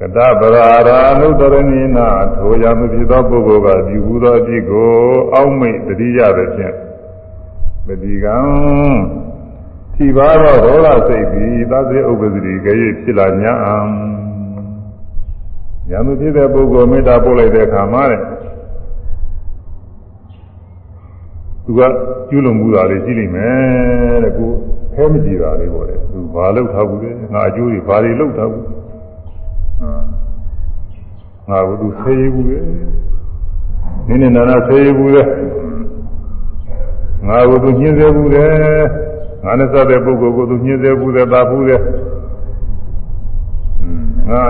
[0.00, 4.90] ကတပရာရာနုတရဏိနာထိုရမဖြစ်သောပုဂ္ဂိုလ်ကဒီဟူသောအဖြစ်ကို
[5.34, 6.76] အောက်မိတ်တတိယသဖြင့်
[7.89, 8.37] ပတိကံ
[9.95, 13.77] ထိပါသောဒေါသစိတ်သည်သတိဥပ္ပဇ္ဇတိကြည်ဖြစ်လာ냐အံ
[15.91, 18.21] ရမဖြစ်တဲ့ပုဂ္ဂိုလ်မေတ္တာပို့လိုက်တဲ့အခါမှာတဲ့
[21.65, 21.81] သူက
[22.29, 24.49] ကျွလွန်မှုတာလေးရှိလိမ့်မယ်တဲ့ကို
[24.91, 28.65] แค่မကြည့်တာလေးပေါ့လေသူဘာလုပ်ထားဘူးလဲငါအကျိုးတွေဘာတွေလုပ်ထားဘူး
[31.49, 32.57] ငါကသူဆေးရဘူးလေ
[34.07, 35.23] နင်းနေနာနာဆေးရဘူးလေ
[37.26, 38.46] ငါကသူညှင်းစေဘူးလေ
[39.44, 41.76] ငါနဲ့စတဲ့ပုဂ္ဂိုလ်ကိုသူညှင်းစေဘူးလေပါဘူးလေ
[44.30, 44.42] ငါ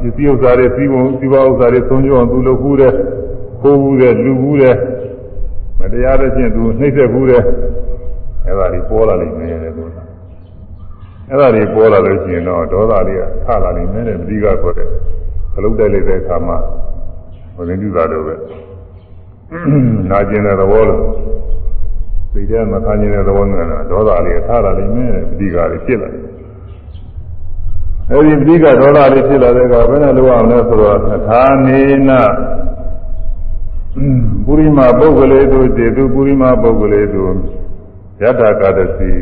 [0.00, 2.88] ဒီတိဥစ္စာတွေစီးပုံစီးပွားဥစ္စာတွေသုံးကြအောင်သူလုပ်ဘူးလေ
[3.60, 4.70] ခိုးဘူးလေလူဘူးလေ
[5.78, 7.38] မတရားတဲ့ချင်းသူနှိမ့်ဆက်ဘူးလေ
[8.44, 9.82] အဲ့ဒါတွေပေါ်လာလိမ့်မယ်တဲ့သူ
[11.28, 14.88] အဲ့ဒါတွေပေါ်လာလို့ရှိရင်တော့ဒေါသတွေကထလာလိမ့်မယ်တဲ့ပဋိကခေါ်တဲ့
[15.52, 16.58] ခလုတ်တိုက်လိုက်တဲ့အခါမှာ
[17.56, 18.34] ဘုရင်ပြုတာတော့ပဲ
[20.10, 21.02] နာကျင်တဲ့သဘောလို့
[22.32, 26.22] စိတ်ထဲမှာခံကျင်တဲ့သဘောနဲ့ဒေါသလေးထလာလိမ့်မယ်ပဋိကတွေဖြစ်လာတယ်
[28.10, 30.98] အဲဒီပဋိကဒေါသလေးဖြစ်လာတဲ့အခါဘယ်နဲ့လုပ်အောင်လဲဆိုတော့
[31.28, 32.22] သာနေနာ
[34.44, 37.24] ပုရိမာပုဂ္ဂလေတုတေတုပုရိမာပုဂ္ဂလေတု
[38.20, 39.12] ယထာကတစီ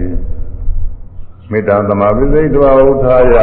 [1.50, 3.34] မေတ္တာသမာပစ္စည်းတဝဥထာယ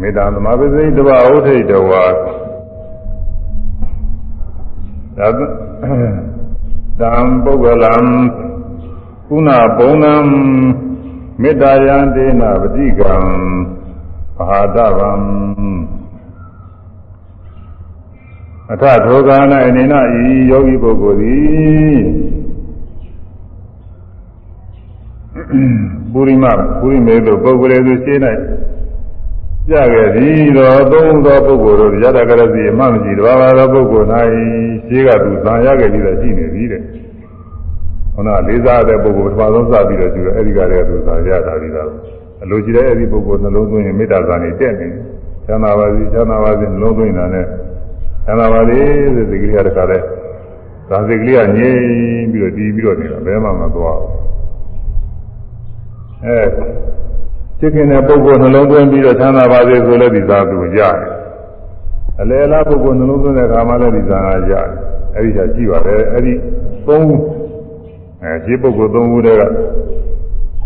[0.00, 2.04] မေတ္တာသမာပစ္စည်းတဝဥထိတ်တဝါ
[5.16, 5.20] သ
[7.02, 7.94] တံပုဂ္ဂလံ
[9.28, 10.14] ကုဏဘုံနံ
[11.42, 13.14] မေတ္တာယံတေနပတိကံ
[14.36, 15.12] ဘာဒဗံ
[18.72, 22.02] အထထောကနာအနေနာဤယောဂီပုဂ္ဂိုလ်သည်
[26.12, 26.44] ပုရိမ
[26.80, 28.34] ပုရိမေတို့ပုဂ္ဂိုလ်တွေရှင်းလို
[29.62, 34.08] က်ကြခဲ့သည်တော့သုံးသောပုဂ္ဂိုလ်တို့ရတကရစီအမှမရှိတဘာဝသောပုဂ္ဂိုလ်၌
[34.88, 36.82] ရှင်းကသူသံရခဲ့ပြီးတော့ရှိနေပြီတဲ့
[38.14, 41.90] ခုနလေးစားတဲ့ပုဂ္ဂိုလ်ပထမဆုံးစပြီးတော့ကျူတယ်အဲ့ဒီကတည်းကသူသံရတာပြီးတော့
[42.42, 44.88] အလိုရှိတဲ့အဲ့ဒီပုဂ္ဂိုလ်နှလုံးသွင်းရင်မေတ္တာဇာနေတက်နေ
[45.46, 47.46] ချမ်းသာပါစေချမ်းသာပါစေနှလုံးသွင်းတာနဲ့
[48.24, 48.80] ချမ်းသာပါလေ
[49.14, 49.98] ဆိုဒီကလေးကတခါလဲ
[50.88, 54.12] ဇာစိတ်ကလေးကငြိမ်ပြီးတော့တည်ပြီးတော့နေတာဘယ်မှမသွားဘူး
[56.24, 56.40] အဲ
[57.62, 60.96] ချစ်ခင်တဲ့ပုဂ္ဂိုလ်နှလုံးသွင်းပြီးတော့ချမ်းသာပါစေဆိုလည်းဒီသာသူရတယ်
[62.20, 64.66] အလေလားပုဂ္ဂိုလ်နှလုံးသွင်းတဲ့အခါမှလည်းဒီသာရတယ်
[65.16, 66.32] အဲ့ဒီကကြည့်ပါတယ်အဲ့ဒီ
[66.86, 67.16] သုံး
[68.22, 69.42] အဲဒီပုဂ္ဂိုလ်သုံးခုတည်းက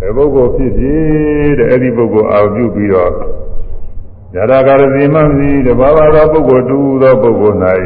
[0.01, 3.11] ဘယ်ပုဂ္ဂိုလ်ဖြစ်ဖြစ်တဲ့အဲ့ဒီပုဂ္ဂိုလ်အာရုံပြုပြီးတော့
[4.35, 7.59] ဇာတာကာရစီမမီတဘာဝသောပုဂ္ဂိုလ်တူသောပုဂ္ဂိုလ်၌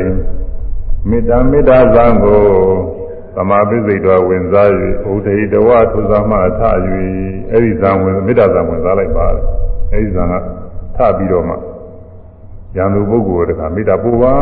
[1.09, 2.43] မေတ္တာမေတ္တာဇံကို
[3.37, 4.69] သမာပိစိတ်တော်ဝင်စား၍
[5.13, 6.61] ဥဒိတဝသုဇမထ၍
[7.53, 9.45] အဲ့ဒီဇံဝင်မေတ္တာဇံဝင်စားလိုက်ပါတယ်
[9.93, 10.35] အဲ့ဒီဇံက
[10.97, 11.55] ထပြီးတော့မှ
[12.77, 14.35] ရံသူပုဂ္ဂိုလ်တကမေတ္တာပို့ပါ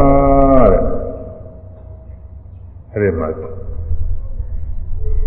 [0.73, 0.83] တဲ့
[2.93, 3.29] အဲ့ဒီမှာ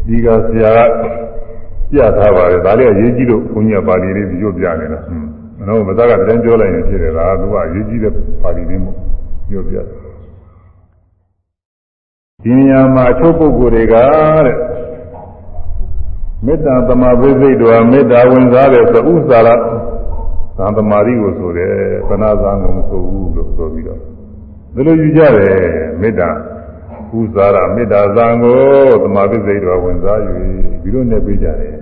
[0.08, 1.04] ဒီကဆရာက
[1.92, 8.96] ပြထားပါတယ်ဒါလေးကရေးကြည့်လို့ဘုန်းကြီးကပါဠိလေးဒီလိုပြနေတာဟွန်းမနောမသားကပြန်ပြောလိုက်ရင်ဖြစ်တယ်လားသူကရေးကြည့်တဲ့ပါဠိလေးမို့
[9.50, 9.86] ပြောပြတယ်
[12.44, 14.56] ဒီညမှာအချို့ပုဂ္ဂိုလ်တွေကတဲ့
[16.46, 19.50] မေတ္တာသမာဓိစိတ်တော်မေတ္တာဝင်စားတဲ့သဥ္စာရ
[20.58, 21.74] သံသမာဓိကိုဆိုတယ်
[22.10, 24.00] ပနာသံကိုမဆိုဘူးလို့ဆိုပြီးတော့
[24.74, 25.56] ဒီလိုယူကြတယ်
[26.02, 26.30] မေတ္တာ
[27.18, 28.60] ဥ္စာရမေတ္တာသံကို
[29.04, 30.20] သမာဓိစိတ်တော်ဝင်စား၍
[30.82, 31.76] ဒီလိုနဲ့ပြေးကြတယ်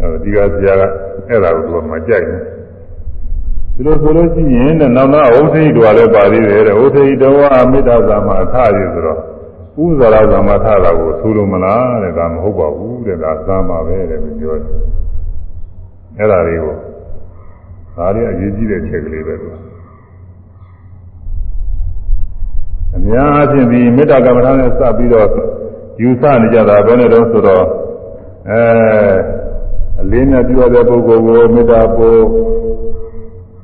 [0.00, 0.82] အဲဒီကဆရာက
[1.28, 2.51] အဲ့ဒါကိုသူကမကြိုက်ဘူး
[3.74, 9.18] ဒီလိုဆိုလို့ရှိရင်တဲ့နောက်နောက်ဥထိတော်လည်းပါသေးတယ်တဲ့ဥထိတော်ကမေတ္တာသာမအထရည်ဆိုတော့
[9.84, 14.72] ဥဇာရသာမထတာကိုဆိုလို့မလားတဲ့ဒါမဟုတ်ပါဘူးတဲ့ဒါသာမပဲတဲ့ပြောတယ်
[16.18, 16.74] အဲ့ဒါလေးကို
[17.96, 19.56] ဒါလေးအရေးကြီးတဲ့ချက်ကလေးပဲလို့
[22.96, 25.28] အများအားဖြင့်ဒီမေတ္တာကမ္မထာနဲ့စပ်ပြီးတော့
[26.00, 27.64] ယူဆနေကြတာဘယ်နဲ့တော့ဆိုတော့
[28.50, 28.62] အဲ
[30.00, 32.22] အလေးနဲ့ပြုရတဲ့ပုဂ္ဂိုလ်ကိုမေတ္တာပို့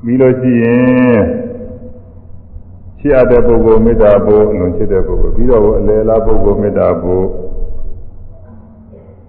[0.05, 1.21] ပြီးလို့ရှိရင်
[2.99, 7.27] ချစ်ရတဲ့ပုဂ္ဂိုလ်မေတ္တာပို့လွန်ချစ်တဲ့ပုဂ္ဂိုလ်ပြီးတော့အလယ်လားပုဂ္ဂိုလ်မေတ္တာပို့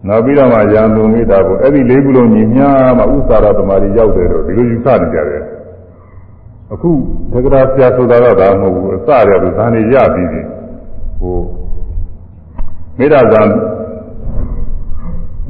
[0.08, 2.66] နောက်ပြီးတော့မှရံသူမေတ္တာပို့အဲ့ဒီလေးခုလုံးညီမျှ
[2.98, 5.44] မှဥစ္စာရသမารီရောက်တယ်တော့ဒီလိုယူဆနေကြတယ်
[6.74, 6.90] အခု
[7.32, 10.42] သက္ကရာဆရာဆိုတာတော့ဒါမဟုတ်ဘူးအစရတဲ့ဇာနေရပြီးပြီ
[11.20, 11.38] ဟို
[12.98, 13.42] မေတ္တာဇာ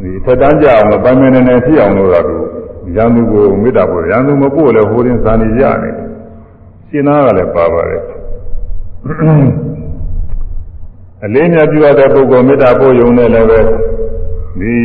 [0.02, 2.26] ဒီထက်တန်းကြအောင်လို့ပိုင်မနေနေဖြစ်အောင်လို့တော့
[2.96, 5.90] ရန်သူကိုမေတ္တာပို့ရန်သူမပို့လဲဟိုရင်ဇာနေရနေ
[6.90, 8.04] ရှင်းသားကလည်းပါပါတယ်
[11.26, 13.60] အလေးမြတ်ပြုရတဲ့ပုဂ္ဂိုလ်မေတ္တာပို့ယုံနဲ့လည်းပဲ
[14.60, 14.76] ဒီ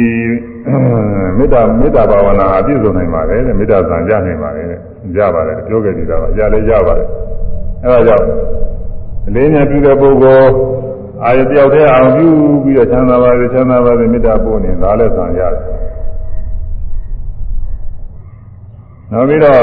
[1.38, 4.80] မေတ္တာမေတ္တာဘာဝနာအပြည့်စုံနိုင်ပါတယ်တဲ့မေတ္တာဇံကြနိုင်ပါတယ်တဲ့
[5.16, 7.08] ကြပါတယ်ပြောခဲ့ကြတာပါရလည်းရပါတယ်
[7.84, 8.26] အဲဒါကြောင့်
[9.26, 10.50] အလေးမြတ်ပြုတဲ့ပုဂ္ဂိုလ်
[11.24, 12.28] အာရတယောက်တည်းအောင်ပြု
[12.64, 15.62] ပြီးတော့ချမ်းသာပါစေချမ်းသာပါစေမေတ္တာပို့နေဒါလည်းဇံရတယ်
[19.10, 19.62] နောက်ပြီးတော့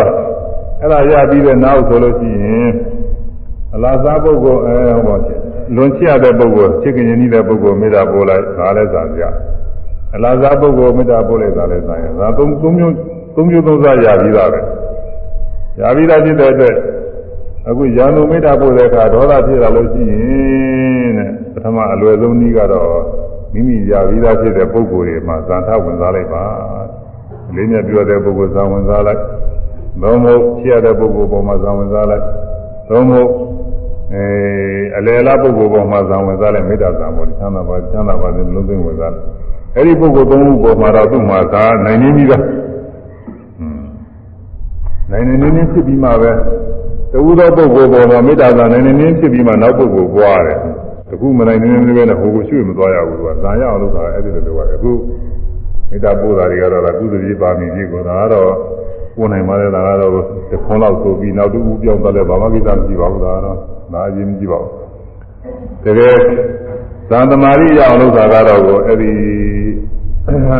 [0.82, 2.72] အဲ့ဒါရပြီးတဲ့နောက်ဆိုလို့ရှိရင်
[3.74, 5.18] အလားစားပုဂ္ဂိုလ်အဲဟော
[5.76, 9.22] လွန်ချရတဲ့ပုဂ္ဂိုလ်ချစ်ခင်ရင်းတဲ့ပုဂ္ဂိုလ်မေတ္တာပို့လိုက်ဒါလည်းဇာပြ
[10.16, 12.96] အလားစားပုဂ္ဂိုလ်မေတ္တာပို့လိုက်ဒါလည်းဇာရဒါသုံးသုံးမျိုး
[13.36, 14.60] သုံးမျိုးသုံးစားရပြီးသားပဲ
[15.80, 16.76] ရပြီးသားဖြစ်တဲ့အတွက်
[17.70, 22.92] အခုရန်သူမေတ္တာပို့တဲ့အခါဒေါသဖြစ်လာလို့ရှိရင်တဲ့ပထမအလွယ်ဆုံးနည်းကတော့
[23.54, 26.44] မိမိရပြီးသားဖြစ်တဲ့ပုဂ္ဂိုလ်တွေမှာဇာထဝင်စားလိုက်ပါ
[27.56, 29.22] လေးမြတ်ပြောတဲ့ပုဂ္ဂိုလ်ဇာဝင်စားလိုက်
[30.02, 32.24] သုံးဖို့ချရတဲ့ပုဂ္ဂိုလ်ပေါ်မှာဇာဝင်စားလိုက်
[32.89, 33.28] သုံးဖို့
[34.14, 34.26] အဲ
[34.97, 39.26] အလယ်လားပုဂ္ဂိုလ်ပေါ်မှာဇာဝင်စားလိုက်မေတ္တာဇာပေါ်ချမ်းသာပါချမ်းသာပါစေလုံးသိဝင်စားလိုက်
[39.76, 42.43] အဲ့ဒီပုဂ္ဂိုလ်သုံးခုပေါ်မှာတော့သူ့မှာဇာနိုင်နေပြီလား
[45.12, 46.32] နိုင်နေနေဖြစ်ပြီးမှပဲ
[47.12, 50.60] တဝူသောပုဂ္ဂိုလ်ပေါ်မှာမေတ္တာဇာနိုင်နေနေဖြစ်ပြီးမှနောက်ပုဂ္ဂိုလ်ပွားတယ်
[51.10, 54.91] တခုမနိုင်နေနေပဲနဲ့ဟိုကိုရွှေ့မသွားရဘူးသူကဇာရအောင်လို့ဆိုတာအဲ့ဒီလိုလိုပါအခု
[55.92, 58.52] မေတ္တာပို့တာတွေကတော့ကုသတိပါမီကြီးကိုဒါကတော့
[59.16, 60.12] ပို့နိုင်ပါလေဒါကတော့
[60.52, 63.58] တခွန်းလောက်ဆိုပြီးနောက်တူပြောင်းသွားလဲဘာမှကိစ္စမရှိပါဘူးဒါကတော့
[63.94, 64.72] ဒါအရင်မကြည့်ပါဘူး
[65.86, 66.18] တကယ်
[67.10, 69.12] သံသမารိရအောင်လို့ဆိုတာကတော့ကိုအဲ့ဒီ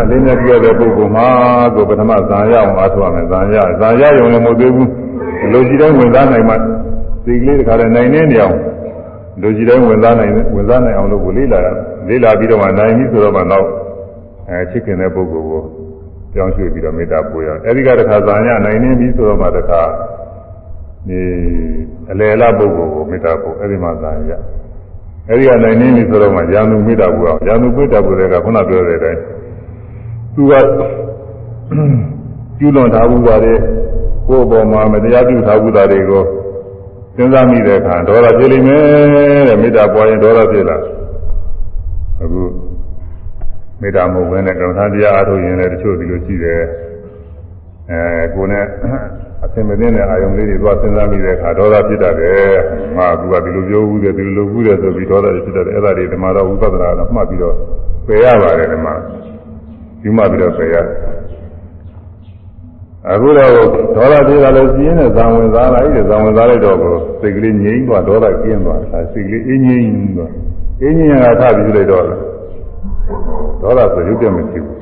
[0.10, 1.28] လေးမြတ်ပြောတဲ့ပုဂ္ဂိုလ်မှာ
[1.76, 4.90] ကိုပထမဇာရအောင်အားထုတ်ရမယ်ဇာရဇာရရုံလည်းမဟုတ်သေးဘူး
[5.52, 6.56] လူကြီးတိုင်းဝင်စားနိုင်မှ
[7.26, 8.58] ဒီကလေးတခါတည်းနိုင်နေနေအောင်
[9.42, 11.60] လူကြီးတိုင်းဝင်စားနိုင်ဝင်စားနိုင်အောင်လို့ကိုလေးလာ
[12.08, 13.66] လေးလာပြီးတော့မှနိုင်ပြီဆိုတော့မှတော့
[14.52, 15.62] အဲချစ်ခင်တဲ့ပုဂ္ဂိုလ်ကို
[16.34, 19.82] ပြောင်းရွှေ့ပြီးတော့မေတ္တာပို့ရအောင်အဲဒီကတခါဇာညနိုင်နေပြီဆိုတော့မှတခါ
[21.08, 21.20] ဒီ
[22.12, 24.30] အလယ်လာပုဂ္ဂိုလ်ကိုမေတ္တာပို့အဲဒီမှာဇာည
[25.30, 29.20] အဲဒီကနိုင်နေပြီဆိုတော့မှယာနုမေတ္တာပို့အောင်ယာနုမေတ္တာပို့တဲ့ကခုနပြောတဲ့အတိုင်း
[30.36, 30.54] သူက
[32.58, 33.60] ကျူးလွန်ထားဘူးပါတယ်
[34.28, 36.24] ကိုယ့်ဘောမှာမတရားပြုထားဘူးတာတွေကို
[37.16, 40.78] စဉ်းစားမိတဲ့အခါဒေါသဖြစ်လိမ့်မယ်တဲ့မေတ္တာပွားရင်ဒေါသဖြစ်လာ
[42.24, 42.42] အခု
[43.82, 46.62] မေတ္တာမဟုတ်ဘဲနဲ့ကမ္မထာတရားအားထုတ်ရင်လည်းတချို့ဒီလိုရှိတယ်
[47.92, 48.66] အဲကိုယ်နဲ့
[49.44, 52.42] အသင်မသိတဲ့အာယုံလေးတွေသွားစဉ်းစားမိတဲ့အခါဒေါသဖြစ်တတ်တယ်
[52.98, 57.56] ငါကဒီလိုပြောဘူးတယ်ဒီလိုလုပ်ဘူးတယ်ဆိုပြီးဒေါသဖြစ်တတ်တယ်အဲ့ဒါတွေဓမ္မတော်ဥပဒနာတော့မှတ်ပြီးတော့
[58.08, 58.88] ပယ်ရပါတယ်ဓမ္မ
[60.04, 60.76] ယူမှပြီးတော့ပယ်ရ
[63.10, 63.52] အခုတော့
[63.96, 70.32] ဒေါသပြေတာလည်းပြင်းတဲ့ဇံဝင်စားလိုက်တဲ့ဇံဝင်စားလိုက်တော့ကိုစိတ်ကလေးငြိမ်းသွားဒေါသကျင်းသွားတာစိတ်ကလေးအင်းငြိမ်းသွား
[70.82, 72.06] အင်းငြိမ်းရတာထပြီးလိုက်တော့
[73.62, 74.80] ဒေါသဆိုရုပ်တည်းမရှိဘူး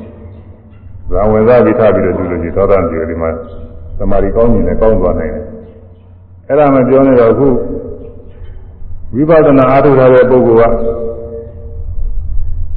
[1.12, 3.30] ဇံဝင်စားပြီးထပြီးတော့ဒီလိုကြီးဒေါသပြေဒီမှာ
[3.98, 5.46] သမာဓိကောင်းနေတယ်ကောင်းသွားနိုင်တယ်
[6.48, 7.48] အဲ့ဒါမှပြောနေတော့အခု
[9.16, 10.74] ဝိပဿနာအားထုတ်ထားတဲ့ပုဂ္ဂိုလ်က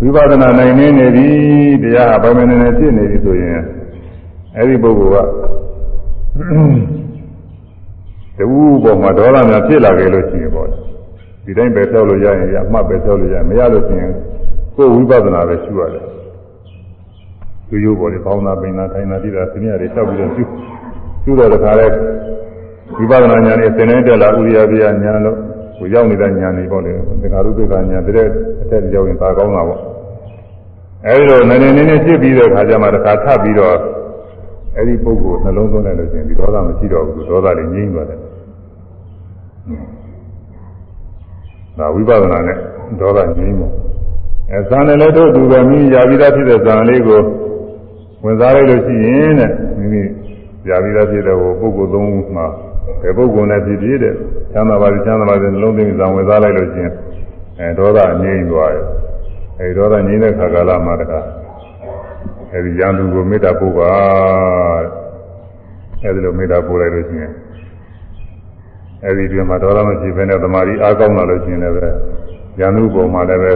[0.00, 1.28] ဝိပဿနာနိုင်နေနေပြီ
[1.82, 3.60] တရားဗမာနေနေဖြစ်နေပြီဆိုရင်
[4.56, 5.28] အဲ့ဒီပုဂ္ဂိုလ်က
[8.38, 8.46] တူ
[8.82, 10.68] ပေါ်မှာဒေါသများဖြစ်လာကြလို့ရှိရင်ပေါ့
[11.44, 14.12] ဒီတိုင်းပဲပြောလို့ရရင်ရအမှတ်ပဲပြောလို့ရမရလို့ရှိရင်
[14.76, 16.04] ကိုယ်ဝိပဿနာပဲရှုရတယ်
[17.68, 20.44] သူရိုးပေါ်လေပေါင်းတာပိန်တာထိုင်တာတိတာသင်ရတယ်တောက်ပြီးတော့ရှု
[21.22, 21.86] ရှုတော့တခါလဲ
[22.98, 25.36] ဝိပဿနာဉာဏ်နဲ့သင်နေတဲ့လာဥရိယပြဉာဏ်လို့
[25.78, 28.26] ကိုရောက်နေတဲ့ဉာဏ်တွေပေါ့လေသင်္ခါရုပ္ပကဉာဏ်တဲ့
[28.62, 29.80] အထက်ရောက်ရင်သာကောင်းတာပေါ့
[31.06, 33.76] အဲဒီလိုနည်းနည်းနည်းနည်းဖြစ်ပြီးတဲ့အခါကျမှတခါထပ်ပြီးတော့
[34.76, 38.18] အဲ့ဒီပုဂ္ဂိုလ်နှလုံးသွင်းလိုက်လို့ရှိရင်ဒီဒေါသမရှိတော့ဘူးဒေါသတွေငြိမ့်သွားတယ်
[41.78, 42.56] ဒါဝိပဿနာနဲ့
[43.00, 43.72] ဒေါသငြိမ့်ဖို့
[44.54, 47.20] အဲဇာနဲ့လည်းတို့သူပဲမိရာပြီးသားဖြစ်တဲ့ဇာလေးကို
[48.24, 50.02] ဝင်စားလိုက်လို့ရှိရင်တဲ့မိမိ
[50.68, 52.46] ရာပြီးသားဖြစ်တဲ့ဟိုပုဂ္ဂိုလ်သုံးခုမှာ
[53.02, 54.14] ဘယ်ပုဂ္ဂိုလ်နဲ့ဖြစ်ဖြစ်တဲ့
[54.52, 56.92] ချမ်းသာပါစေချမ်းသာပါစေနှလုံးသွင်းဇာဝင်စားလိုက်လို့ရှိရင်
[57.58, 58.86] အဲဒေါသငြိမ့်သွားတယ်
[59.58, 61.20] အဲဒီဒေါသငြိမ့်တဲ့ခါကာလမှာတခါ
[62.52, 63.90] အဲဒီရန်သူကိုမေတ္တာပို့ပါ
[66.04, 67.32] အဲဒီလိုမေတ္တာပို့လိုက်လို့ရှိရင်
[69.06, 71.86] အဲဒီတွင်မှာဒေါသမရှိဘဲနဲ့သမာဓိအားကောင်းလာလို့ရှိရင်လည်းပဲ
[72.60, 73.52] ရန်သူပုံမှာလည်းပဲ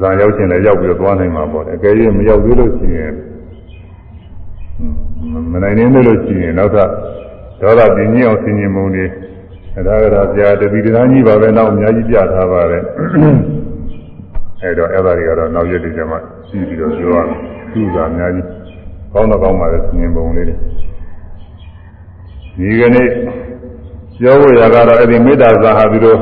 [0.00, 3.12] ဇာရောက်ခြင်းလည်းရောက်ပြီးတော့သွားနိုင်မှာပေါ့လေအကယ်၍မရောက်သေးလို့ရှိရင်
[5.52, 6.88] မနိုင်နေလို့ရှိရင်နောက်ထပ်
[7.60, 9.06] ဒေါသပြင်းကြီးအောင်ဆင်ញင်မှုတွေ
[9.86, 12.82] ဒါကရာပြာတတိတရားကြီးပါပဲနောက်အများကြီးပြထားပါတယ်
[14.62, 16.16] အဲတော့အဲ့ဒါတွေကတော့နောက်ရက်တွေကျမှ
[16.48, 17.38] ရှိပြီးတော့ပြောရမယ်
[17.72, 18.46] သူ့သာအများကြီး
[19.12, 20.56] ကောင်းတော့ကောင်းပါလေဆင်ញင်ပုံလေးတွေ
[22.56, 23.08] ဒီကနေ့
[24.20, 26.18] ပြောဖို့ရကတော့အဲ့ဒီမေတ္တာဇာဟာပြီးတော့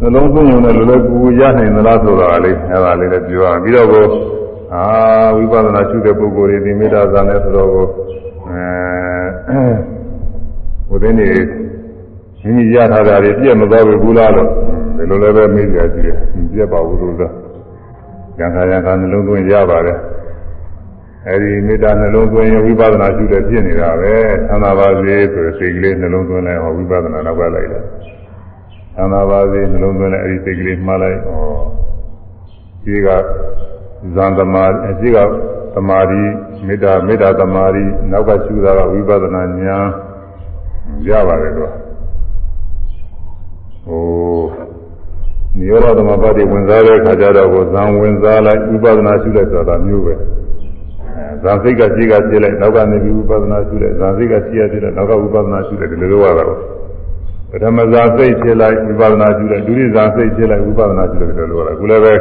[0.00, 4.06] နှလုံးသွင်းရုံနဲ့လိုလိုကူကူရနိုင်သလားဆိုတာလေးအဲ့ဒါလေးလည်းပြောရပြီးတော့ကို
[4.74, 4.82] အာ
[5.36, 7.86] ဝိပဿနာရှုတဲ့ပုဂ္ဂိုလ်တွေဒီမေတ္တာဇာနဲ့ဆိုတော့ကို
[8.48, 9.62] အဲ
[10.88, 11.28] ဘုရင်နေ
[12.42, 14.48] မိမိရထားတာတွေပြည့်မသွားဘူးလားလို့
[14.96, 16.16] ဒီလိုလည်းပဲမေးကြကြည့်တယ်
[16.52, 17.28] ပြည့်ပါဘူးလို့သာ
[18.38, 19.98] ဉာဏ်ခါဉာဏ်ခါနှလုံးသွင်းရပါတယ်
[21.28, 24.14] အဲဒီမေတ္တာနှလုံးသွင်းရင်ဝိပဿနာရှုတဲ့ဖြစ်နေတာပဲ
[24.48, 27.84] သံသာပါစေဆိုတဲ့စိတ်ကလေးနှလုံးသွင်းလိုက်ဟောဝိပဿနာနောက်ကလိုက်တယ်
[28.96, 31.42] သံသာပါစေနှလုံးသွင်းလိုက်အဲဒီစိတ်ကလေးမှားလိုက်ဟော
[32.84, 33.08] ဒီက
[34.14, 35.18] ဇန်သမာအရှိက
[35.74, 36.22] သမာဓိ
[36.66, 39.86] မေတ္တာမေတ္တာသမာဓိနောက်ကရှုတာကဝိပဿနာဉာဏ်
[41.08, 41.72] ရပါတယ်တော့
[43.86, 44.02] ဟို
[45.56, 50.14] နိရောဓသမပတ်တွေဝင်စားတဲ့အခါကျတော့ကိုဇံဝင်စားလိုက်ဝိပဿနာရှုလိုက်ဆိုတာမျိုးပဲ
[51.42, 56.60] ဇာစိတ်ကရှိကဖြစ်လိုက်နောက်ကနေပြီးဝိပဿနာရှုလိုက်ဇာစိတ်ကရှိရဖြစ်လိုက်နောက်ကဝိပဿနာရှုလိုက်ဒီလိုလိုရတာပေါ့
[57.50, 62.14] ပထမဇာစိတ်ဖြစ်လိုက်ဝိပဿနာရှုလိုက်ဒုတိယဇာစိတ်ဖြစ်လိုက်ဝိပဿနာရှုလိုက်ဒီလိုလိုရတာခုလည်းပဲ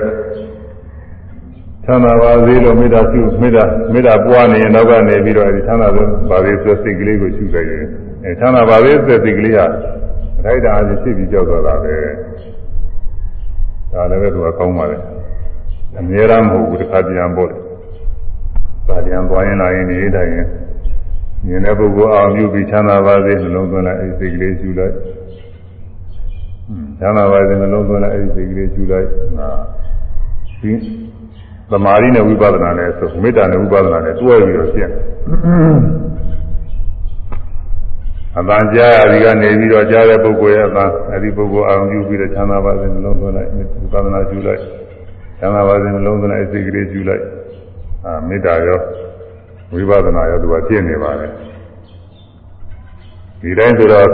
[1.84, 3.64] ချမ်းသာပါစေလို့မေတ္တာရှုမေတ္တာ
[3.94, 5.90] မေတ္တာပွားနေရင်နောက်ကနေပြီးတော့အဲဒီချမ်းသာ
[6.30, 7.86] ပါစေဆိုစိတ်ကလေးကိုရှုလိုက်ရင်
[8.24, 9.66] အဲချမ်းသာပါစေဆိုစိတ်ကလေးဟာ
[10.44, 11.96] ထိုက်တာအဖြစ်ပြီးကြောက်သွားတာပဲ
[13.92, 14.98] ဒါလည်းပဲသူကကောင်းပါလေ
[15.98, 17.60] အများအားမဟုတ်ဘူးတစ်ခါပြန်ပို့တယ်
[18.88, 20.48] ပါပြန်သွားရင်လာရင်နေတိုင်းရင်
[21.48, 24.94] မြင်တဲ့ပုဂ္ဂိုလ်အောင်ပြုပြီးချမ်းသာပါစေနှလုံးသွင်းလိုက်အဲဒီစိတ်ကလေးရှုလိုက်
[27.00, 29.08] ချမ်းသာပါစေနှလုံးသွင်းလိုက်အဲဒီစိတ်ကလေးရှုလိုက်
[29.38, 29.50] ဟာ
[30.62, 30.72] ဒီ
[31.72, 34.94] သမာဓိနဲ့ဝိပဿနာနဲ့ဆိုမေတ္တာနဲ့ဝိပဿနာနဲ့တွဲပြီးတော့ရှင်း
[38.40, 44.62] အတန်ကြားရဒီကနေပြီးတော့ကြားတဲ့ပုဂ္ဂိုလ်ရဲ့အတန်အဲဒီပုဂ္ဂိုလ်အောင်ပြုပြီးတော့ချမ်းသာပါစေနှလုံးသွင်းလိုက်ဝိပဿနာရှုလိုက်
[45.40, 47.24] ချမ်းသာပါစေနှလုံးသွင်းလိုက်စိတ်ကလေးရှုလိုက်
[48.06, 48.80] အာမေတ္တာရော
[49.74, 51.28] ဝိပဿနာရောသူကပြည့်နေပါလေ
[53.42, 54.08] ဒီတိုင်းဆိုတော့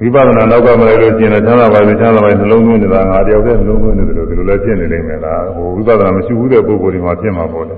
[0.00, 7.76] ဝိပဿနာနောက်ကမလိုက်လို့ကျင်တယ်ချမ်းသာပါစေချမ်းသာပါစေနှလုံးသွင်းနေတာငါတယောက်တည်းနှလုံးသွင်းနေတယ်လို့ဒီလိုလည်းဖြစ်နေနိုင်မယ်လားဟိုဝိပဿနာမရှိဘူးတဲ့ပုဂ္ဂိုလ်တွေမှာဖြစ်မှာပေါ့လေ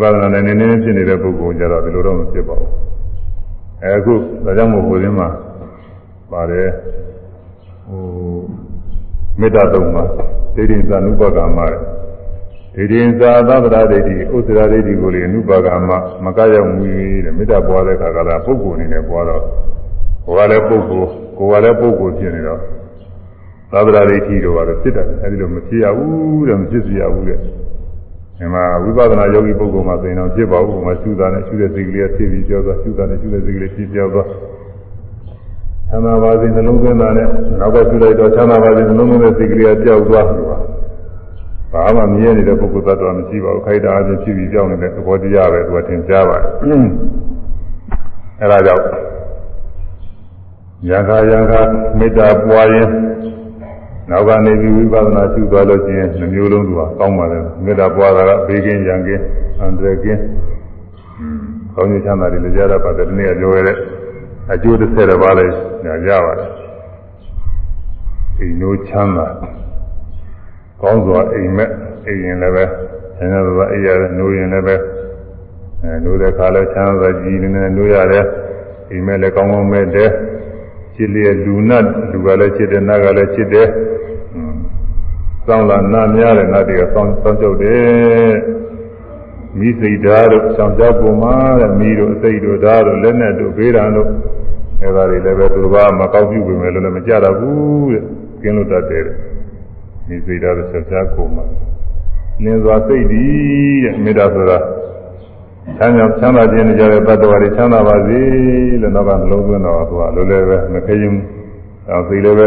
[0.00, 2.70] ဝိပဿနာနဲ့နည်းနည်းဖြစ်နေတဲ့ပုဂ္ဂိုလ်ကြတော့ဒီလိုတော့မဖြစ်ပါဘူး
[3.82, 4.14] အဲအခု
[4.44, 5.28] ဒါကြောင့်မို့ကိုယ်ရင်းမှာ
[6.32, 6.68] ပါတယ်
[7.86, 8.00] ဟို
[9.40, 10.04] မေတ္တာတုံမှာ
[10.54, 11.78] ဒိဋ္ဌိသနုပကမတဲ့
[12.74, 15.90] ဒိဋ္ဌိသာသဗ္ဗရာဒိဋ္ဌိဥစ္စရာဒိဋ္ဌိကိုလေအနုပါကမ
[16.24, 16.84] မကရောက်မူ
[17.24, 19.42] တဲ့မေတ္တာပွားတဲ့အခါကလည်းပုဂ္ဂိုလ်အနေနဲ့ပွားတော့
[20.24, 22.60] ဟိုကလည်းပုဂ္ဂိုလ်ကိုယ်ကလည်းပုဂ္ဂိုလ်ဖြစ်နေတော့
[23.72, 27.38] သဗ္ဗရာဒိဋ္ဌိတို့ကတော့ဖြစ်တယ်အဲဒီလိုမဖြစ်ရဘူးတဲ့မဖြစ်စီရဘူးတဲ့
[28.38, 34.28] ဒီမှာဝိပဿနာယောဂီပုဂ္ဂိုလ်မှာသိရင်တော့ဖြစ်ပါဘူး။ဟိုမှာရှုတာနဲ့ရှုတဲ့စိတ်ကလေးဖြစ်ပြီးကြောသွားရှုတာနဲ့ရှုတဲ့စိတ်ကလေးဖြစ်ပြောသွား
[35.88, 37.28] ချမ်းသာပါစေနှလုံးသွင်းတာနဲ့
[37.60, 40.44] နောက်ကရှုလိုက်တော့ချမ်းသာပါစေနှလုံးသွင်းတဲ့စိတ်ကလေးကကြောက်သွားတယ်။
[41.74, 46.50] ဘာမှမြင်နေတဲ့ပုဂ္ဂိုလ်သတ္တဝါမရှိပါဘူး။ခိုက်တာအချင်းဖြစ်ပြီးကြောက်နေတဲ့သဘောတရားပဲသူကသင်ကြားပါတယ်။
[48.40, 48.84] အဲဒါကြောင့်
[50.88, 51.60] ယံခာယံခာ
[51.98, 52.88] မေတ္တာပွားရင်
[54.10, 59.22] နောက်ကနေပြီးဝိပဿနာရှုသွားလို့ရှိရင်နှမျိုးလုံးသူကကောင်းပါလေမေတ္တာပွားတာကဘေးကင်းရန်ကင်း
[59.60, 60.20] အန္တရာယ်ကင်း
[61.74, 63.76] ကောင်းကျိုးချမ်းသာတွေလည်းကြားရပါတယ်ဒီနေ့ကပြောရတဲ့
[64.52, 66.48] အကျိုးတစ်ဆယ်တစ်ပါးလည်းညာကြပါတယ်
[68.38, 69.26] အိမ်တို့ချမ်းသာ
[70.80, 71.70] ကောင်းစွာအိမ်မက်
[72.06, 72.64] အိမ်ရင်လည်းပဲ
[73.16, 74.76] ဆင်းရဲသောအိမ်ရတယ်နိုးရင်လည်းပဲ
[75.82, 78.26] အဲနိုးတဲ့ခါလဲချမ်းသာကြည်နေနေနိုးရတယ်
[78.90, 80.10] အိမ်မက်လည်းကောင်းကောင်းမဲ့တဲ့
[80.94, 83.68] ချစ်လျက်လူနတ်လူကလည်းချစ်တယ်နတ်ကလည်းချစ်တယ်
[85.46, 88.32] စောင်းလာနတ်များတယ်နတ်တွေကစောင်းစောင်းကြုတ်တယ်
[89.58, 94.08] မိစိတ်ဓာတ်တို့ဆောင်ကြပုံမှာတဲ့မိတို့အစိတ်တို့ဓာတ်တို့လက်နဲ့တို့ဘေးရန်တို့
[94.82, 98.04] အဲဒါတွေလည်းပဲသူတို့ကမကောက်ပြုပြင်မယ်လို့လည်းမကြတော့ဘူးတဲ့
[98.40, 99.04] ကျင်းလို့တတ်တယ်
[100.08, 101.44] မိစိတ်ဓာတ်တို့ဆောင်ကြပုံမှာ
[102.42, 103.22] လင်းစွာစိတ်ဒီ
[103.84, 104.58] တဲ့မေတ္တာဆိုတာ
[105.78, 108.18] ချမ်းသာချမ်းသာခြင်းနဲ့ကြတဲ့တ attva တွေချမ်းသာပါစေ
[108.82, 111.14] လို့တော့ကနှလုံးသွင်းတော့သူကလိုလည်းပဲမခေရင်
[111.90, 112.46] အောင်စိတ်လည်းပဲ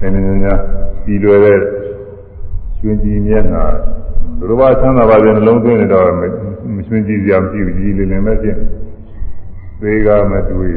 [0.00, 0.60] နည်းနည်းများ
[1.04, 1.58] ပြီးလွယ်တဲ့
[2.78, 3.64] ကျွင်းကြီးမျက်နှာ
[4.38, 6.22] သူတို့ကချမ်းသာပါစေနှလုံးသွင်းနေတော့မ
[6.86, 8.56] ကျွင်းကြီးစရာမရှိဘူးကြီးလေးလည်းမဖြစ်
[9.80, 10.74] သေးကမတွေ့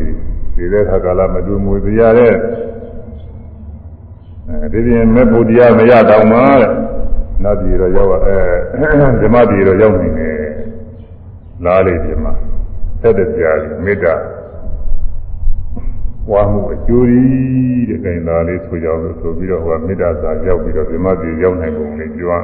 [0.55, 2.37] ဒီတဲ့ခါကာလမတွေ့မွေပြရတဲ့အဲ
[4.71, 6.69] ဒီပြင်မဲ့ဘုရားမရတော့မှတဲ့
[7.43, 8.37] နတ်ပြည်တော့ရောက်အဲ
[9.21, 10.37] ဓမ္မပြည်တော့ရောက်နေတယ်
[11.65, 12.33] လားလေဒီမှာ
[13.01, 14.15] သက်တဲ့ကြာကြီးမေတ္တာ
[16.31, 22.41] ဝါမှုအကျိုးကြီးတဲ့ခိုင်သားလေးဆိုကြလို့ဆိုပြီးတော့ဟိုမေတ္တာစာရောက်ပြီးတော့ဓမ္မပြည်ရောက်နိုင်ပုံလေးပြော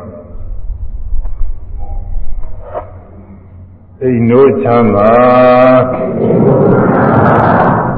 [4.02, 5.12] အိမ်တို့ချမ်းသာ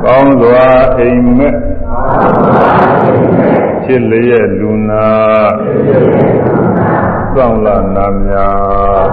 [0.03, 0.67] ကောင်းစွာ
[0.97, 1.55] အိမ်မက်
[3.91, 5.07] ချစ်လျက်လူနာ
[7.35, 9.07] စောင့်လာနာများ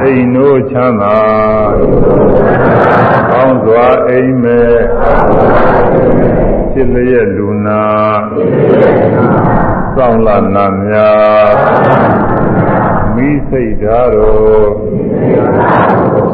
[0.00, 1.18] အိမ်တို့ချမ်းသာ
[3.32, 4.76] ကောင်းစွာအိမ်မဲ့
[6.72, 7.82] ဖြစ်လျက်လူနာ
[9.96, 11.54] စောင့်လာနာများ
[13.14, 14.91] မိစိတ်ဓာတ်တော်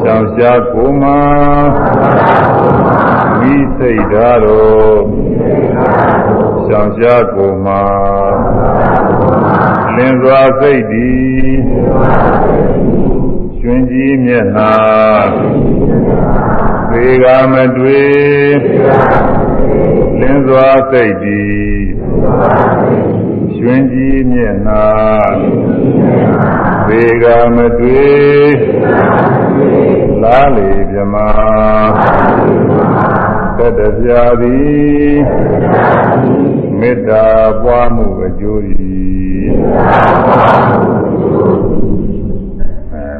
[0.00, 1.18] ရှောင်ရှားကိုမှာ
[3.40, 5.02] မိစိတ်ဓာတ်တော်
[6.66, 7.82] ရှောင်ရှားကိုမှာ
[9.96, 11.50] လင်းစွာစိတ်သည်
[13.60, 14.74] ကျွင်းကြီးမျက်နှာ
[16.90, 18.56] သေကမတွေ့
[20.20, 21.78] လင်းစွာစိတ်သည်
[23.56, 24.84] ကျွင်းကြီးမျက်နှာ
[26.88, 28.52] သေကမတွေ့
[30.22, 31.14] လားလေမြမ
[33.56, 35.18] သတ္တပြာသည်
[36.80, 37.24] မေတ္တာ
[37.62, 38.60] ပွားမှုအကျိုး၏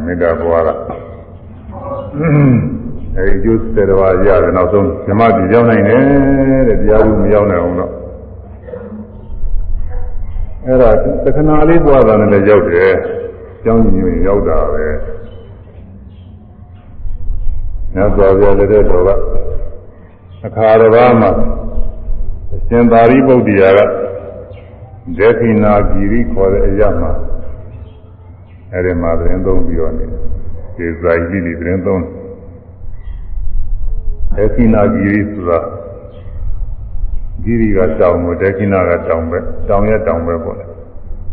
[0.05, 0.75] မေတ္တာပွားတာ
[3.17, 6.03] အဲဒီကျိုးစေတော်ရတယ်နောက်ဆုံးဓမ္မပြည်ရောက်နိုင်တယ်
[6.69, 7.93] တဲ့တရားသူမရောက်နိုင်အောင်တော့
[10.71, 10.91] အဲ့ဒါ
[11.25, 12.93] သက္ကနာလေးပွားတာနဲ့လည်းရောက်တယ်
[13.65, 14.87] ကျောင်းကြီးမျိုးရောက်တာပဲ
[17.95, 19.11] မြတ်စွာဘုရားလက်ထက်တော်က
[20.47, 21.31] အခါတစ်ပါးမှာ
[22.55, 23.81] အရှင်သာရိပုတ္တရာက
[25.19, 27.13] ဒေခိနာဂီရိခေါ်တဲ့အရာမှာ
[28.73, 30.07] အဲဒီမှာသတင်းသုံးပြီးတော့နေ
[30.77, 32.03] ဒီဇာတိတွေသတင်းသုံး
[34.37, 35.59] ဒေခိနာဂီရိဆိုတာ
[37.43, 39.39] ဂီရိကတောင်ကိုဒေခိနာကတောင်ပဲ
[39.69, 40.67] တောင်ရဲ့တောင်ပဲပေါ့လေ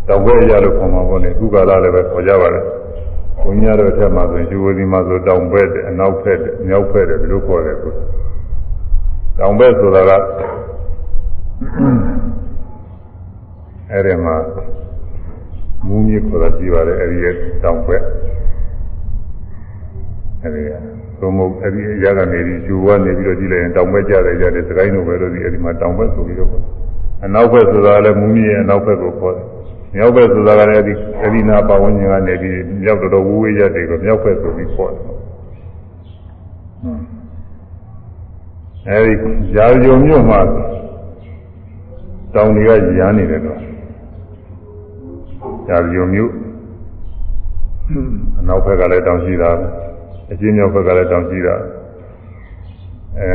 [0.07, 2.61] တောင်ပဲရလို့ခေါ်မှာပေါ့လေခုကာလလည်းပဲခေါ်ကြပါလေ
[3.41, 7.89] ဘုန်းကြီးတို့အထက်မှာဆိုရင်ယူဝစီမှာဆိုတောင်ပဲတဲ့အနောက်ဖက်တဲ့မြောက်ဖက်တဲ့ဒီလိုခေါ်တယ်ကွ
[9.39, 10.11] တောင်ပဲဆိုတာက
[13.91, 14.35] အဲ့ဒီမှာ
[15.87, 18.03] မူးမြေခေါ်တာရှိပါတယ်အဲ့ဒီရဲ့တောင်ဘက်
[20.45, 20.71] အဲ့ဒီက
[21.19, 26.49] သို့မဟုတ်အဲ့ဒီအရာကနေပြီးကျူကနေပြီးတော့ကြည့်လိုက်ရင်တောင်ဘက်ကြတယ်ကြတယ်စကိုင်းတို့ပဲလို့ဒီအဲ့ဒီမှာတောင်ဘက်ဆိုပြီးတော့
[27.25, 29.45] အနောက်ဘက်ဆိုတာလည်းမူးမြေရဲ့အနောက်ဘက်ကိုခေါ်တယ်
[29.95, 35.03] မြောက်ဘက်ဆိုတာကလည်းအဲ့ဒီအဲ့ဒီနာပါဝင်ခြင်းကနေပြီးမြောက်တော်တော်ဝူးဝေးရတယ်ကိုမြောက်ဘက်ဆိုပြီးခေါ်တယ်
[38.89, 40.39] အဲဒီရာဇုံမြို့မှာ
[42.33, 42.69] တောင်တွေက
[42.99, 43.59] ရမ်းနေတယ်တော့
[45.69, 46.31] ရာဇုံမြို့
[48.39, 49.51] အနောက်ဘက်ကလည်းတောင်ရှိတာ
[50.31, 51.55] အရှင်းမြောက်ဘက်ကလည်းတောင်ရှိတာ
[53.19, 53.27] အဲ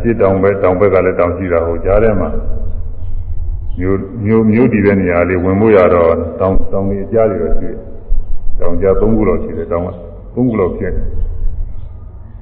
[0.00, 2.30] ရှင်းတောင်ဘက်တောင်ဘက်ကလည်းတောင်ရှိတာဟိုကြားထဲမှာ
[3.78, 7.78] မြို့မြို့မြို့တည်တဲ့နေရာလေးဝင်ဖို့ရတော့တောင်တောင်ကြီးအကြားတွေတော့ရှိတယ်
[8.60, 9.94] တောင်ကြား၃ခုလောက်ရှိတယ်တောင်က၃
[10.34, 11.06] ခုလောက်ဖြစ်တယ်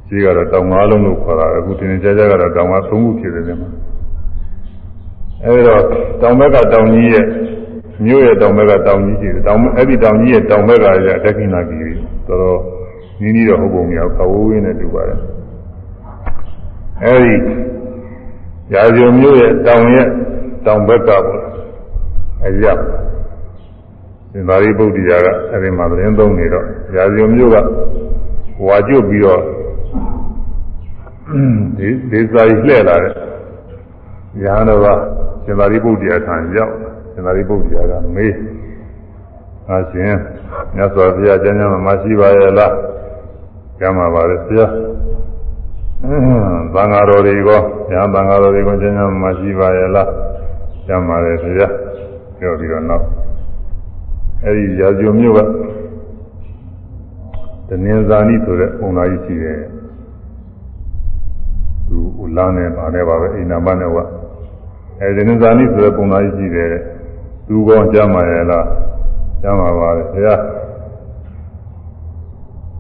[0.08, 3.70] ရှိကတော့တောင်၅လုံးလို့ခေါ်တာအခုတင်ကြကြကတော့တောင်က၃ခုဖြစ်တယ်ဒီမှာ
[5.44, 5.82] အဲဒီတော့
[6.22, 7.24] တောင်ဘက်ကတောင်ကြီးရဲ့
[8.04, 11.82] မြို့ရဲ့တောင်ဘက်ကတောင်ကြီးရှိတယ်တောင်အဲ့ဒီတောင်ကြီးရဲ့တောင်ဘက်ကရတက်ခိနာကြီး
[12.28, 12.58] တော်တော်
[13.20, 15.20] နီးနီးတော့ဟုတ်ပုံမရဘူးခဝဝင်းနဲ့တူပါတယ်
[17.04, 17.34] အဲဒီ
[18.72, 20.06] ရာဇုံမျိုးရဲ့တောင်ရဲ့
[20.66, 21.24] တောင်ဘက်ကပေါ့
[22.44, 22.64] အရ
[24.32, 26.64] သင်္သာရိပုတ္တရာကအဲဒီမှာသတင်းသုံးနေတော့
[26.96, 27.56] ရာဇုံမျိုးက
[28.66, 29.40] ဝါကျွတ်ပြီးတော့
[31.78, 33.12] ဒီဒေသကြီးလှည့်လာတဲ့
[34.44, 34.86] ရဟန်းတော်က
[35.44, 36.74] သင်္သာရိပုတ္တရာထံရောက်
[37.12, 38.34] သင်္သာရိပုတ္တရာကမေး
[39.70, 40.14] အရှင်
[40.74, 42.72] မြတ်စွာဘုရားကျမ်းစာမှာရှိပါရဲ့လား
[43.80, 44.66] ကျမ်းမှာပါလေဆရာ
[46.74, 47.50] သံဃာတော်တွေက
[47.90, 50.08] ညာသံဃာတော်တွေကကျမ်းစာမှာရှိပါရဲ့လား
[50.86, 51.68] ကျမ်းပါတယ်ဆရာ
[52.38, 53.04] ပြောပြီးတော့နောက်
[54.44, 55.38] အဲဒီရာဇုံမျိုးက
[57.68, 59.58] တနင်္ဇာနိဆိုတဲ့ပုံသားကြီးရှိတယ်
[61.88, 63.96] သူဥလန်းနဲ့ဗာနဲ့ပါပဲအိနာမနဲ့က
[65.00, 66.72] အဲဒီတနင်္ဇာနိဆိုတဲ့ပုံသားကြီးရှိတယ်
[67.46, 68.66] သူကောကျမ်းပါရဲ့လား
[69.42, 70.34] ကျမ်းပါပါလေဆရာ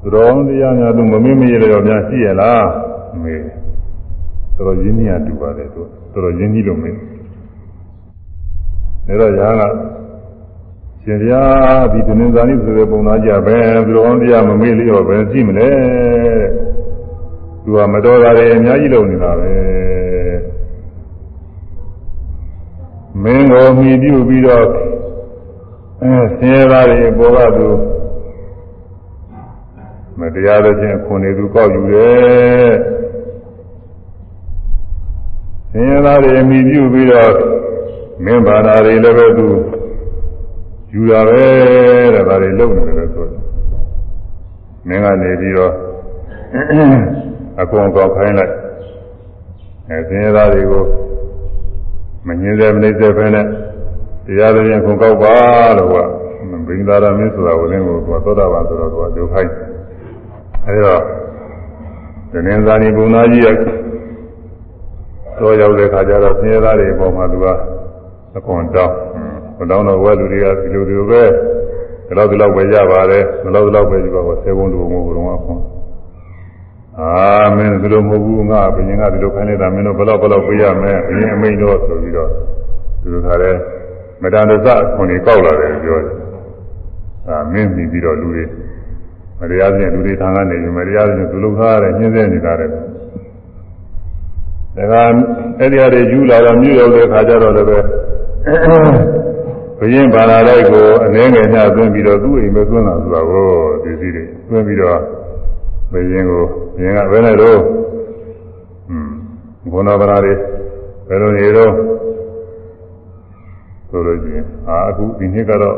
[0.02, 2.64] သူတော်တရားများသူမမေ့မေ့ရတော့များရှိရလား
[3.22, 3.40] မေး
[4.56, 5.82] တော်တော်ရင်းနှီးရတူပါတယ်သူ
[6.12, 9.62] တော်တော်ရင်းနှီးလို့မေးဒါတော့ညာက
[11.02, 11.42] ရှင်ဗျာ
[11.92, 15.70] ဒီတနင်္ဇာနိဆိုတဲ့ပုံသားကြပဲသူတော်တရားမမေ့လျော့ပဲရှိမလဲ
[17.64, 19.50] သူကမတော်တာတွေအများကြီးလုပ်နေတာပဲ
[23.22, 24.66] မင်းကိုမြည်ပြုပြီးတော့
[26.02, 27.68] အဲဆင်းရဲသားတွေပေါ်ကသူ
[30.20, 32.72] မတရားတဲ့ချင်းခွန်နေသူကောက်ယူတယ်
[35.72, 37.32] ဆင်းရဲသားတွေမြည်ပြုပြီးတော့
[38.24, 39.48] မင်းဘာသာတွေလည်းပဲသူ
[40.92, 41.42] ယူတာပဲ
[42.14, 43.40] တဲ့ဒါတွေလုပ်နေတယ်လို့ဆိုတယ်
[44.88, 45.72] မင်းကနေပြီးတော့
[47.60, 48.54] အကုန်ကောက်ခိုင်းလိုက်
[49.88, 50.84] အဲဆင်းရဲသားတွေကို
[52.26, 53.46] မငြင်းစေမနေစေပဲနဲ့
[54.26, 55.36] တရားတော်ရင်ခုကောက်ပါ
[55.78, 55.96] လို့က
[56.66, 59.69] ဘိင်္ဂသာရမင်းဆိုတာကိုလည်းကိုသောတာပန်ဆိုတော့သူကဒုက္ခိုင်း
[60.70, 61.02] အဲဒီတော့
[62.32, 63.56] ဒနင်းဇာနီဘုံသားကြီးရဲ့
[65.38, 67.46] တော့ရောက်တဲ့ခါကျတော့ဆင်းရဲသားတွေအပေါ်မှာသူက
[68.36, 68.94] အခွန်တောင်း
[69.56, 71.22] ဘုံတောင်းတော့ဝဲလူတွေကဒီလိုဒီလိုပဲ
[72.06, 75.60] ဒီလောက်ဒီလောက်ပဲရပါတယ်ဒီလောက်ဒီလောက်ပဲဒီကောဆယ်ဘုံလူဘုံဘုံကအခွန်
[76.98, 82.28] အာမင်းဒီလိုမဟုတ်ဘူးငါဘုရင်ကဒီလိုခိုင်းနေတာမင်းတို့ဘယ်တော့ဘယ်တော့ပြရမယ်ဘုရင်အမိန်တော့ဆိုပြီးတော့
[83.00, 83.50] ဒီလိုခါလဲ
[84.22, 86.14] မတန်တဆခွန်ကြီးကောက်လာတယ်ပြောတယ်
[87.28, 88.44] အာမင်းပြီးပြီးတော့လူတွေ
[89.40, 92.82] မတရားစဉ်လူတွေထံကနေမတရားစဉ်သူလုံထားရတယ်ညှင်းဆဲနေတာတယ်ဒါ
[94.92, 94.94] က
[95.58, 97.78] အဲ့ဒီအရေယူလာတော့မြို့ရောက်တဲ့ခါကျတော့လည်းပဲ
[99.78, 103.46] ဘုရင်ဘာသာလိုက်ကိုအနေငယ်ညသွင်းပြီးတော့သူ့အိမ်ပဲသွင်းလာဆိုတာကို
[103.82, 104.98] ဒီစည်းတွေသွင်းပြီးတော့
[105.92, 106.42] ဘုရင်ကို
[106.76, 107.58] ဘုရင်ကဘယ်နဲ့တော့
[108.90, 109.10] อืม
[109.72, 110.34] ဘုန်းတော်ဗလာတွေ
[111.08, 111.72] ဘယ်လိုနေတော့
[113.90, 115.76] ဆိုလို့ရှိရင်အာအခုဒီနှစ်ကတော့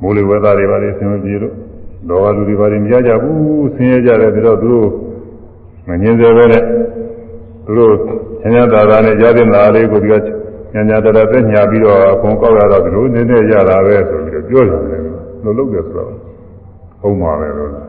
[0.00, 1.54] မိုးလေဝသတွေပါလေဆင်းမပြေလို့
[2.08, 4.88] လောကလူတွေပါလေမရကြဘူးဆင်းရဲကြတယ်ပြီးတော့သူတို့
[5.88, 6.62] မငြင်းစေပဲနဲ့
[7.64, 7.92] သူတို့
[8.40, 10.14] ဆင်းရဲတာတာနဲ့ရတဲ့နာလေးကိုဒီက
[10.74, 15.02] ညာညာတရသက်ညာပြီးတော့အကုန်ကောက်ရတော့ဒီလိုနည်းနည်းရတာပဲဆိုပြီးတော့ပြောကြတယ်
[15.44, 16.10] လို့လုပ်တယ်ဆိုတော့
[17.00, 17.86] ဟုတ်မှာပဲလို့လား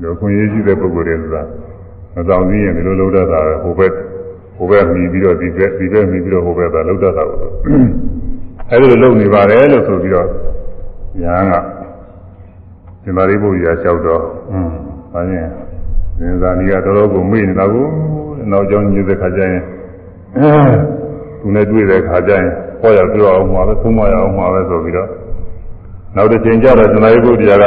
[0.00, 1.42] ဒီခွင့်ရေးရှိတဲ့ပုဂ္ဂိုလ်တွေဆိုတာ
[2.14, 3.92] မဆောင်သေးရင်ဒီလိုလုပ်တတ်တာပဲဟိုဘက်
[4.56, 7.38] ဟိုဘက်မြည်ပြီးတော့ဒီဘက်ဒီဘက်မြည်ပြီးတော့ဟိုဘက်ကလုပ်တတ်တာကို
[8.70, 10.28] အဲဒီလိုလုပ်နေပါတယ်လို့ဆိုပြီးတော့
[11.22, 11.52] ညာက
[13.04, 14.70] ဒီမာရိပုတ္တရာလျှောက်တော့อืม
[15.12, 15.48] ဘာရင်
[16.18, 17.86] သင်္ဇာနီကတော်တော်ကိုမေ့နေတာကို
[18.50, 19.62] နောက်ကြောင်းညစ်တဲ့ခါကျရင်
[21.40, 22.46] သူနဲ့တွေ့တဲ့ခါကျရင်
[22.80, 25.08] ဟောရပြောအောင်မှာပဲသုံးမရအောင်မှာပဲဆိုပြီးတော့
[26.16, 27.62] နောက်တစ်ချိန်ကျတော့သင်္ဇာရိပုတ္တရာက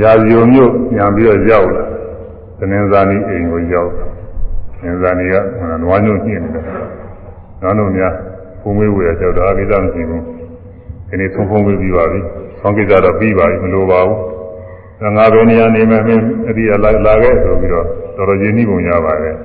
[0.00, 1.84] ရာဇီုံမြို့ညာပြီးတော့ရောက်လာ
[2.58, 3.90] သင်္ဇာနီအိမ်ကိုရောက်
[4.80, 5.34] သင်္ဇာနီက
[5.82, 6.64] နွားညွန့်ညှိနေတယ်
[7.62, 8.14] နွားညွန့်များ
[8.60, 10.41] ဖုံးမေးဝေရကြောက်တော့အကိစ္စမရှိဘူး
[11.12, 12.20] ဒီနေ့သုံးဖုံးမေးပြီးပါပြီ
[12.60, 17.86] ဆောင်းကိစ္စတော့ပြီးပါပြီမလိုပါဘူးငါဘယ်နေရာနေမယ်မင်းအဒီလာလာခဲ့ဆိုပြီးတော့
[18.16, 19.36] တော်တော်ရင်းနှီးပုံရပါတယ်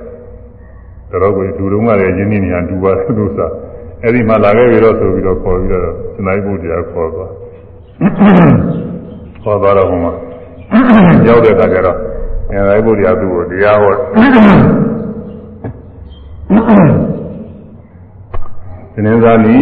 [1.10, 3.48] တော်တော်ကိုဒူတုံးကလည်းရင်းနှီးနေရဒူပါတယ်လို့ဆို
[4.02, 7.30] အဲ့ဒီမှာလာခဲ့ပြီးတော့ဆိုပြီးတော့ခေါ်ပြီးတော့စနိုက်ဖို့တရားခေါ်သွား
[9.42, 10.12] ခေါ်သွားတော့ဟိုမှာ
[11.28, 11.96] ရောက်တဲ့အခါကျတော့
[12.48, 13.96] စနိုက်ဖို့တရားသူ့ကိုတရားဟောတ
[19.10, 19.58] င်းစားလီ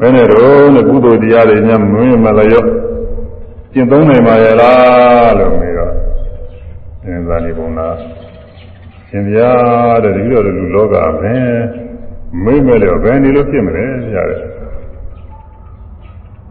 [0.00, 2.66] ဘယ်နဲ့တော့နဲ့ကုသိုလ်တရားတွေညမင်းမလျော့
[3.72, 5.92] ကျင့်သုံးနိုင်ပါရဲ့လားလို့မေးတော့
[7.02, 7.96] တင်းစားလီဘုံလား
[9.08, 9.52] ရှင်ဗျာ
[10.04, 11.34] တဲ့ဒီလိုလူလောကပဲ
[12.44, 13.84] မိမ့်မဲ့လို့ဘယ်နေလို့ဖြစ်မလဲ
[14.14, 14.42] ကြားတယ်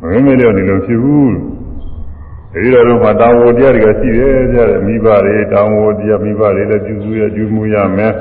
[0.01, 1.33] မိမ့်မဲ့လို့ဒီလိုဖြစ်ဘူး
[2.53, 8.13] ဒီလိုတော့မှတောင်းဝတရားတွေကရှိတယ်ကြားတယ်မိဘတွေတောင်းဝတရားမိဘတွေလည်းကျူးစုရကျူးမှုရမယ်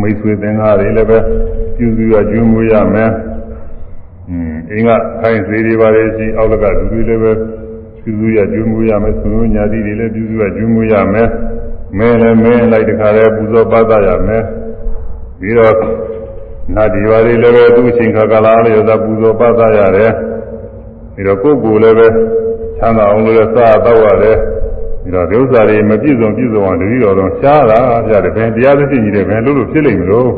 [0.00, 1.18] မိတ်ဆွေသင်္ဃာတွေလည်းပဲ
[1.80, 3.10] ကျူးစုရကျူးမှုရမယ်
[4.28, 4.90] အင်းအင်းက
[5.20, 7.32] ခိုင်းစေတွေပါလေရှိအောက်ကလူတွေလည်းပဲ
[8.02, 11.28] ပြုစုရကျွေးမွေးရမယ်သုံးညာတိတွေလည်းပြုစုရကျွေးမွေးရမယ်
[11.98, 14.44] မင်းလည်းမင်းလိုက်တခါလဲပူဇော်ပတ်သရမယ်
[15.38, 15.74] ပြီးတော့
[16.74, 20.12] နတ်ဒီဝါတွေလည်းပဲသူ့အချိန်ခါကာလလေးရသာပူဇော်ပတ်သရတယ်
[21.14, 22.06] ပြီးတော့ကိုယ်ကိုယ်လည်းပဲ
[22.78, 24.36] ချမ်းသာအောင်လို့လည်းစားတော့ရတယ်
[25.02, 30.30] ပြီးတော့ဒီဥစ္စာတွေမပြည့်စုံပြည့်စုံအောင်တတိတော်တော့ရှားတာပြတယ်ဘယ်တရားသဖြင့်ကြီးတယ်ဘယ်လို့လို့ဖြစ်လိမ့်မလို့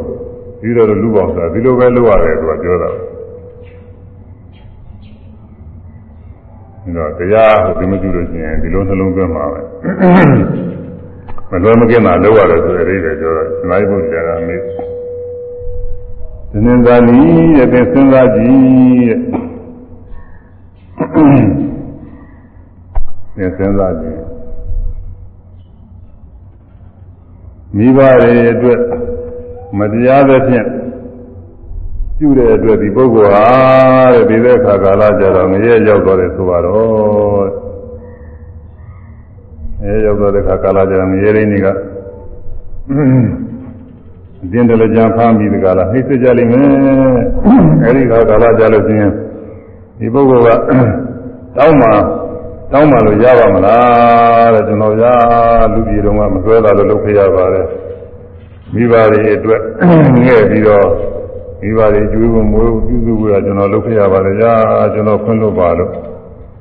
[0.62, 2.88] ပြီးတော့လူပေါင်းစားဒီလိုပဲလုပ်ရတယ်သူကပြောတာ
[6.96, 9.60] ဒါတရားဟိုဒီမကြည့်လို့ရှိရင်ဒီလိုနှလုံးသွင်းမှာပဲ
[11.50, 14.60] မလွယ်မကင်းတာလောက်ရတယ်ဆိုတဲ့အိဗယ်ပြောတော့စနိုင်ဖို့ကြာတာမေး
[16.50, 17.20] ဒီနေ့သာလီ
[17.56, 19.16] ရဲ့သင်စဉ်းစားကြည့်
[23.36, 24.20] တဲ့သင်စဉ်းစားကြည့်
[27.76, 28.80] မိဘတွေအတွက်
[29.78, 30.66] မတရားသဖြင့်
[32.18, 33.46] ပြုတဲ့အတွက်ဒီပုဂ္ဂိုလ်ဟာ
[34.14, 37.46] တဲ့ဒီတဲ့ခါကာလကြတော့ငရဲရောက်သွားတယ်ဆိုပါတော့
[39.82, 41.66] အဲရောက်သွားတဲ့ခါကာလကြတော့ငရဲရင်းတွေက
[44.52, 46.68] အင်းတလည်းကြံဖမ်းပြီးဒီကလာနှိမ့်စကြလိမ့်မယ်
[47.84, 49.12] အဲဒီခါကာလကြလို့ရှိရင်
[49.98, 50.48] ဒီပုဂ္ဂိုလ်က
[51.56, 51.88] တောင်းမှ
[52.72, 55.04] တောင်းမှလို့ရပါမလားတဲ့ကျွန်တော်ရ
[55.72, 57.66] လူပြည်တော်ကမဆွဲတာလို့လုပ်ခဲ့ရပါတယ်
[58.74, 59.62] မိဘတွေအတွက်
[60.24, 60.88] ငဲ့ပြီးတော့
[61.62, 64.52] မိဘတွေကျွေးဖို့မွေးဖို့ပြုစုဖို့ကကျွန်တော်လုပ်ခဲ့ရပါတယ်ကြာ
[64.94, 65.90] ကျွန်တော်ခွင့်လို့ပါလို့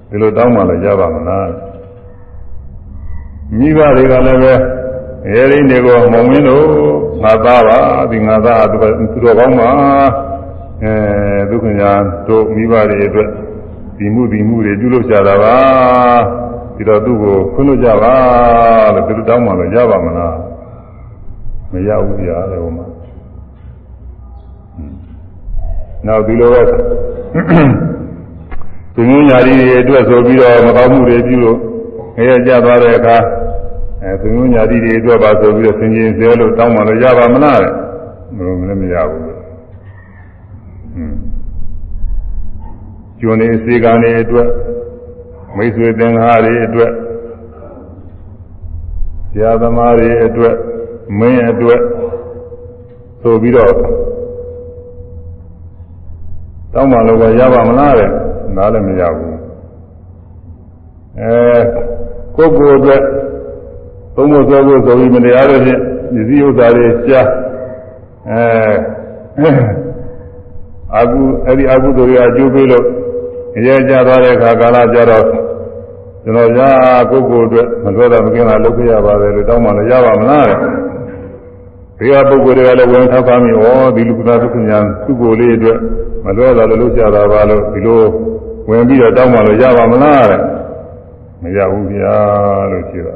[0.10, 1.50] ဒီလိုတောင်းမှလည်းရပါမလား
[3.58, 4.54] မိဘတွေကလည်းပဲ
[5.34, 6.66] ရဲရင်းတွေကိုမုံမင်းတို့
[7.24, 7.80] ငါသားပါ
[8.12, 9.72] ဒီငါသားသူတော်ကောင်းပါ
[10.84, 10.94] အဲ
[11.50, 11.92] ဒုက္ခညာ
[12.28, 13.30] တို့မိဘတွေအတွက်
[13.98, 15.56] ဒီမှုဒီမှုတွေပြုလုပ်ကြတာပါ
[16.76, 18.16] ပြီးတော့သူ့ကိုခွင့်လို့ကြပါ
[18.94, 20.36] လို့သူတို့တောင်းမှလည်းရပါမလား
[21.72, 22.86] မရဘူးဗျာလေဟိုမှာ
[26.06, 26.62] နောက်ဒီလိုပဲ
[28.94, 31.58] သူမျိုးညာရီတွေအတွက်ဆိုပြီးတော့မကောင်းမှုတွေပြုလို့
[32.16, 33.18] ငရဲကြသွားတဲ့အခါ
[34.04, 37.74] အဲသူမျိုးညာရီတွေအတွက်ပါဆိုပြီးတော့သင်ချင်းစေလို့တောင်းမှလို့ရပါမလားတဲ့
[38.36, 39.42] မလို့လည်းမရဘူးဟွန်း
[43.20, 44.48] ကျွန်းနေစေကံတွေအတွက်
[45.58, 46.92] မိတ်ဆွေသင်္ဃာတွေအတွက်
[49.32, 50.56] ဆရာသမားတွေအတွက်
[51.20, 51.82] မင်းအတွက်
[53.22, 53.74] ဆိုပြီးတော့
[56.74, 58.10] တောင်းမှလို့ပဲရပါမလားတဲ့
[58.56, 59.36] နားလည်းမရဘူး
[61.20, 61.62] အဲ
[62.36, 63.02] ကိုယ့်ကိုယ်အတွက်
[64.16, 65.82] သုံးဖို့ဆိုဖို့ဆိုပြီးမတရားတဲ့ဖြင့်
[66.14, 67.28] ပစ္စည်းဥစ္စာတွေရှား
[68.30, 69.50] အဲ
[70.96, 72.86] အာကုအဲ့ဒီအာကုတို့ရအကျိုးပေးလို့
[73.66, 75.26] ရဲကြသွားတဲ့အခါကာလကြတော့
[76.24, 76.70] ကျွန်တော်ရာ
[77.12, 80.58] ကိုယ့်ကိုယ်အတွက်မတော်တာမကင်းတာလုပ်ပြရပါတယ်လို့တောင်းမှလည်းရပါမလားတဲ့
[82.02, 83.66] ဒီကပုဂ္ဂိုလ်တွေကလည်းဝင်ထောက်ပါမိဩ
[83.96, 85.80] ဒီလူကသာဒုက္ခညာသူ့ကိုယ်လေးအတွက်
[86.26, 88.02] မတော်တာလည်းလုပ်ကြတာပါလို့ဒီလို
[88.70, 90.42] ဝင်ပြီးတော့တောင်းမှလို့ရပါမလားတဲ့
[91.42, 92.16] မရဘူးဗျာ
[92.72, 93.16] လို့ဖြေတာ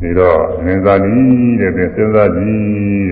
[0.00, 3.10] ဒီတော့ငင်းစားကြီးတဲ့သင်စဉ်းစားကြည့်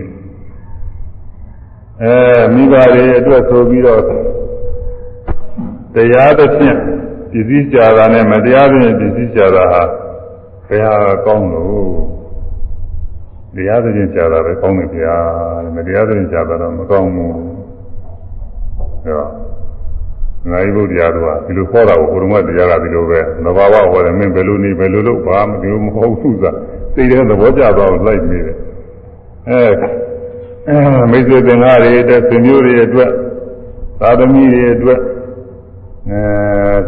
[2.03, 2.17] အဲ
[2.55, 4.03] မိဘတွေအတွက်ဆိုပြီးတော့
[5.95, 6.77] တရားသဖြင့်
[7.31, 9.83] ပစ္စည်းကြတာနဲ့မတရားသဖြင့်ပစ္စည်းကြတာဟာ
[10.69, 12.18] ဘယ်ဟာကောင်းလို့
[13.57, 15.17] တရားသဖြင့်ကြတာပဲကောင်းတယ်ဗျာ
[15.75, 17.33] မတရားသဖြင့်ကြတာတော့မကောင်းဘူး
[19.03, 19.31] အဲတော့
[20.51, 26.51] နိုင်ဘုရားတို့ကဒီလိုခေါ်တာကိုဘုရုံကတရားကဒီလိုပဲသဘာဝဟောတယ်မင်းဘယ်လိုနေဘယ်လိုလုပ်ပါမဒီလိုမဟုတ်ဘူးသာ
[26.95, 28.57] သိတဲ့သဘောကျသွားအောင်လိုက်နေတယ်
[29.49, 30.79] အဲ
[31.11, 33.11] မိတ်ဆွေသင်္ကားတွေအတွက်သင်မျိုးတွေအတွက်
[34.01, 35.01] သာသမီတွေအတွက်
[36.11, 36.21] အဲ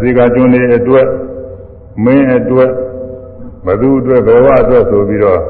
[0.01, 1.07] ဇေကကျွန်းတွေအတွက်
[2.05, 2.71] မင်းအတွက်
[3.67, 5.41] ဘသူအတွက်ဘဝအတွက်ဆိုပြီးတော့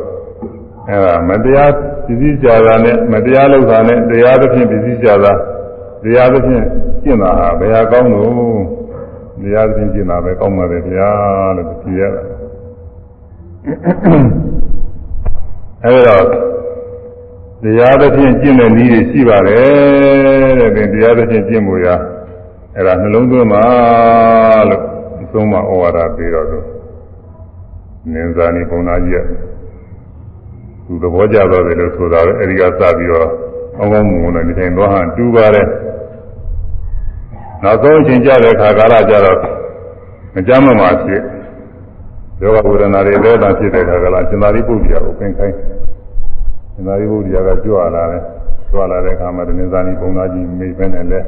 [0.89, 1.73] အဲဒါမတရား
[2.07, 5.33] ပစ္စည်းကြတာနဲ့မတရားလုပ်တာနဲ့တရားသဖြင့်ပစ္စည်းကြတာ
[6.03, 6.65] တရားသဖြင့်
[7.03, 8.31] ကျင့်တာဟာဘယ်ဟာကောင်းလို့
[9.43, 11.11] တရားသဖြင့်ကျင့်တာပဲကောင်းပါတယ်ဗျာ
[11.57, 12.23] လို့ကြည်ရတာ
[15.85, 16.17] အဲဒါ
[17.63, 21.95] တရားသဖြင့်ကျင့်တဲ့နည်းတွေရှိပါတယ်တဲ့တရားသဖြင့်ကျင့်မှုရာ
[22.77, 23.65] အဲ့ဒါနှလုံးသွင်းပါ
[24.69, 24.83] လို့
[25.23, 26.59] အဆုံးမဩဝါဒပေးတော့သူ
[28.13, 29.50] နင်းစာနေပုံသားကြီးက
[30.91, 33.29] သူသဘောကျသွားတယ်လို့ဆိုတာပဲအဲဒီကစပြီးတော့
[33.79, 35.67] အောင်းကောင်းမွန်နဲ့ဒီတိုင်းသွားဟန်တူပါတယ်
[37.63, 39.39] နောက်ဆုံးအချိန်ကြတဲ့အခါကာလကြတော့
[40.35, 41.23] မကြမ်းမမှာဖြစ်
[42.41, 45.57] ယောဂဝေဒနာတွေလဲတာဖြစ်တဲ့အခါကလာစင်္သာရိပုတ္တရာကိုပင်ခိုင်း
[46.75, 48.23] စင်္သာရိပုတ္တရာကကြွလာတယ်
[48.71, 51.21] ကြွလာတဲ့အခါမှာဒီနင်းစာနေပုံသားကြီးမိပဲနဲ့လဲ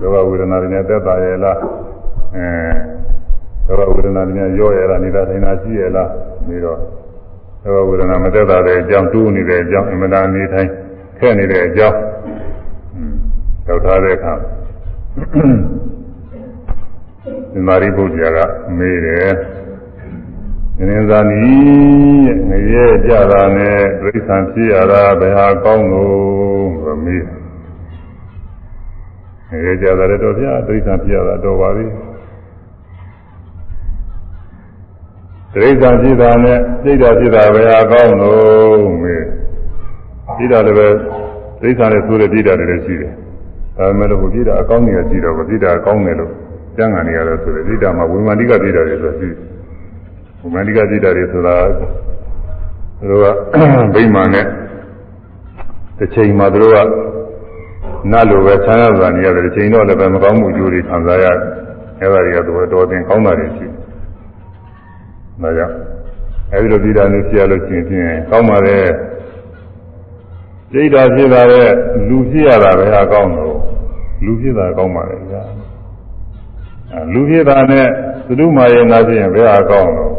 [0.00, 1.58] ယောဂဝေဒနာတွေနဲ့သက်သာရဲ့လား
[2.36, 2.46] အဲ
[3.68, 6.08] ယောဂဝေဒနာတွေနဲ့ရော့ရဲ့လားနေတာထိုင်တာရှိရဲ့လား
[6.46, 6.78] ပြီးတော့
[7.66, 10.68] ယောဂဝေဒနာမသက်သာတဲ့အကြောင်းတူးနေတဲ့အကြောင်းအင်မတန်နေထိုင်
[11.18, 11.98] ခဲ့နေတဲ့အကြောင်း
[13.66, 14.34] ရောက်ထားတဲ့အခါ
[17.52, 18.38] သမာရိပုတ္တရာက
[18.78, 19.30] မေးတယ်
[20.76, 27.24] ငရင်းသာနီးငရဲကြတာနဲ့ဒိဋ္ဌံဖြစ်ရတာဘယ်ဟာကောင်းလို့ဆိုမေး
[29.48, 31.86] ငရဲကြတာလည်းတော့ဗျာဒိဋ္ဌံဖြစ်ရတာတော့ပါပြီ
[35.56, 39.24] ဒိဋ္ဌံဖြစ်တာနဲ့စိတ်ဓာတ်ဖြစ်တာဘယ်ဟာကောင်းလို့မေး
[40.36, 40.88] ပြီးတော့လည်းပဲ
[41.60, 43.12] ဒိဋ္ဌံနဲ့ဆိုတဲ့ဒိဋ္ဌာတွေလည်းရှိတယ်
[43.76, 46.32] ဒါပေမဲ့လို့ဒိဋ္ဌာအကောင်းကြီးရှိတော့ဒိဋ္ဌာအကောင်းတယ်လို့
[46.76, 49.28] ကျမ်းဂန်နေရတယ်ဆိုတယ်ဒိဋ္ဌာမှာဝိမာန်တိကဒိဋ္ဌာတွေဆိုရှိ
[50.40, 53.26] ဝိမာန်တိကဒိဋ္ဌာတွေဆိုတာသူတို့က
[53.94, 54.46] ဗိမာန်နဲ့
[55.98, 56.78] တစ်ချိန်မှာသူတို့က
[58.12, 61.38] နတ်လိုပဲဆန်းရတာနေရတယ်တစ်ချိန်တော့လည်းပဲမကောင်းမှုကြိုးတွေခံစားရတယ်
[62.00, 63.75] အဲဒါတွေကသူတော်တင်ကောင်းတာတွေရှိတယ်
[65.42, 65.74] ဒါကြောင့်
[66.52, 68.78] အဲဒီလိုဒိဋ္ဌာမျိုးဖြစ်ရလို့ရှိရင်ဖြင့်ကောင်းပါလေ
[70.72, 71.68] စိတ်ဓာတ်ဖြစ်လာတဲ့
[72.08, 73.56] လူဖြစ်ရတာပဲအကောင်းတော့
[74.24, 75.42] လူဖြစ်တာကောင်းပါလေဗျာ
[77.12, 77.86] လူဖြစ်တာနဲ့
[78.26, 80.12] သတုမာယေနာဖြစ်ရင်ဘယ်ဟာကောင်းတော့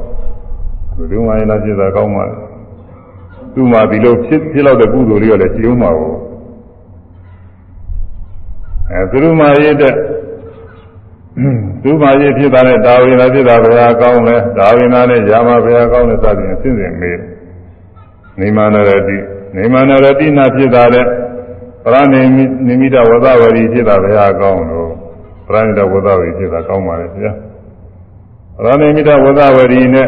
[0.98, 2.48] သတုမာယေနာဖြစ်တာကောင်းပါလေ
[3.54, 6.16] သူ့မှာဒီလိုဖြစ်ဖြစ်လောက်တဲ့ကုသိုလ်တွေကလည်းရှိအောင်ပါဘူး
[8.92, 9.94] အဲသတုမာယေတဲ့
[11.84, 17.20] သူမာယေဖြစ်တာနဲ့ဒါဝိနာဖြစ်တာဘယ်ဟာကောင်းလဲဒါဝိနာနဲ့ယာမဘယ်ဟာကောင်းလဲစသဖြင့်အစဉ်စဉ်မေး
[18.40, 19.18] နေမနရတိ
[19.56, 21.06] နေမနရတိနာဖြစ်တာတဲ့
[21.84, 22.22] ပရဏိ
[22.68, 24.92] နိမိတဝသဝရီဖြစ်တာဘယ်ဟာကောင်းလို့
[25.48, 27.32] ပရဏိတဝသဝရီဖြစ်တာကောင်းပါလေဗျာ
[28.64, 30.08] ပရဏိမိတဝသဝရီနဲ့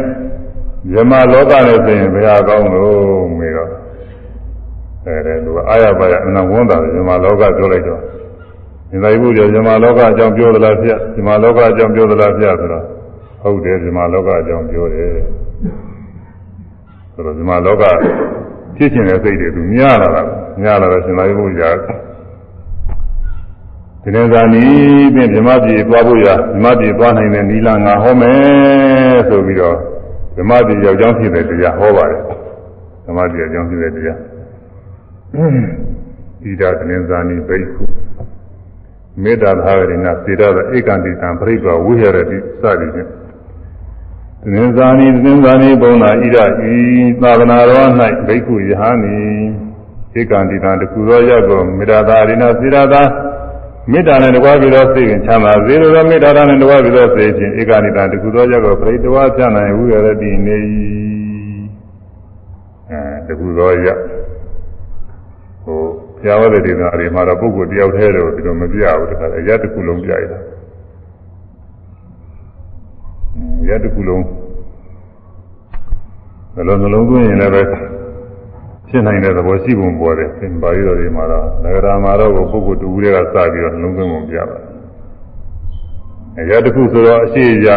[0.93, 3.71] ဇမလောကနဲ့ဆိုရင်ဘယ်ဟာကောင်းလို့မေးတော့
[5.05, 8.01] အဲဒါသူအာရပါရအနဝန္တာဇမလောကပြောလိုက်တော့
[8.89, 12.83] ဒီလိုဘူးကြောဇမလောကအကြောင်းပြောသလားဗျဇမလောကအကြောင်းပြောသလားဗျဆိုတော့
[13.41, 15.11] ဟုတ်တယ်ဇမလောကအကြောင်းပြောတယ်
[17.13, 17.83] ဆိုတော့ဇမလောက
[18.75, 20.23] ဖြစ်ခြင်းတဲ့စိတ်တွေသူများလာတာ
[20.61, 21.71] များလာတော့ရှင်သာရိပုတ္တရာ
[24.03, 29.77] ဒီနေ့သာနီးဖြင့်ဓမ္မပြည်သွားဖို့ရဓမ္မပြည်သွားနိုင်တဲ့နီလာငါဟောမယ်ဆိုပြီးတော့
[30.37, 32.21] ဓမ္မပြည်ရောက်ကြောင်းဖြစ်တဲ့တရားဟောပါတယ်
[33.05, 34.17] ဓမ္မပြည်ရောက်ကြောင်းဖြစ်တဲ့တရား
[36.43, 37.83] ဣဒသနေဇာနီဘိက္ခု
[39.23, 39.93] မေတ္တာသာရဏ
[40.23, 43.09] စေတသာဧကန္တိတံပရိပဝိဟရတိစသည်ဖြင့်
[44.51, 46.37] သင်္ဇာနီသင်္ဇာနီဘုံနာဣရ
[46.73, 46.75] ဤ
[47.21, 47.89] သာသနာတော်၌
[48.27, 49.17] ဘိက္ခုယဟန်ဤ
[50.19, 53.03] ဧကံတိတံတကူသောရကိုမေတ္တာသာရိနာစေရသာ
[53.91, 60.57] မေတ္တာနဲ့တကွာပြီးသောစိတ်ရင်ချမ်းသာစေလိုသောမေတ္တာနဲ့တကွာပြီးသောစိတ်ဖြင့်ဧကံတိတံတကူသောရကိုပရိတဝါဖြန့်နိုင်ဝိရတိနေ၏
[62.91, 63.87] အဲတကူသောရ
[65.63, 65.81] ဟို
[66.21, 70.39] ဘုရားဝတ္တဒေသနာတွေမှာတော့ပုဂ္ဂိုလ်တယောက်တည်းတော့ဒီလိုမပြဘူးတခါအရတကူလုံးပြရတာ
[73.69, 74.23] ရတခုလုံး
[76.55, 77.61] နှလုံးနှလုံးသွင်းရင်လည်းပဲ
[78.87, 84.57] ဖြစ်နိုင်တဲ့သဘောရှိပုံပေါ်တယ်သင်ပါဠိတော်တွေမှာတော့နဂရာမှာတော့ပုဂ္ဂိုလ်တူတွေကစပြီးတော့နှလုံးသွင်းပုံပြပါ
[86.35, 87.67] တယ်ရတခုဆိုတော့အရှိရ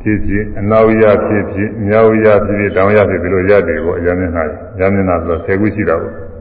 [0.00, 4.44] ဖြစ်ဖြစ်အနောက်ရဖြစ်ဖြစ်မြောက်ရဖြစ်ဖြစ်တောင်ရဖြစ်ပြီးလို့ရတယ်ပေါ့အရမျက်နှာ
[4.80, 6.31] ရမျက်နှာဆိုတော့10ခုရှိတာပေါ့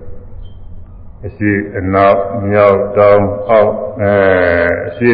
[1.27, 2.19] အရှိအနောက်
[2.49, 3.71] မြောက်တောင်အောက်
[4.01, 4.13] အဲ
[4.87, 5.09] အရှိ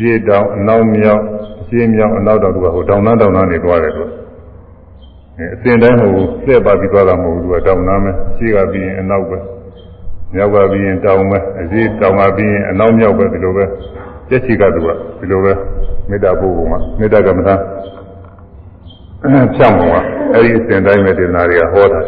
[0.00, 1.22] ရေတောင်အနောက်မြောက်
[1.60, 4.04] အရှင်းမြောက်အနောက်တောင်သူကဟိုတောင်နှန်းတောင်နှန်းနေသွားတယ်သူ
[5.38, 6.10] အဲအစဉ်တိုင်းဟို
[6.44, 9.38] လှည့်ပါပြီးသွားတာမဟုတ်ဘူးသူကတောင်နှန်းပဲအရှိကပြီးရင်အနောက်ပဲ
[10.34, 13.64] မြောက်ကပြီးရင်တောင်ပဲအရှိတောင်ကပြီးရင်အနောက်မြောက်ပဲဒီလိုပဲ
[14.28, 14.88] ကျက်ချီကသူက
[15.18, 15.52] ဒီလိုပဲ
[16.10, 17.54] မေတ္တာပို့ပုံမှာမေတ္တာကမ္မထာ
[19.56, 19.96] ဖြောင်းပုံက
[20.34, 22.00] အဲဒီအစဉ်တိုင်းပဲဒေသနာတွေကဟောတာ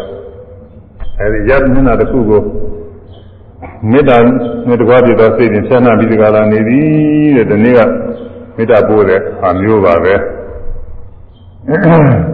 [1.20, 2.40] အဲဒီယတ္တနာတစ်ခုကို
[3.90, 4.16] မေတ္တာ
[4.68, 6.80] နဲ့တကွာပြတော့စိတ်ဖြင့်ဖြန့်နှံ့ပြီးဒီကလာနေပြီ
[7.36, 7.80] တဲ့ဒီနေ့က
[8.56, 10.14] မေတ္တာပို့တဲ့ဟာမျိုးပါပဲ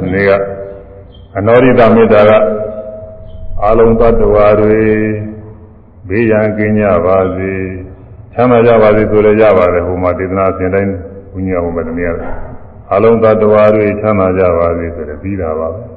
[0.00, 0.30] ဒီနေ့က
[1.36, 2.30] အနောရိတမေတ္တာက
[3.62, 4.80] အာလုံးသတ္တဝါတွေ
[6.08, 7.52] ဘေးရန်ကင်းကြပါစေ
[8.32, 10.92] ချမ်းသာကြပါစေဆိုလည်းရပါတယ်ဟိုမှာဒေသနာအစဉ်တိုင်း
[11.32, 12.10] ဘုညာဟိုမှာတနည်း
[12.92, 15.93] အာလုံးသတ္တဝါတွေချမ်းသာကြပါစေဆိုလည်းပြီးတာပါပဲ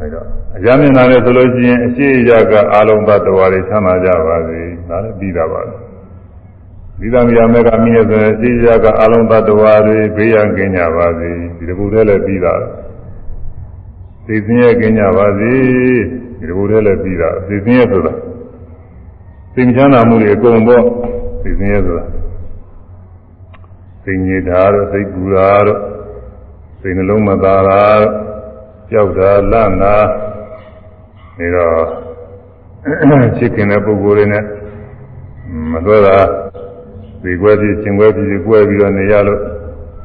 [0.00, 5.74] အဲတော့အရမျက်နာနဲ့ဆိုလို့ရှိရင်အရှိရကအာလုံးသတ္တဝါတွေချမ်းသာကြပါစေဒါလည်းပြီးတာပါပဲ
[7.00, 12.54] ဒီသမီးရမေကမိရဲ့ဆိုရင်အရှိရကအာလုံးသတ္တဝါတွေဘေးရန်ကင်းကြပါစေဒီတခုတည်းလည်းပြီးတာ
[14.26, 15.52] သိစင်းရဲ့ကင်းကြပါစေ
[16.38, 18.14] ဒီတခုတည်းလည်းပြီးတာသိစင်းရဲ့ဆိုတာ
[19.54, 20.84] သိချမ်းသာမှုတွေအကုန်ပေါ့
[21.42, 22.04] သိစင်းရဲ့ဆိုတာ
[24.04, 25.80] သိညစ်တာတို့သိပူတာတို့
[26.82, 28.29] သိနှလုံးမသာတာတို့
[28.90, 29.94] ကြောက်တာလန့်တာ
[31.38, 31.80] နေတော့
[33.38, 34.44] ချစ်ခင်တဲ့ပုဂ္ဂိုလ်တွေနဲ့
[35.70, 36.18] မလွဲတာ
[37.22, 39.40] ဒီကွဲပြီးရှင်ကွဲပြီးကွဲပြီးတော့နေရလို့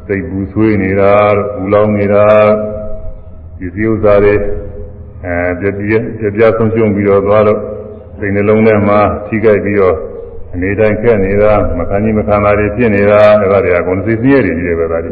[0.08, 2.26] စိတ်ပူဆွေးနေတာတို့ပူလောင်နေတာ
[3.58, 4.36] ဒီစည်းဥစ္စာတွေ
[5.26, 7.60] အဲပြပြပြပြဆုံးရှုံးပြီးတော့သွားလို့
[8.20, 9.96] စိတ်နှလုံးထဲမှာထိခိုက်ပြီးတော့
[10.54, 15.12] အနေတိုင်းခက်နေတာမခံကြီးမခံတာတွေဖြစ်နေတာအဲ့ဒါတွေကကုန်စိတ်ဆင်းရဲတွေကြီးတယ်ပဲဒါတွေ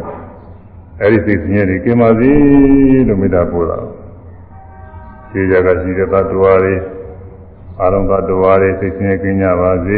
[1.00, 2.30] အဲ့ဒီစိတ်ဆင်းရဲတွေကင်းပါစေ
[3.08, 3.78] လို့မေတ္တာပို့တာ
[5.30, 6.74] ခြေကြကရှိတဲ့သတ္တဝါတွေ
[7.80, 9.96] အာရုံသတ္တဝါတွေစိတ်ဆင်းရဲကင်းကြပါစေ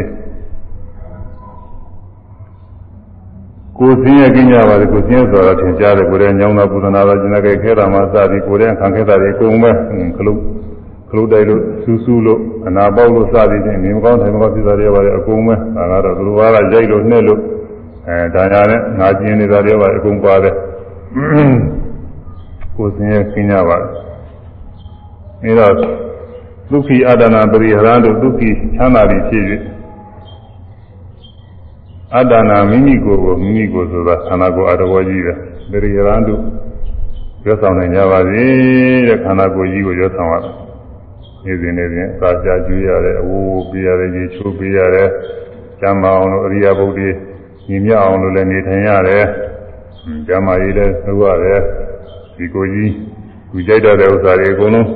[3.77, 9.71] ကိုယ်ဆင်းရဲကင်းကြပါစေကိုယ်ဆင်းရဲဆိုတာထင်ရှားတယ်ကိုယ်ရဲ့ညောင်းတာပူဇနာတာကျင်တဲ့ခဲတာမှစသည်ကိုယ်ရဲ့ခံခဲတာတွေအကုန်ပဲ
[10.17, 10.39] ခလုတ်
[11.09, 17.41] ခလုတ်တိုက်လို့စူးစူးလို့အနာပေါက်လို့စသည်ဖြင့်နေမကောင်းထိုင်မကောင်းဖြစ်တာတွေပါတယ်အကုန်ပဲဒါကတော့သူတို့ကရိုက်လို့နှက်လို့
[18.07, 20.55] အဲဒါညာနဲ့ငါကျင်နေတာတွေပါအကုန်ပါတယ်
[22.75, 23.77] ကိုယ်ဆင်းရဲကင်းကြပါ
[25.43, 25.73] အဲတော့
[26.69, 29.43] ဒုက္ခိအတ္တနာပရိဟရံတို့ဒုက္ခိချမ်းသာပြီးဖြစ်၍
[32.15, 35.33] အတ္တနာမိမိကိုယ်ကိုမိမိကိုယ်ဆိုတာခန္ဓာကိုယ်အတော်ကြီးပဲ
[35.71, 36.41] ပရိဟရံတို့
[37.45, 38.43] ရွတ်ဆောင်နိုင်ကြပါစေ
[39.07, 40.67] တဲ့ခန္ဓာကိုယ်ကြီးကိုရွတ်ဆောင်ရတယ်
[41.45, 45.09] နေစဉ်နေစဉ်သာရှာကျွေးရတယ်အဝိုးပေးရတယ်ရေချိုးပေးရတယ်
[45.79, 47.09] ကျမ်းမာအောင်လို့အရိယာပုဒ်တွေ
[47.69, 49.25] ညီမြအောင်လို့လည်းနေထိုင်ရတယ်
[50.27, 51.61] ကျမ်းမာရေးလည်းလုပ်ရတယ်
[52.37, 52.93] ဒီကိုကြီး
[53.49, 54.87] သူကြိုက်တဲ့ဥစ္စာတွေအကုန်လုံး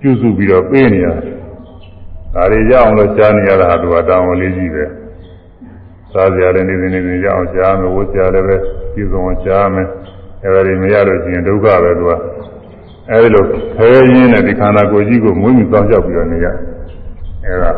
[0.00, 1.38] ပြုစုပြီးတော့ပေးနေရတယ်
[2.34, 4.84] ဒါတွေရအောင်လို့ကြားနေရတာဟာသူကတောင်းဝလေးကြီးပဲ
[6.12, 8.56] စားကြရတယ်နေစဉ်နေစဉ်ရအောင်ကြားမယ်ဝတ်ကြရတယ်ပဲ
[8.92, 9.88] ပြည့်စုံအောင်ကြားမယ်
[10.44, 12.12] အဲဒါတွေမရလို့ရှိရင်ဒုက္ခပဲသူက
[13.10, 13.44] အဲဒီလို
[13.76, 16.46] ခဲရင်းနဲ့ဒီခန္ဓာကိုယ်ကြီးကိုမွေးမြူသောကြောက်ပြီးတော့နေရ
[17.44, 17.70] အဲဒါ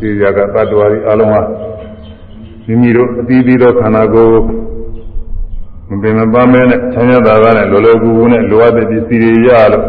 [0.00, 1.40] သေရကတ္တဝါတွေအလုံးဟာ
[2.66, 4.63] မိမိတို့အသီးသီးသောခန္ဓာကိုယ်
[5.88, 9.84] မပင်မပန်းမဲနဲ့ဆန်းရတာကနဲ့လောလောကူကူနဲ့လိုအပ်တဲ့ပစ္စည်းတွေရလို့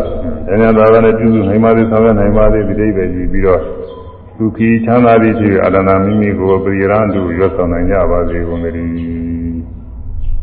[0.48, 3.62] ဆန်းရတာကနဲ့ပြုစုနိုင်ပါသေးဆောင်ရနိုင်ပါသေးဒီအိဗယ်ကြီးပြီးတော့
[4.38, 8.92] ဒုက္ခိချမ်းသာပြီးဖြစ်အတ္တနာမိမိကိုပရိရန်တုရွတ်ဆောင်နိုင်ကြပါစေကုန်သတည်း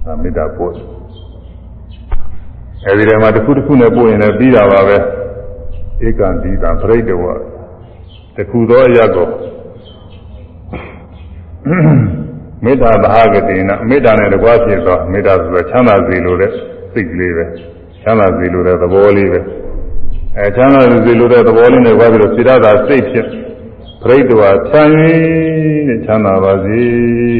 [0.07, 0.74] အမေတ္တာပို့
[2.87, 4.97] အဲဒီထဲမှာတစ်ခုတစ်ခုနဲ့ပို့ရင်လည်းပြီးတာပါပဲ
[6.07, 7.24] ဧကံဒီကံပြိတ္တဝ
[8.37, 9.29] တစ်ခုသောအရာကို
[12.65, 16.51] မေတ္တာဘာဂတိနာမေတ္တာနဲ့တကွာဖြစ်သောမေတ္တာဆိုတော့ချမ်းသာစေလိုတဲ့
[16.93, 17.45] စိတ်ကလေးပဲ
[18.03, 19.41] ချမ်းသာစေလိုတဲ့သဘောလေးပဲ
[20.39, 23.27] အဲချမ်းသာစေလိုတဲ့သဘောလေးနဲ့ကြွားပြီးတော့စိတ္တသာစိတ်ဖြစ်
[24.05, 26.81] ပြိတ္တဝချမ်းရင်းတဲ့ချမ်းသာပါစေ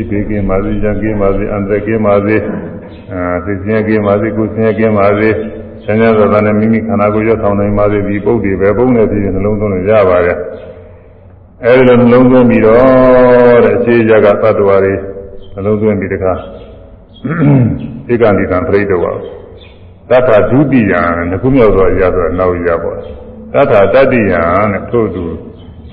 [0.09, 2.37] ဘေးကင်းပါစေရန်ကင်းပါစေအန္တရာယ်ကင်းပါစေ
[3.13, 5.31] အဲသိစင်းကင်းပါစေကိုယ်စင်းကင်းပါစေ
[5.85, 10.39] ဆင်းရဲသောနဲ့မိမိခန္ဓာကိုယ်ရဆောင်နိုင်ပါစေဒီပုဒ်တွေပဲပုံနဲ့ပြီးနှလုံးသွင်းလို့ရပါတယ်
[11.65, 14.95] အဲဒီလိုနှလုံးသွင်းပြီးတော့တဲ့အခြေကြကသတ္တဝါတွေ
[15.55, 16.33] နှလုံးသွင်းပြီးတခါ
[18.11, 19.13] ဧကဏိကံပြိတ္တဝါ
[20.11, 20.93] သတ္တဒုတိယ
[21.31, 22.93] ငခုမြောက်သောရဆိုနောက်ရပါ
[23.53, 24.35] သတ္တတတ္တိယ
[24.73, 25.25] နဲ့ထို့သူ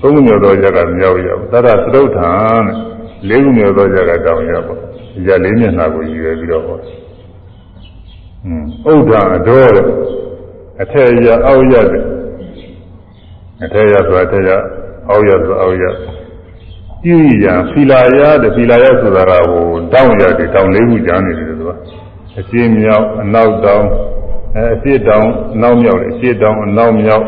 [0.00, 2.32] သုံးခုမြောက်သောရကမြောက်ရပါသတ္တသရုတ်ထံ
[2.66, 2.76] နဲ့
[3.28, 4.74] လေးခုမြောက်သောရကတောင်ရပါ
[5.14, 6.78] ဒီကြလေးမျက်နှာကိုရည်ရွယ်ပြီးတော့ဟော
[8.44, 9.86] อืมဥဒ္ဒအတော်တဲ့
[10.82, 12.04] အထက်ရအောက်ရတဲ့
[13.64, 14.50] အထက်ရဆိုအထက်ရ
[15.08, 15.84] အောက်ရဆိုအောက်ရ
[17.02, 21.70] ပြုရန်ဖီလာရတဲ့ဖီလာရဆိုတာကဟိုတောင်းရတယ်တောင်းလေးခုကြားနေတယ်သူက
[22.38, 23.88] အရှင်းမြောက်အနောက်တောင်း
[24.56, 27.24] အဲအရှင်းတောင်းအနောက်မြောက်အရှင်းတောင်းအနောက်မြောက်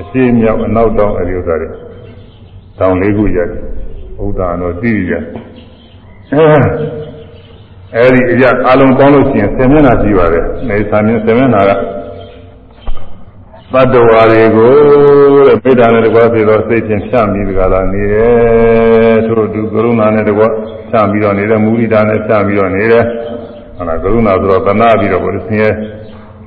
[0.00, 1.68] အရှင်းမြောက်အနောက်တောင်းအဲဒီဥစ္စာတွေ
[2.78, 3.48] တောင်းလေးခုရတယ်
[4.24, 5.12] ဥဒ္ဒါတော့သိရ
[7.94, 11.70] အဲဒီအရာအလုံးပေါင်းလို့ရှိရင်10မျက်နှာရှိပါတယ်။နေသာမြင်10မျက်နှာက
[13.72, 14.74] သတ္တဝါတွေကို
[15.46, 20.48] တဲ့ပိဋကနဲ့တကွာဖြစ်သောစိတ်ချင်းဖြန့်ပြီးဒီကလာနေတယ်ထို့သူကရုဏာနဲ့တကွာ
[20.90, 23.04] ဖြန့်ပြီးတော့နေတယ်မုရိဒာနဲ့ဖြန့်ပြီးတော့နေတယ်
[23.76, 25.70] ဟုတ်လားကရုဏာဆိုတော့သနာပြီးတော့ဘုရားဆင်းရဲ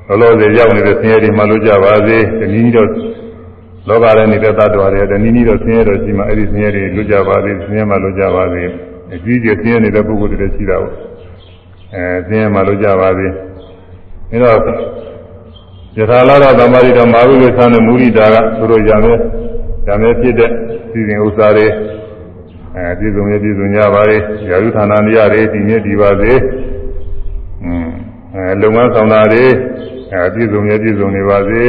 [0.07, 2.89] လောလောဆယ်ရောက်နေတဲ့ဆင်းရဲတွေမှလို့ကြပါစေတနည်းတော့
[3.87, 8.63] လောကထဲနေတဲ့သတ္တဝါတွေတနည်းနည်းတော့ဆင်းရဲတော့ရှိမှအဲ့ဒီဆင်းရဲတွေလွတ်ကြပါစေဆင်းရဲမှလွတ်ကြပါစေ
[9.13, 10.95] အကြီးကြီးဆင်းရဲနေတဲ့ပုဂ္ဂိုလ်တွေရှိတာပေါ့
[11.95, 13.27] အဲဆင်းရဲမှလွတ်ကြပါစေ
[14.31, 14.59] အဲတော့
[15.97, 19.17] ယထာလာရသမာဓိတော်မာဝိဝေသနဲ့မူရိတာကသူတို့ရမယ်
[19.87, 20.51] ရမယ်ဖြစ်တဲ့
[20.91, 21.67] စီစဉ်ဥစ္စာတွေ
[22.75, 24.17] အဲပြည့်စုံရပြည့်စုံကြပါလေ
[24.49, 26.33] ရာဇုဌာနနေရာတွေတည်မြဲတည်ပါစေ
[27.63, 27.89] อืม
[28.33, 29.45] အဲလုပ်ငန်းဆောင်တာတွေ
[30.13, 31.63] အဲပြည့်စုံရပြည့်စုံနေပါစေ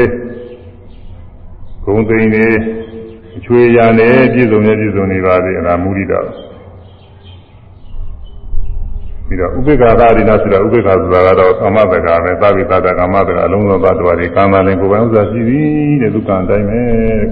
[1.84, 2.48] ဂုံသိန်းတွေ
[3.36, 6.49] အချွေရနဲ့ပြည့်စုံရပြည့်စုံနေပါစေအဲဒါမူရိတာပြီး
[9.40, 16.80] တော့ဥပိ္ပခာသာရိနာဆိုတော့ဥပိ္ပခာဆိုတာကတော့ကာမတက္ကပဲသာဝိသတ္တကာမတက္ကအလုံးစုံသတ္တဝါတွေကာမလည်းကိုယ်ပိုင်ဥစ္စာရှိသည်တဲ့ဒုက္ခအတိုင်းပဲ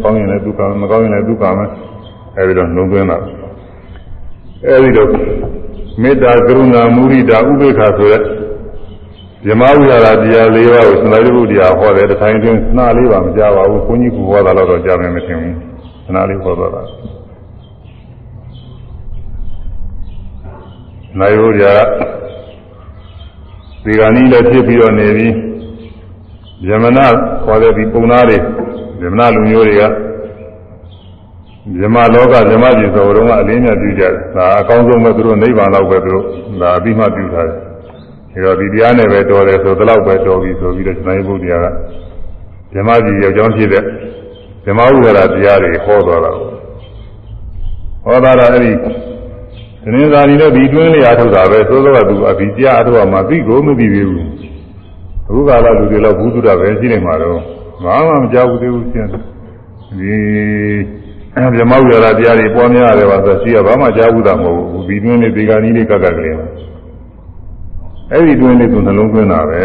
[0.03, 1.65] ကောင်းရင်လည်းဒုက္ခမကောင်းရင်လည်းဒုက္ခပဲ
[2.37, 3.19] အဲဒီတော့နှုံသွင်းတာ
[4.67, 5.09] အဲဒီတော့
[6.03, 8.23] မေတ္တာကရုဏာမုရိဒာဥပိ္ပခာဆိုတဲ့
[9.47, 15.57] ဇမဝိဟာရတရား၄ပါးကိုသံဃာ့ဘုရားဟောတယ်တထိုင်တွင်နှာလေးပါမကြပါဘူးဘုန်းကြီးကဟောတာတော့ကြားမယ်မထင်ဘူး
[16.15, 16.83] နှာလေးဟောတော့တာ
[21.19, 21.67] နိုင်ရိုးကြ
[23.85, 25.29] ဒီကနေ့လည်းဖြစ်ပြီးတော့နေပြီ
[26.69, 27.07] ယမနာ
[27.45, 28.37] ခေါ်တဲ့ဒီပုံသားတွေ
[29.03, 29.83] ယမနာလူမျိုးတွေက
[31.77, 36.25] မြမလောကမြမပြည်ဆိုတော့ကအလင်းမြတ်ပြုကြတယ်ဒါအကောင်းဆုံးပဲသူတို့နိဗ္ဗာန်လောက်ပဲသူတို့
[36.61, 41.67] ဒါအပြီးမှပြုထားတယ်ဒါတော့ဒီတရားနဲ့ပဲတော်တယ်ဆိုတော့ပဲတော်ပြီဆိုပြီးတော့ရှင်ဘုရားက
[42.73, 43.85] မြမပြည်ရောက်ကြောင်းဖြစ်တဲ့
[44.65, 46.31] မြမဥဒရာတရားတွေဟောတော်တာ
[48.05, 48.73] ဟောတာအဲ့ဒီ
[49.89, 54.27] ဒီနေ့သာဒီတော့ဒီတွင်းလေးအားထုတ်တာပဲသို့သောကသူအပြီးတရားအားထုတ်မှသိကိုမသိသေးဘူး
[55.29, 57.39] အခုကာလလူတွေတော့ဘုသူဒ္ဓပဲရှိနေမှာတော့
[57.85, 60.17] ဘာမှမကြောက်ဘူးသေးဘူးရှင်ဒီ
[61.55, 66.47] ဗြဟ္မဝိရတရားတွေပွားများရတယ်ပါဆိုရှိရဘာမှကြားဘူးတာမဟုတ်ဘူးဒီတွင်းလေးဒီကနီးလေးကကကလေးပါ
[68.13, 69.63] အဲ့ဒီတွင်းလေးသူနှလုံးသွင်းတာပဲ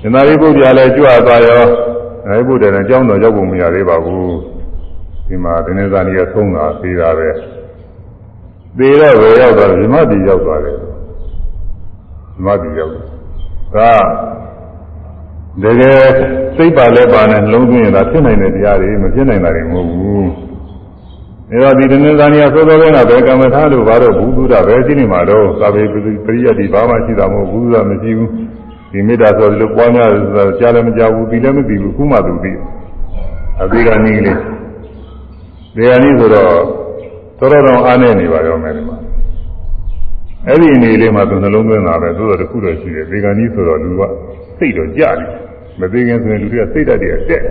[0.00, 1.62] သင်္သာရိပုတ္တရာလည်းကြွသွားရော
[2.26, 4.36] အဲဒီဘုရားနဲ့ကြောင်းတော်ရောက်ဖို့မရသေးပါဘူး
[5.28, 7.28] ဒီမှာဒိနေဇာနီကသုံးတာသေးတာပဲ
[8.78, 10.76] သေးတော့ဘယ်ရောက်သွားလဲဓမ္မတိရောက်သွားတယ်
[12.36, 12.92] ဓမ္မတိရောက်
[13.74, 13.92] ဒါ
[15.62, 16.02] တကယ်
[16.56, 20.24] စိတ်ပါလဲပါနဲ့နှလုံးသွင်းရင်ဒါဖြစ်နိုင်တဲ့တရားတွေမဖြစ်နိုင်တာတွေမဟုတ်ဘူး။
[21.50, 25.94] ဒါတော့ဒီတနင်္လာနေ့သောသောကဘယ်ကမ္မထာလို့ဘာတော့ဘူးသူတာပဲရှိနေမှာတော့သာဝေပ
[26.34, 28.28] ရိယတ်ဒီဘာမှရှိတာမဟုတ်ဘူးသူကမရှိဘူး။
[28.92, 32.56] ဒီမေတ္တာဆိုလို့ပွားများတယ်ဆိုတာကြားလည်းမကြားဘူးပြီးလည်းမပြီးဘူးခုမှသူပြီး။
[33.62, 34.38] အဘိဓာနည်းလေး
[35.74, 36.52] ဒီဟာနည်းဆိုတော့
[37.38, 38.96] တော်တော်အားနေနေပါရောမယ်ဒီမှာ။
[40.48, 44.02] အဲ့ဒီအနေလေးမှာသူနှလုံးသွင်းတာပဲသို့တော်တစ်ခုတော့ရှိတယ်ဒီကနည်းဆိုတော့လူက
[44.58, 45.16] စိတ်တော့ကြတယ်
[45.80, 47.42] မသိခင်ဆိုရင်လူတွေကစိတ်ဓာတ်တွေတက်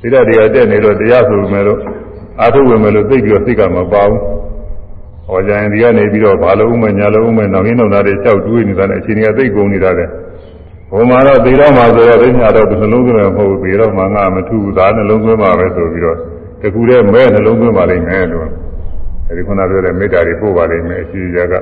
[0.00, 1.80] စိတ်ဓာတ်တွေတက်နေတော့တရားဆိုမယ်လို့
[2.40, 4.20] အာထုဝင်မယ်လို့သိပြီးတော့စိတ်ကမပါဘူး
[5.28, 10.08] ဟောကြရင်ဒီကနေပြီးတော့ဘာလို့ဥမညာလို့ဥမနောက်ရင်းနောက်သားတွေကြောက်တွေးနေတာနဲ့အချိန်ကြီးသိကုန်နေတာတဲ့
[10.90, 16.18] ဘုံမှာတော့သေတော့မှာဆိုတော့သိညာတော့ဒီနှလုံးသွင်းမဟုတ်ဘူးသေတော့မှငါမထူဘူးဒါနှလုံးသွင်းမှာပဲဆိုပြီးတော့
[16.60, 18.46] တခုတည်းမဲနှလုံးသွင်းပါလိမ့်မယ်လို့
[19.28, 21.54] အဲဒီခုနပြောတဲ့မေတ္တာတွေပို့ပါလိမ့်မယ်အရှိရက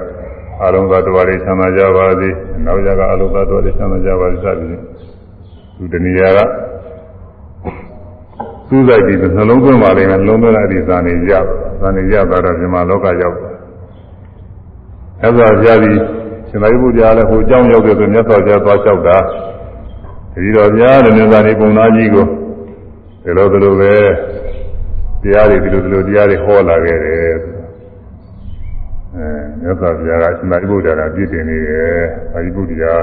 [0.64, 2.28] အလုံးသတ္တဝါတွေချမ်းသာကြပါစေ
[2.64, 4.80] နောက်ရကအလုံးသတ္တဝါတွေချမ်းသာကြပါစေစသည်
[5.76, 6.38] သူတဏှာက
[8.68, 11.32] စူးစိုက်ပြီးနှလုံးသွင်းပါလိမ့်မယ်နှလုံးသွင်းတဲ့ဒီဇာနေရ
[11.80, 13.38] ဇာနေရသွားတော့ဒီမှာလောကရောက်
[15.22, 15.98] အဲ့ဒါကြပြီး
[16.48, 19.16] ရှင်သာရိပုတ္တရာလည်းဟိုအကြောင်းရောက်တယ်ဆိုမြတ်စွာဘုရားသွားလျှောက်တာ
[20.34, 22.26] ဒီတော့ဗျာတဲ့မြတ်စွာဘုရားပုံသားကြီးကို
[23.24, 23.92] ဒီလိုဒီလိုပဲ
[25.24, 27.18] တရားတွေဒီလိုဒီလိုတရားတွေဟောလာခဲ့တယ်
[29.16, 29.28] အဲ
[29.60, 31.98] မြတ်စွာဘုရားကရှင်သာရိပုတ္တရာပြည့်တင်နေတယ်
[32.32, 32.94] သာရိပုတ္တရာ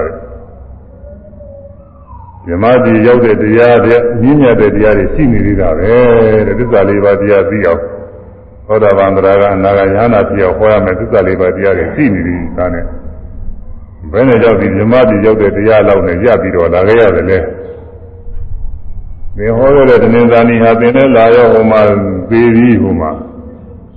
[2.46, 5.92] ဓမ္မတိရောက်တဲ့တရားတဲ့ညဉ့်ညက်တဲ့တရားတွေရှိနေသေးတာပဲ
[6.46, 7.80] တဲ့သစ္စာလေးပါးတရားသိအောင်
[8.66, 12.84] သောတာပန်တရားကအနာဂါယဟနာပြည့်အောင်ဟောရမယ်သစ္စာလေးပါးတရားတွေရှိနေသည်ဒါနဲ့
[14.12, 17.38] ဘယ်နဲ့ကြောင့်ဒီဓမ္မတိရောက်တဲ့တရားလောက်နဲ့ရပြီးတော့လာခဲ့ရတယ်လေ
[19.36, 21.80] သင်ဟောရတဲ့တဏ္ဍာနီဟာသင်နဲ့လာရောဟိုမှာ
[22.30, 23.10] သေးပြီးဟိုမှာ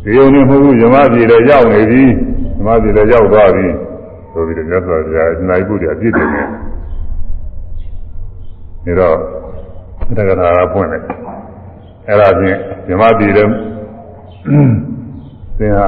[0.03, 2.03] ဒီုံနေမဟုတ်ဘူးဓမ္မတိလည်းရောက်နေပြီ
[2.57, 3.67] ဓမ္မတိလည်းရောက်သွားပြီ
[4.31, 6.35] ဆိုပြီးတော့မြတ်စွာဘုရားအနိုင်ပုဒ်ရအပြည့်တင်တ
[8.91, 9.17] ယ်ဒါတော့
[10.17, 11.01] တက္ကရာကဖွင့်တယ်
[12.07, 12.57] အဲ့ဒါဖြင့်
[12.87, 13.51] ဓမ္မတိလည်း
[15.57, 15.87] သင်ဟာ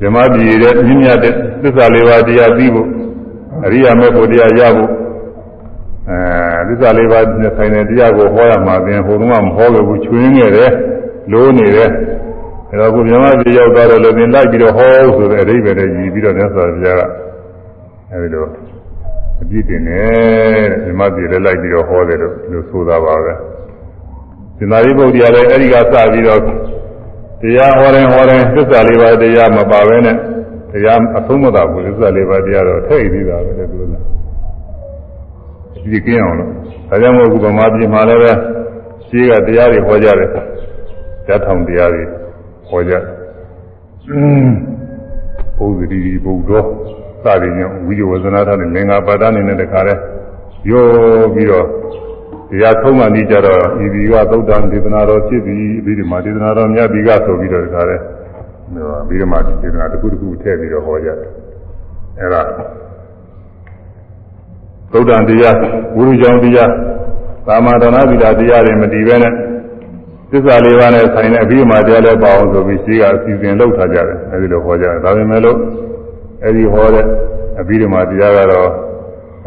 [0.00, 2.88] ဓမ္မတိရဲ့မြင့်မြတ်တဲ့သစ္စာလေးပါးတရားသိဖို့
[3.64, 4.90] အရိယာမေဖို့တရားရဖို့
[6.08, 10.70] အဲသစ္စာလေးပါးနဲ့ဆိုင်တဲ့တရားကိုဟောရမှာသင်ဟိုတုန်းကမဟောခဲ့ဘူးချွင်းနေတယ်
[11.32, 11.90] လိုးနေတယ်
[12.70, 17.02] အဲတော့ခုမြမတိရောက်သွားတော့လည်းသင်လိုက်ပြီးတော့ဟောဆိုတဲ့အဓိပ္ပာယ်နဲ့ညီပြီးတော့မြတ်စွာဘုရားက
[18.12, 18.44] အဲဒီလို
[19.42, 23.32] အပြစ်တင်တယ်တဲ့မြမတိလည်းလိုက်ပြီးတော့ဟောတယ်လို့လို့ဆိုတာပါပဲ
[24.58, 26.40] သင်္သာရိပုတ္တရာလည်းအဲဒီကစပြီးတော့
[27.40, 30.16] တရားဟောရင်ဟောရင်သစ္စာလေးပါးတရားမပါဘဲနဲ့
[30.72, 33.94] တရားအဆုံးမသာဘူးသစ္စာလေးပါးတရားတော့ထိတ်ပြီးတာပဲသူက
[35.92, 36.50] ဒီကင်းအောင်လို့
[36.88, 38.32] ဒါကြောင့်မို့အခုဗမာပြည်မှာလည်းပဲ
[39.06, 40.30] ရှိကတရားတွေဟောကြတယ်
[41.28, 42.02] ဓာတ်ထောင်တရားတွေ
[42.68, 42.92] ဟောကြ
[45.56, 46.50] ဘုဇတိဘုဒ္ဓ
[47.24, 49.94] စသည်ညဝိဇဝဇနာထားတဲ့လင်္ကာပါဒအနေနဲ့တခါလဲ
[50.70, 50.84] ရော
[51.34, 51.66] ပြီးတော့
[52.50, 57.96] တရားဆုံးမှနေကြတော့ဤဒီကသုဒ္ဓံဒေသနာတော်ဖြစ်ပြီးပြီးဒီမှာဒေသနာတော်မြတ်ဒီကဆိုပြီးတော့တခါလဲ
[59.08, 61.30] ပြီးတော့မှဒေသနာတစ်ခုတစ်ခုထည့်ပြီးတော့ဟောကြတယ်
[62.18, 62.42] အဲ့ဒါ
[64.92, 65.56] သုဒ္ဓံတရား
[65.96, 66.72] ဝိရုကြောင့်တရား
[67.46, 69.32] သာမတနာသီလတရားတွေမတည်ပဲနဲ့
[70.30, 75.58] သစ္စာလေးပါးနဲ့ဆိုင်တဲ့အပြီးမှတရားလည်းပါအောင်ဆိုပြီးရှိကအစီအစဉ်လုပ်ထားကြတယ်အဲဒီလိုဟောကြတယ်ဒါပေမဲ့လို့
[76.44, 77.06] အဲဒီဟောတဲ့
[77.60, 78.68] အပြီးမှတရားကတော့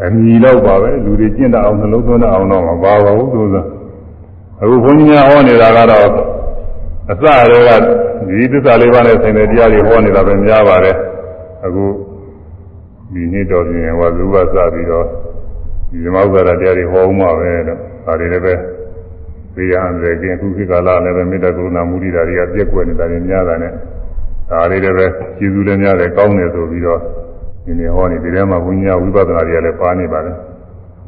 [0.04, 3.56] အမြည်တော့ပါပဲလူတွေကျင့်တတ်အောင်နှလုံးသွင်းတတ်အောင်တော့မပါပါဘူးသူက
[4.60, 6.02] အခုဘုန်းကြီးများဟောနေတာကတော့
[7.10, 7.70] အစတွေက
[8.28, 10.96] ဒီသစ္စာလေးပါးနဲ့ဆိုင်တဲ့တရားတွေဟောနေတာပဲများပါတယ်
[11.64, 11.84] အခု
[13.12, 15.06] ဒီနေ့တော့ပြင်ဝါစုကစပြီးတော့
[15.90, 18.54] ဒီဓမ္မဥစ္စာတရားတွေဟောဦးမှာပဲတော့ဒါတွေလည်းပဲ
[19.54, 23.72] သိရအောင်လေကျင်ခုခေတ်ကာလလည်းပဲမေတ္တာကရုဏာမုဒိတာတွေကပြည့်ကွက်နေတာတွေများတာနဲ့
[24.50, 25.06] ဒါတွေလည်းပဲ
[25.38, 27.00] ကျေးဇူးလည်းများတယ်ကောင်းတယ်ဆိုပြီးတော့
[27.64, 30.32] ဒီနေ့ဟောနေဒီထဲမှာဘုညာဝိပဿနာတွေကလည်းပါနေပါလေ။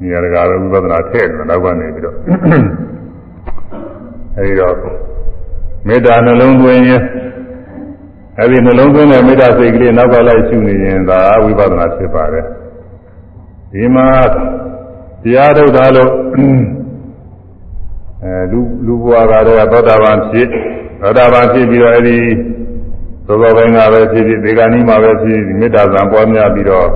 [0.01, 2.17] နေရာတကာပဲဝိပဿနာထည့်တယ်နောက်ကနေပြီးတော့
[4.37, 4.75] အဲဒီတော့
[5.87, 7.03] မေတ္တာနှလုံးသွင်းရင်
[8.41, 12.45] အဲဒီနှလုံးသွင်းတဲ့မေတ္တာစိတ်ကလေးနောက်ကလိုက်ရှုနေရင်ဒါဝိပဿနာဖြစ်ပါတယ်
[13.73, 14.09] ဒီမှာ
[15.23, 16.11] တရားထုတ်တာလို့
[18.25, 20.49] အဲလူလူဘဝကတော့သောတာပန်ဖြစ်
[21.01, 22.19] သောတာပန်ဖြစ်ပြီးတော့အဲဒီ
[23.27, 26.89] သောသောပိုင်းကပဲဖြစ်ဖြစ်ဒီကနေ့မှပဲဖြစ်မေတ္တာဇံပွားများပြီးတော့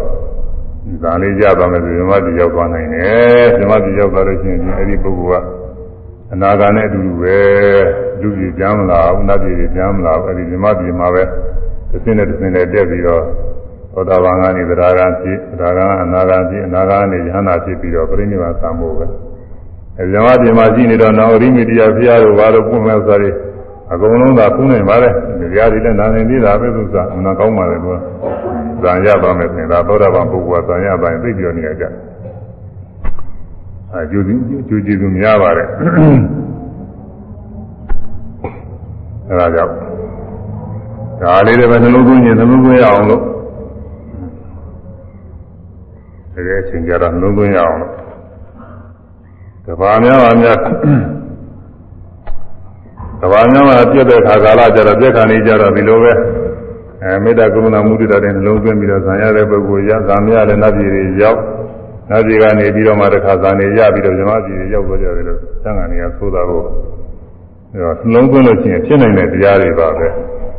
[1.03, 5.45] ဇာလေးရသွားမယ်ဆိုဓမ္မတိရောက်သွားနိုင်တယ်ဓမ္မတိရောက်သွားလို့ရှိရင်အဲဒီပုဂ္ဂိုလ်က
[6.33, 7.39] အနာဂါနဲ့အတူတူပဲ
[8.21, 11.23] လူကြီးပြန်မလာဘူးနတ်ပြည်ပြန်မလာဘူးအဲဒီဓမ္မတိမှာပဲ
[11.91, 13.23] တစ်စင်းနဲ့တစ်စင်းနဲ့တက်ပြီးတော့
[13.93, 19.07] သောတာပန်ကနေသရဂံဖြစ်သရဂံအနာဂံဖြစ်အနာဂံကနေယဟနာဖြစ်ပြီးတော့ပြိဋိဘသံဖို့ပဲ
[20.01, 23.25] အဲဒီဓမ္မတိမှာရှိနေတော့နောရိမိတရားဖျားတို့ဘာလို့ပုံမဲ့ဆိုရ
[23.93, 25.09] အကုန်လုံးသာဖူးနိုင်ပါလေ
[25.51, 27.97] တရားတွေလည်းနာနေသေးတာပဲသူကမနာကောင်းပါလေသူက
[28.83, 31.85] ဇံရပါမယ်ဆိုရင်ဒါသောတာပန်ပုဂ္ဂိုလ်ကဇံရပါရင်သိပြောနေရကြ
[33.93, 34.25] အဲကျူး
[34.69, 35.69] ကျူးကြည့်သူများပါတယ်
[39.29, 39.73] အဲဒါကြောင့်
[41.23, 43.23] ဒါလေးတွေပဲနှလုံးသွင်းရင်နှလုံးသွင်းရအောင်လို့
[46.35, 47.93] တကယ်အချိန်ကြတော့နှလုံးသွင်းရအောင်လို့
[49.69, 50.59] တဘာများပါများ
[53.21, 56.13] တဘာများပါပြည့်တဲ့ခါကာလကြတော့ပြည့်ခါနေကြတော့ဒီလိုပဲ
[57.03, 61.41] အဲမေတ္တာကရုဏာမုဒိတာတဲ့နှလုံးသွင်းပြီးတော့ဇံရတဲ့ပုဂ္ဂိုလ်ရဇံမရတဲ့နတ်ပြည်တွေရောက်
[62.11, 66.63] နတ်ပြည်ကနေပြီးတော့မှတစ်ခါဇံနေရပြီးတော့ဇမပြည်တွေရောက်တော့ကြတယ်လို့သံဃာနေကသိုးတာကို
[67.73, 70.07] အဲတော့နှလုံးသွင်းလို့ရှိရင်ဖြစ်နိုင်တဲ့တရားတွေပါပဲ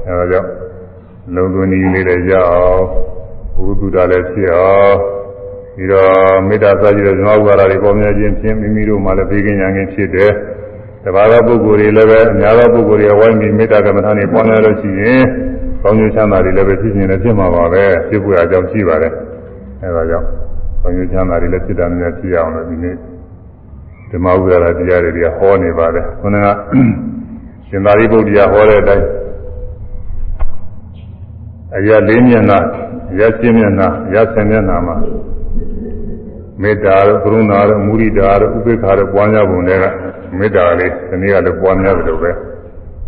[0.08, 0.50] အဲဒါကြောင့်
[1.34, 2.84] နှလုံးသွင်းနည်းလေးလည်းရအောင်
[3.56, 5.19] ဘုသူတာလည်းဖြစ်အောင်ပြီး
[5.92, 6.10] တော့
[6.48, 10.32] မေတ္တာစကြည့်တဲ့ဇမဥပါဒတွေပေါ်များခြင်းဖြင့်မိမိတို့မှလည်းဘေးကင်းရန်ကင်းဖြစ်တယ်
[11.04, 15.24] တပါးသောပုဂ္ဂိုလ်တွေလည်းပဲအများသောပုဂ္ဂိုလ်တွေဝိုင်းပြီးမေတ္တာကမ္မထာတွေပေါ်များလို့ရှိရင်
[15.84, 19.14] ကောင်းကျိုးချမ်းသာတွေလည်းပဲဖြစ်နေတယ်ဖြစ်မှာပါပဲဖြစ်ဖို့အကြောင်းရှိပါတယ်
[19.82, 20.28] အဲဒါကြောင့်
[20.82, 22.96] ကောင်းကျိုးချမ်းသာတွေလည်းဖြစ်တာများဖြစ်အောင်လို့ဒီနေ့
[24.12, 26.48] ဓမ္မဥဒရာတရားတွေကဟောနေပါတယ်ခုနက
[27.68, 29.06] ရှင်သာရိပုတ္တရာဟောတဲ့အတိုင်း
[31.78, 32.60] အရာလေးမျက်နှာ
[33.12, 34.96] အရာရှင်းမျက်နှာအရာဆယ်မျက်နှာမှာ
[36.62, 39.86] မေတ္တာတို့ကရုဏာတို့မုဒိတာတို့ဥပေက္ခာတို့ပွားများပုံတွေက
[40.38, 42.32] မေတ္တာလေးဒီနေ့ကလည်းပွားများတယ်လို့ပဲ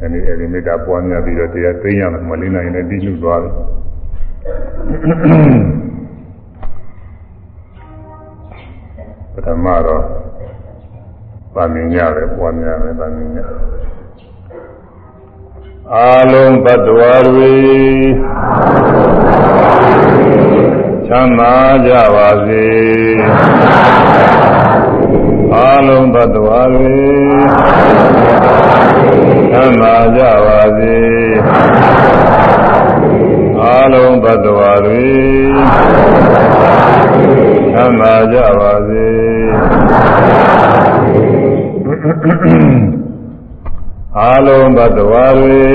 [0.02, 3.54] အဲဒီအဲဒီမေတ္တာပွားများပြီးတော့တရားသိရမယ်မလေးနိုင်နဲ့တည်ယူသွားတယ်
[9.34, 10.04] ပထမတော့
[11.56, 13.40] ပါမင်းရတယ်ပွားများမယ်ပါမင်းရ
[15.94, 17.54] အာလုံးတ attva တွေ
[21.14, 21.54] ချမ်းသာ
[21.86, 22.66] ကြပါစေ
[25.54, 26.62] အာလုံးတ attva တွေ
[29.52, 30.98] ချမ်းသာကြပါစေ
[33.62, 35.06] အာလုံးတ attva တွေ
[37.72, 39.08] ချမ်းသာကြပါစေ
[44.18, 45.72] အာလုံးသတ္တဝါတွေ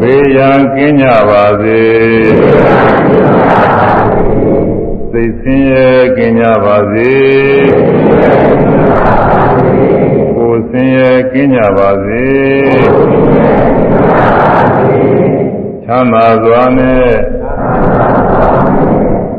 [0.00, 1.80] ဘေးရန်ကင်းကြပါစေ
[5.12, 7.12] သိစင်းရဲကင်းကြပါစေ
[10.36, 12.26] ကိုယ်စင်းရဲကင်းကြပါစေ
[15.84, 17.10] ချမ်းသာစွာနဲ့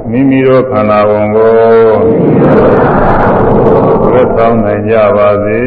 [0.09, 1.55] မိမိတို့ခန္ဓာဝန်ကို
[4.13, 5.61] သက်ဆောင်နိုင်ကြပါစေ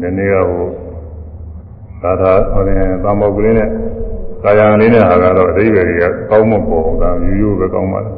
[0.00, 0.81] ဒီနေ့ကဟို
[2.02, 3.68] သာသာဟိုရင်သံမောကလေးနဲ့
[4.44, 8.16] ကာယံလေးနဲ့ဟာကတော့အဓိပ္ပာယ်ကြီးကကောင်းမပေါ်ဘူးဒါရိုးရိုးပဲကောင်းပါလား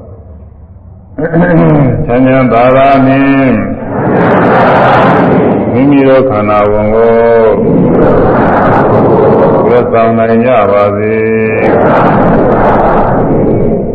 [2.06, 3.54] ချမ်းချမ်းသာသာနှင့်
[5.72, 7.14] မိမိတို့ခန္ဓာဝန်ကို
[9.68, 11.16] သက်ဆောင်နိုင်ကြပါစေ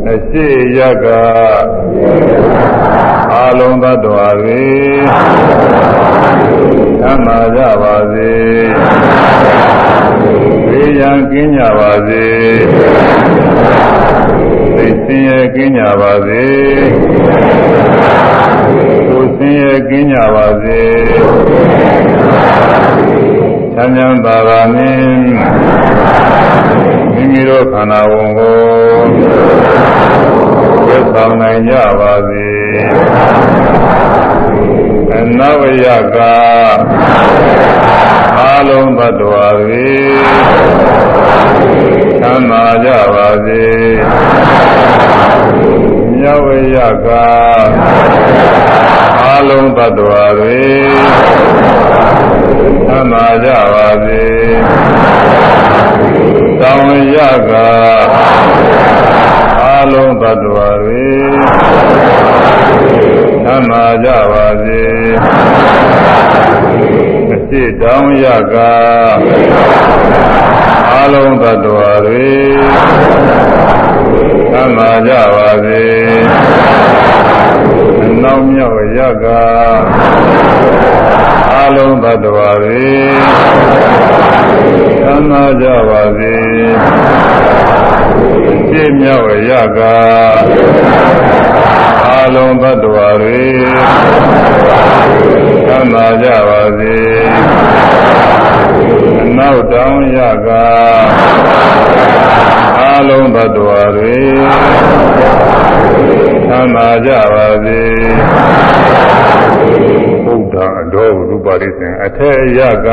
[0.08, 0.48] အရှိ
[0.78, 1.06] ရက
[3.34, 4.64] အာလုံးသတ္တဝါတွေ
[7.02, 8.32] သမ်းမာကြပါစေ
[10.80, 12.26] ဘေးရန်ကင်းကြပါစေ
[14.76, 16.44] သိစင်ရဲ့ကင်းကြပါစေ
[19.10, 20.82] ကိုစင်ရဲ့ကင်းကြပါစေ
[23.74, 25.00] ချမ်းချမ်းသာသာနှင့်
[27.14, 28.58] မိမိတို့ခန္ဓာဝန်ကို
[30.88, 32.48] ဝတ်ဆောင်နိုင်ကြပါစေ
[35.14, 38.29] အနဝယကအာ
[38.68, 39.88] လုံးသတ္တဝါတွေ
[42.22, 43.66] သမ်းသာကြပါစေ
[46.20, 47.08] မြဝယက
[49.24, 50.62] အာလုံးသတ္တဝါတွေ
[52.88, 54.26] သမ်းသာကြပါစေ
[56.62, 57.18] တောင်ရ
[57.50, 57.52] က
[59.62, 61.08] အာလုံးသတ္တဝါတွေ
[63.46, 64.82] သမ်းသာကြပါစေ
[67.48, 68.56] စ်တောင်းရက
[70.96, 72.32] အလုံးသတ္တဝါတွေ
[74.52, 75.84] သံသာကြပါစေ
[78.24, 79.26] နောက်မြောက်ရက
[81.56, 82.90] အလုံးသတ္တဝါတွေ
[85.02, 86.36] သံသာကြပါစေ
[88.70, 89.80] ပြည့်မြောက်ရက
[92.10, 93.40] အလုံးသတ္တဝါတွေ
[95.80, 96.96] သံသာကြပါစေ
[99.38, 100.50] နောက်တောင်းရက
[102.80, 104.18] အလုံးသတ္တဝါတွေ
[106.50, 107.82] သံသာကြပါစေ
[110.26, 112.88] ဘုရားအတော်ဘုပါရိသင်အထက်ရက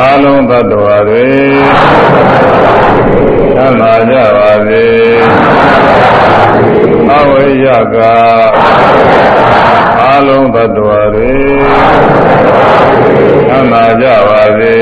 [0.00, 1.30] အလုံးသတ္တဝါတွေ
[3.56, 4.86] သံသာကြပါစေ
[7.16, 7.96] အဝိယက
[9.68, 9.69] အ
[10.28, 11.32] လုံးသတ္တဝါတွေ
[13.48, 14.76] သံသာကြပါစေ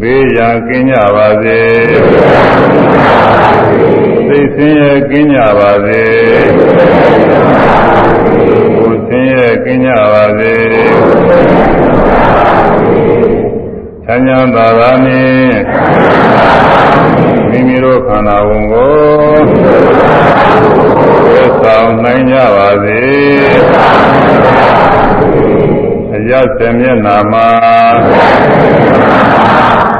[0.00, 1.60] ဘေးရန်ကင်းကြပါစေ
[4.28, 6.02] သိစင်းရဲကင်းကြပါစေ
[8.78, 10.54] ကိုယ်စင်းရဲကင်းကြပါစေ
[14.04, 15.58] ချမ်းသာသာသာနှင့်
[17.50, 18.92] မိမိတို့ခန္ဓာဝန်ကို
[21.32, 23.00] သက်ဆောင်နိုင်ကြပါစေ
[26.14, 27.48] အရသမျက်နာမှာ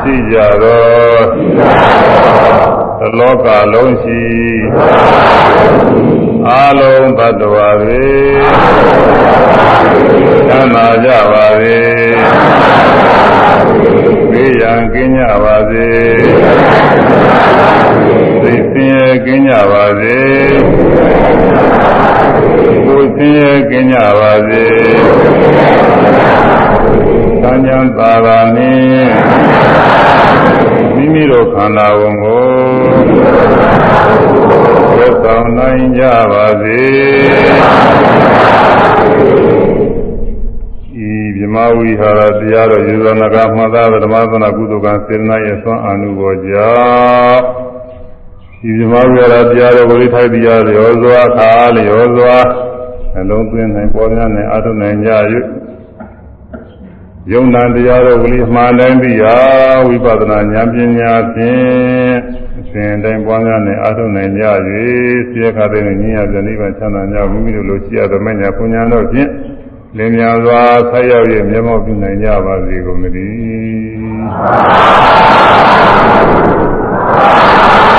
[0.03, 0.85] ရှိကြသော
[2.99, 4.23] သလောကလုံးရှိ
[6.49, 8.07] အာလုံးသတ္တဝါတွေ
[10.49, 11.79] သမ်းသာကြပါစေ
[14.31, 15.89] ဘေးရန်ကင်းကြပါစေ
[18.43, 20.19] သိစင်းရဲကင်းကြပါစေ
[22.87, 24.65] ကိုယ်စင်းရဲကင်းကြပါစေ
[27.43, 29.11] သံဉာဏ်သာသာနှင့်
[30.95, 32.47] မိမိတို့ခန္ဓာဝန်ကို
[34.97, 36.03] သက်ဆောင်နိုင်ကြ
[36.33, 36.81] ပါစေ
[38.89, 38.90] ဤ
[41.55, 46.71] မြမဝိဟာရတရားတော်ယေဇနာကမှတ်သားဓမ္မသနာကုသကံစေနာရဲ့သွမ်းအာနုဘောကြော
[47.33, 47.43] င့်
[48.69, 52.37] ဤမြမဝိဟာရတရားတော်ဝိထိုက်တရားရောစွာခါလျောစွာ
[53.19, 55.11] အလုံးသွင်းနိုင်ပေါ်များနိုင်အထုနိုင်ကြ၍
[57.33, 59.35] ယုံနာတရားတော်ဝိမှားတိုင်းပြီးရာ
[59.87, 62.15] ဝိပဿနာဉာဏ်ပညာဖြင့်
[62.59, 64.45] အစဉ်တိုင်းပွားများနေအားထုတ်နိုင်ကြ၍
[65.31, 69.31] ဆရာခါတဲ့ဉာဏ်ရတဲ့နိဗ္ဗာန်ချမ်းသာကြမိမိတို့လိုရှိရသောမညာပညာတော်ဖြင့်
[69.97, 77.90] လင်းမြန်စွာဆက်ရောက်၍မျက်မှောက်ပြုနိုင်ကြပါစေကုန်သတည်း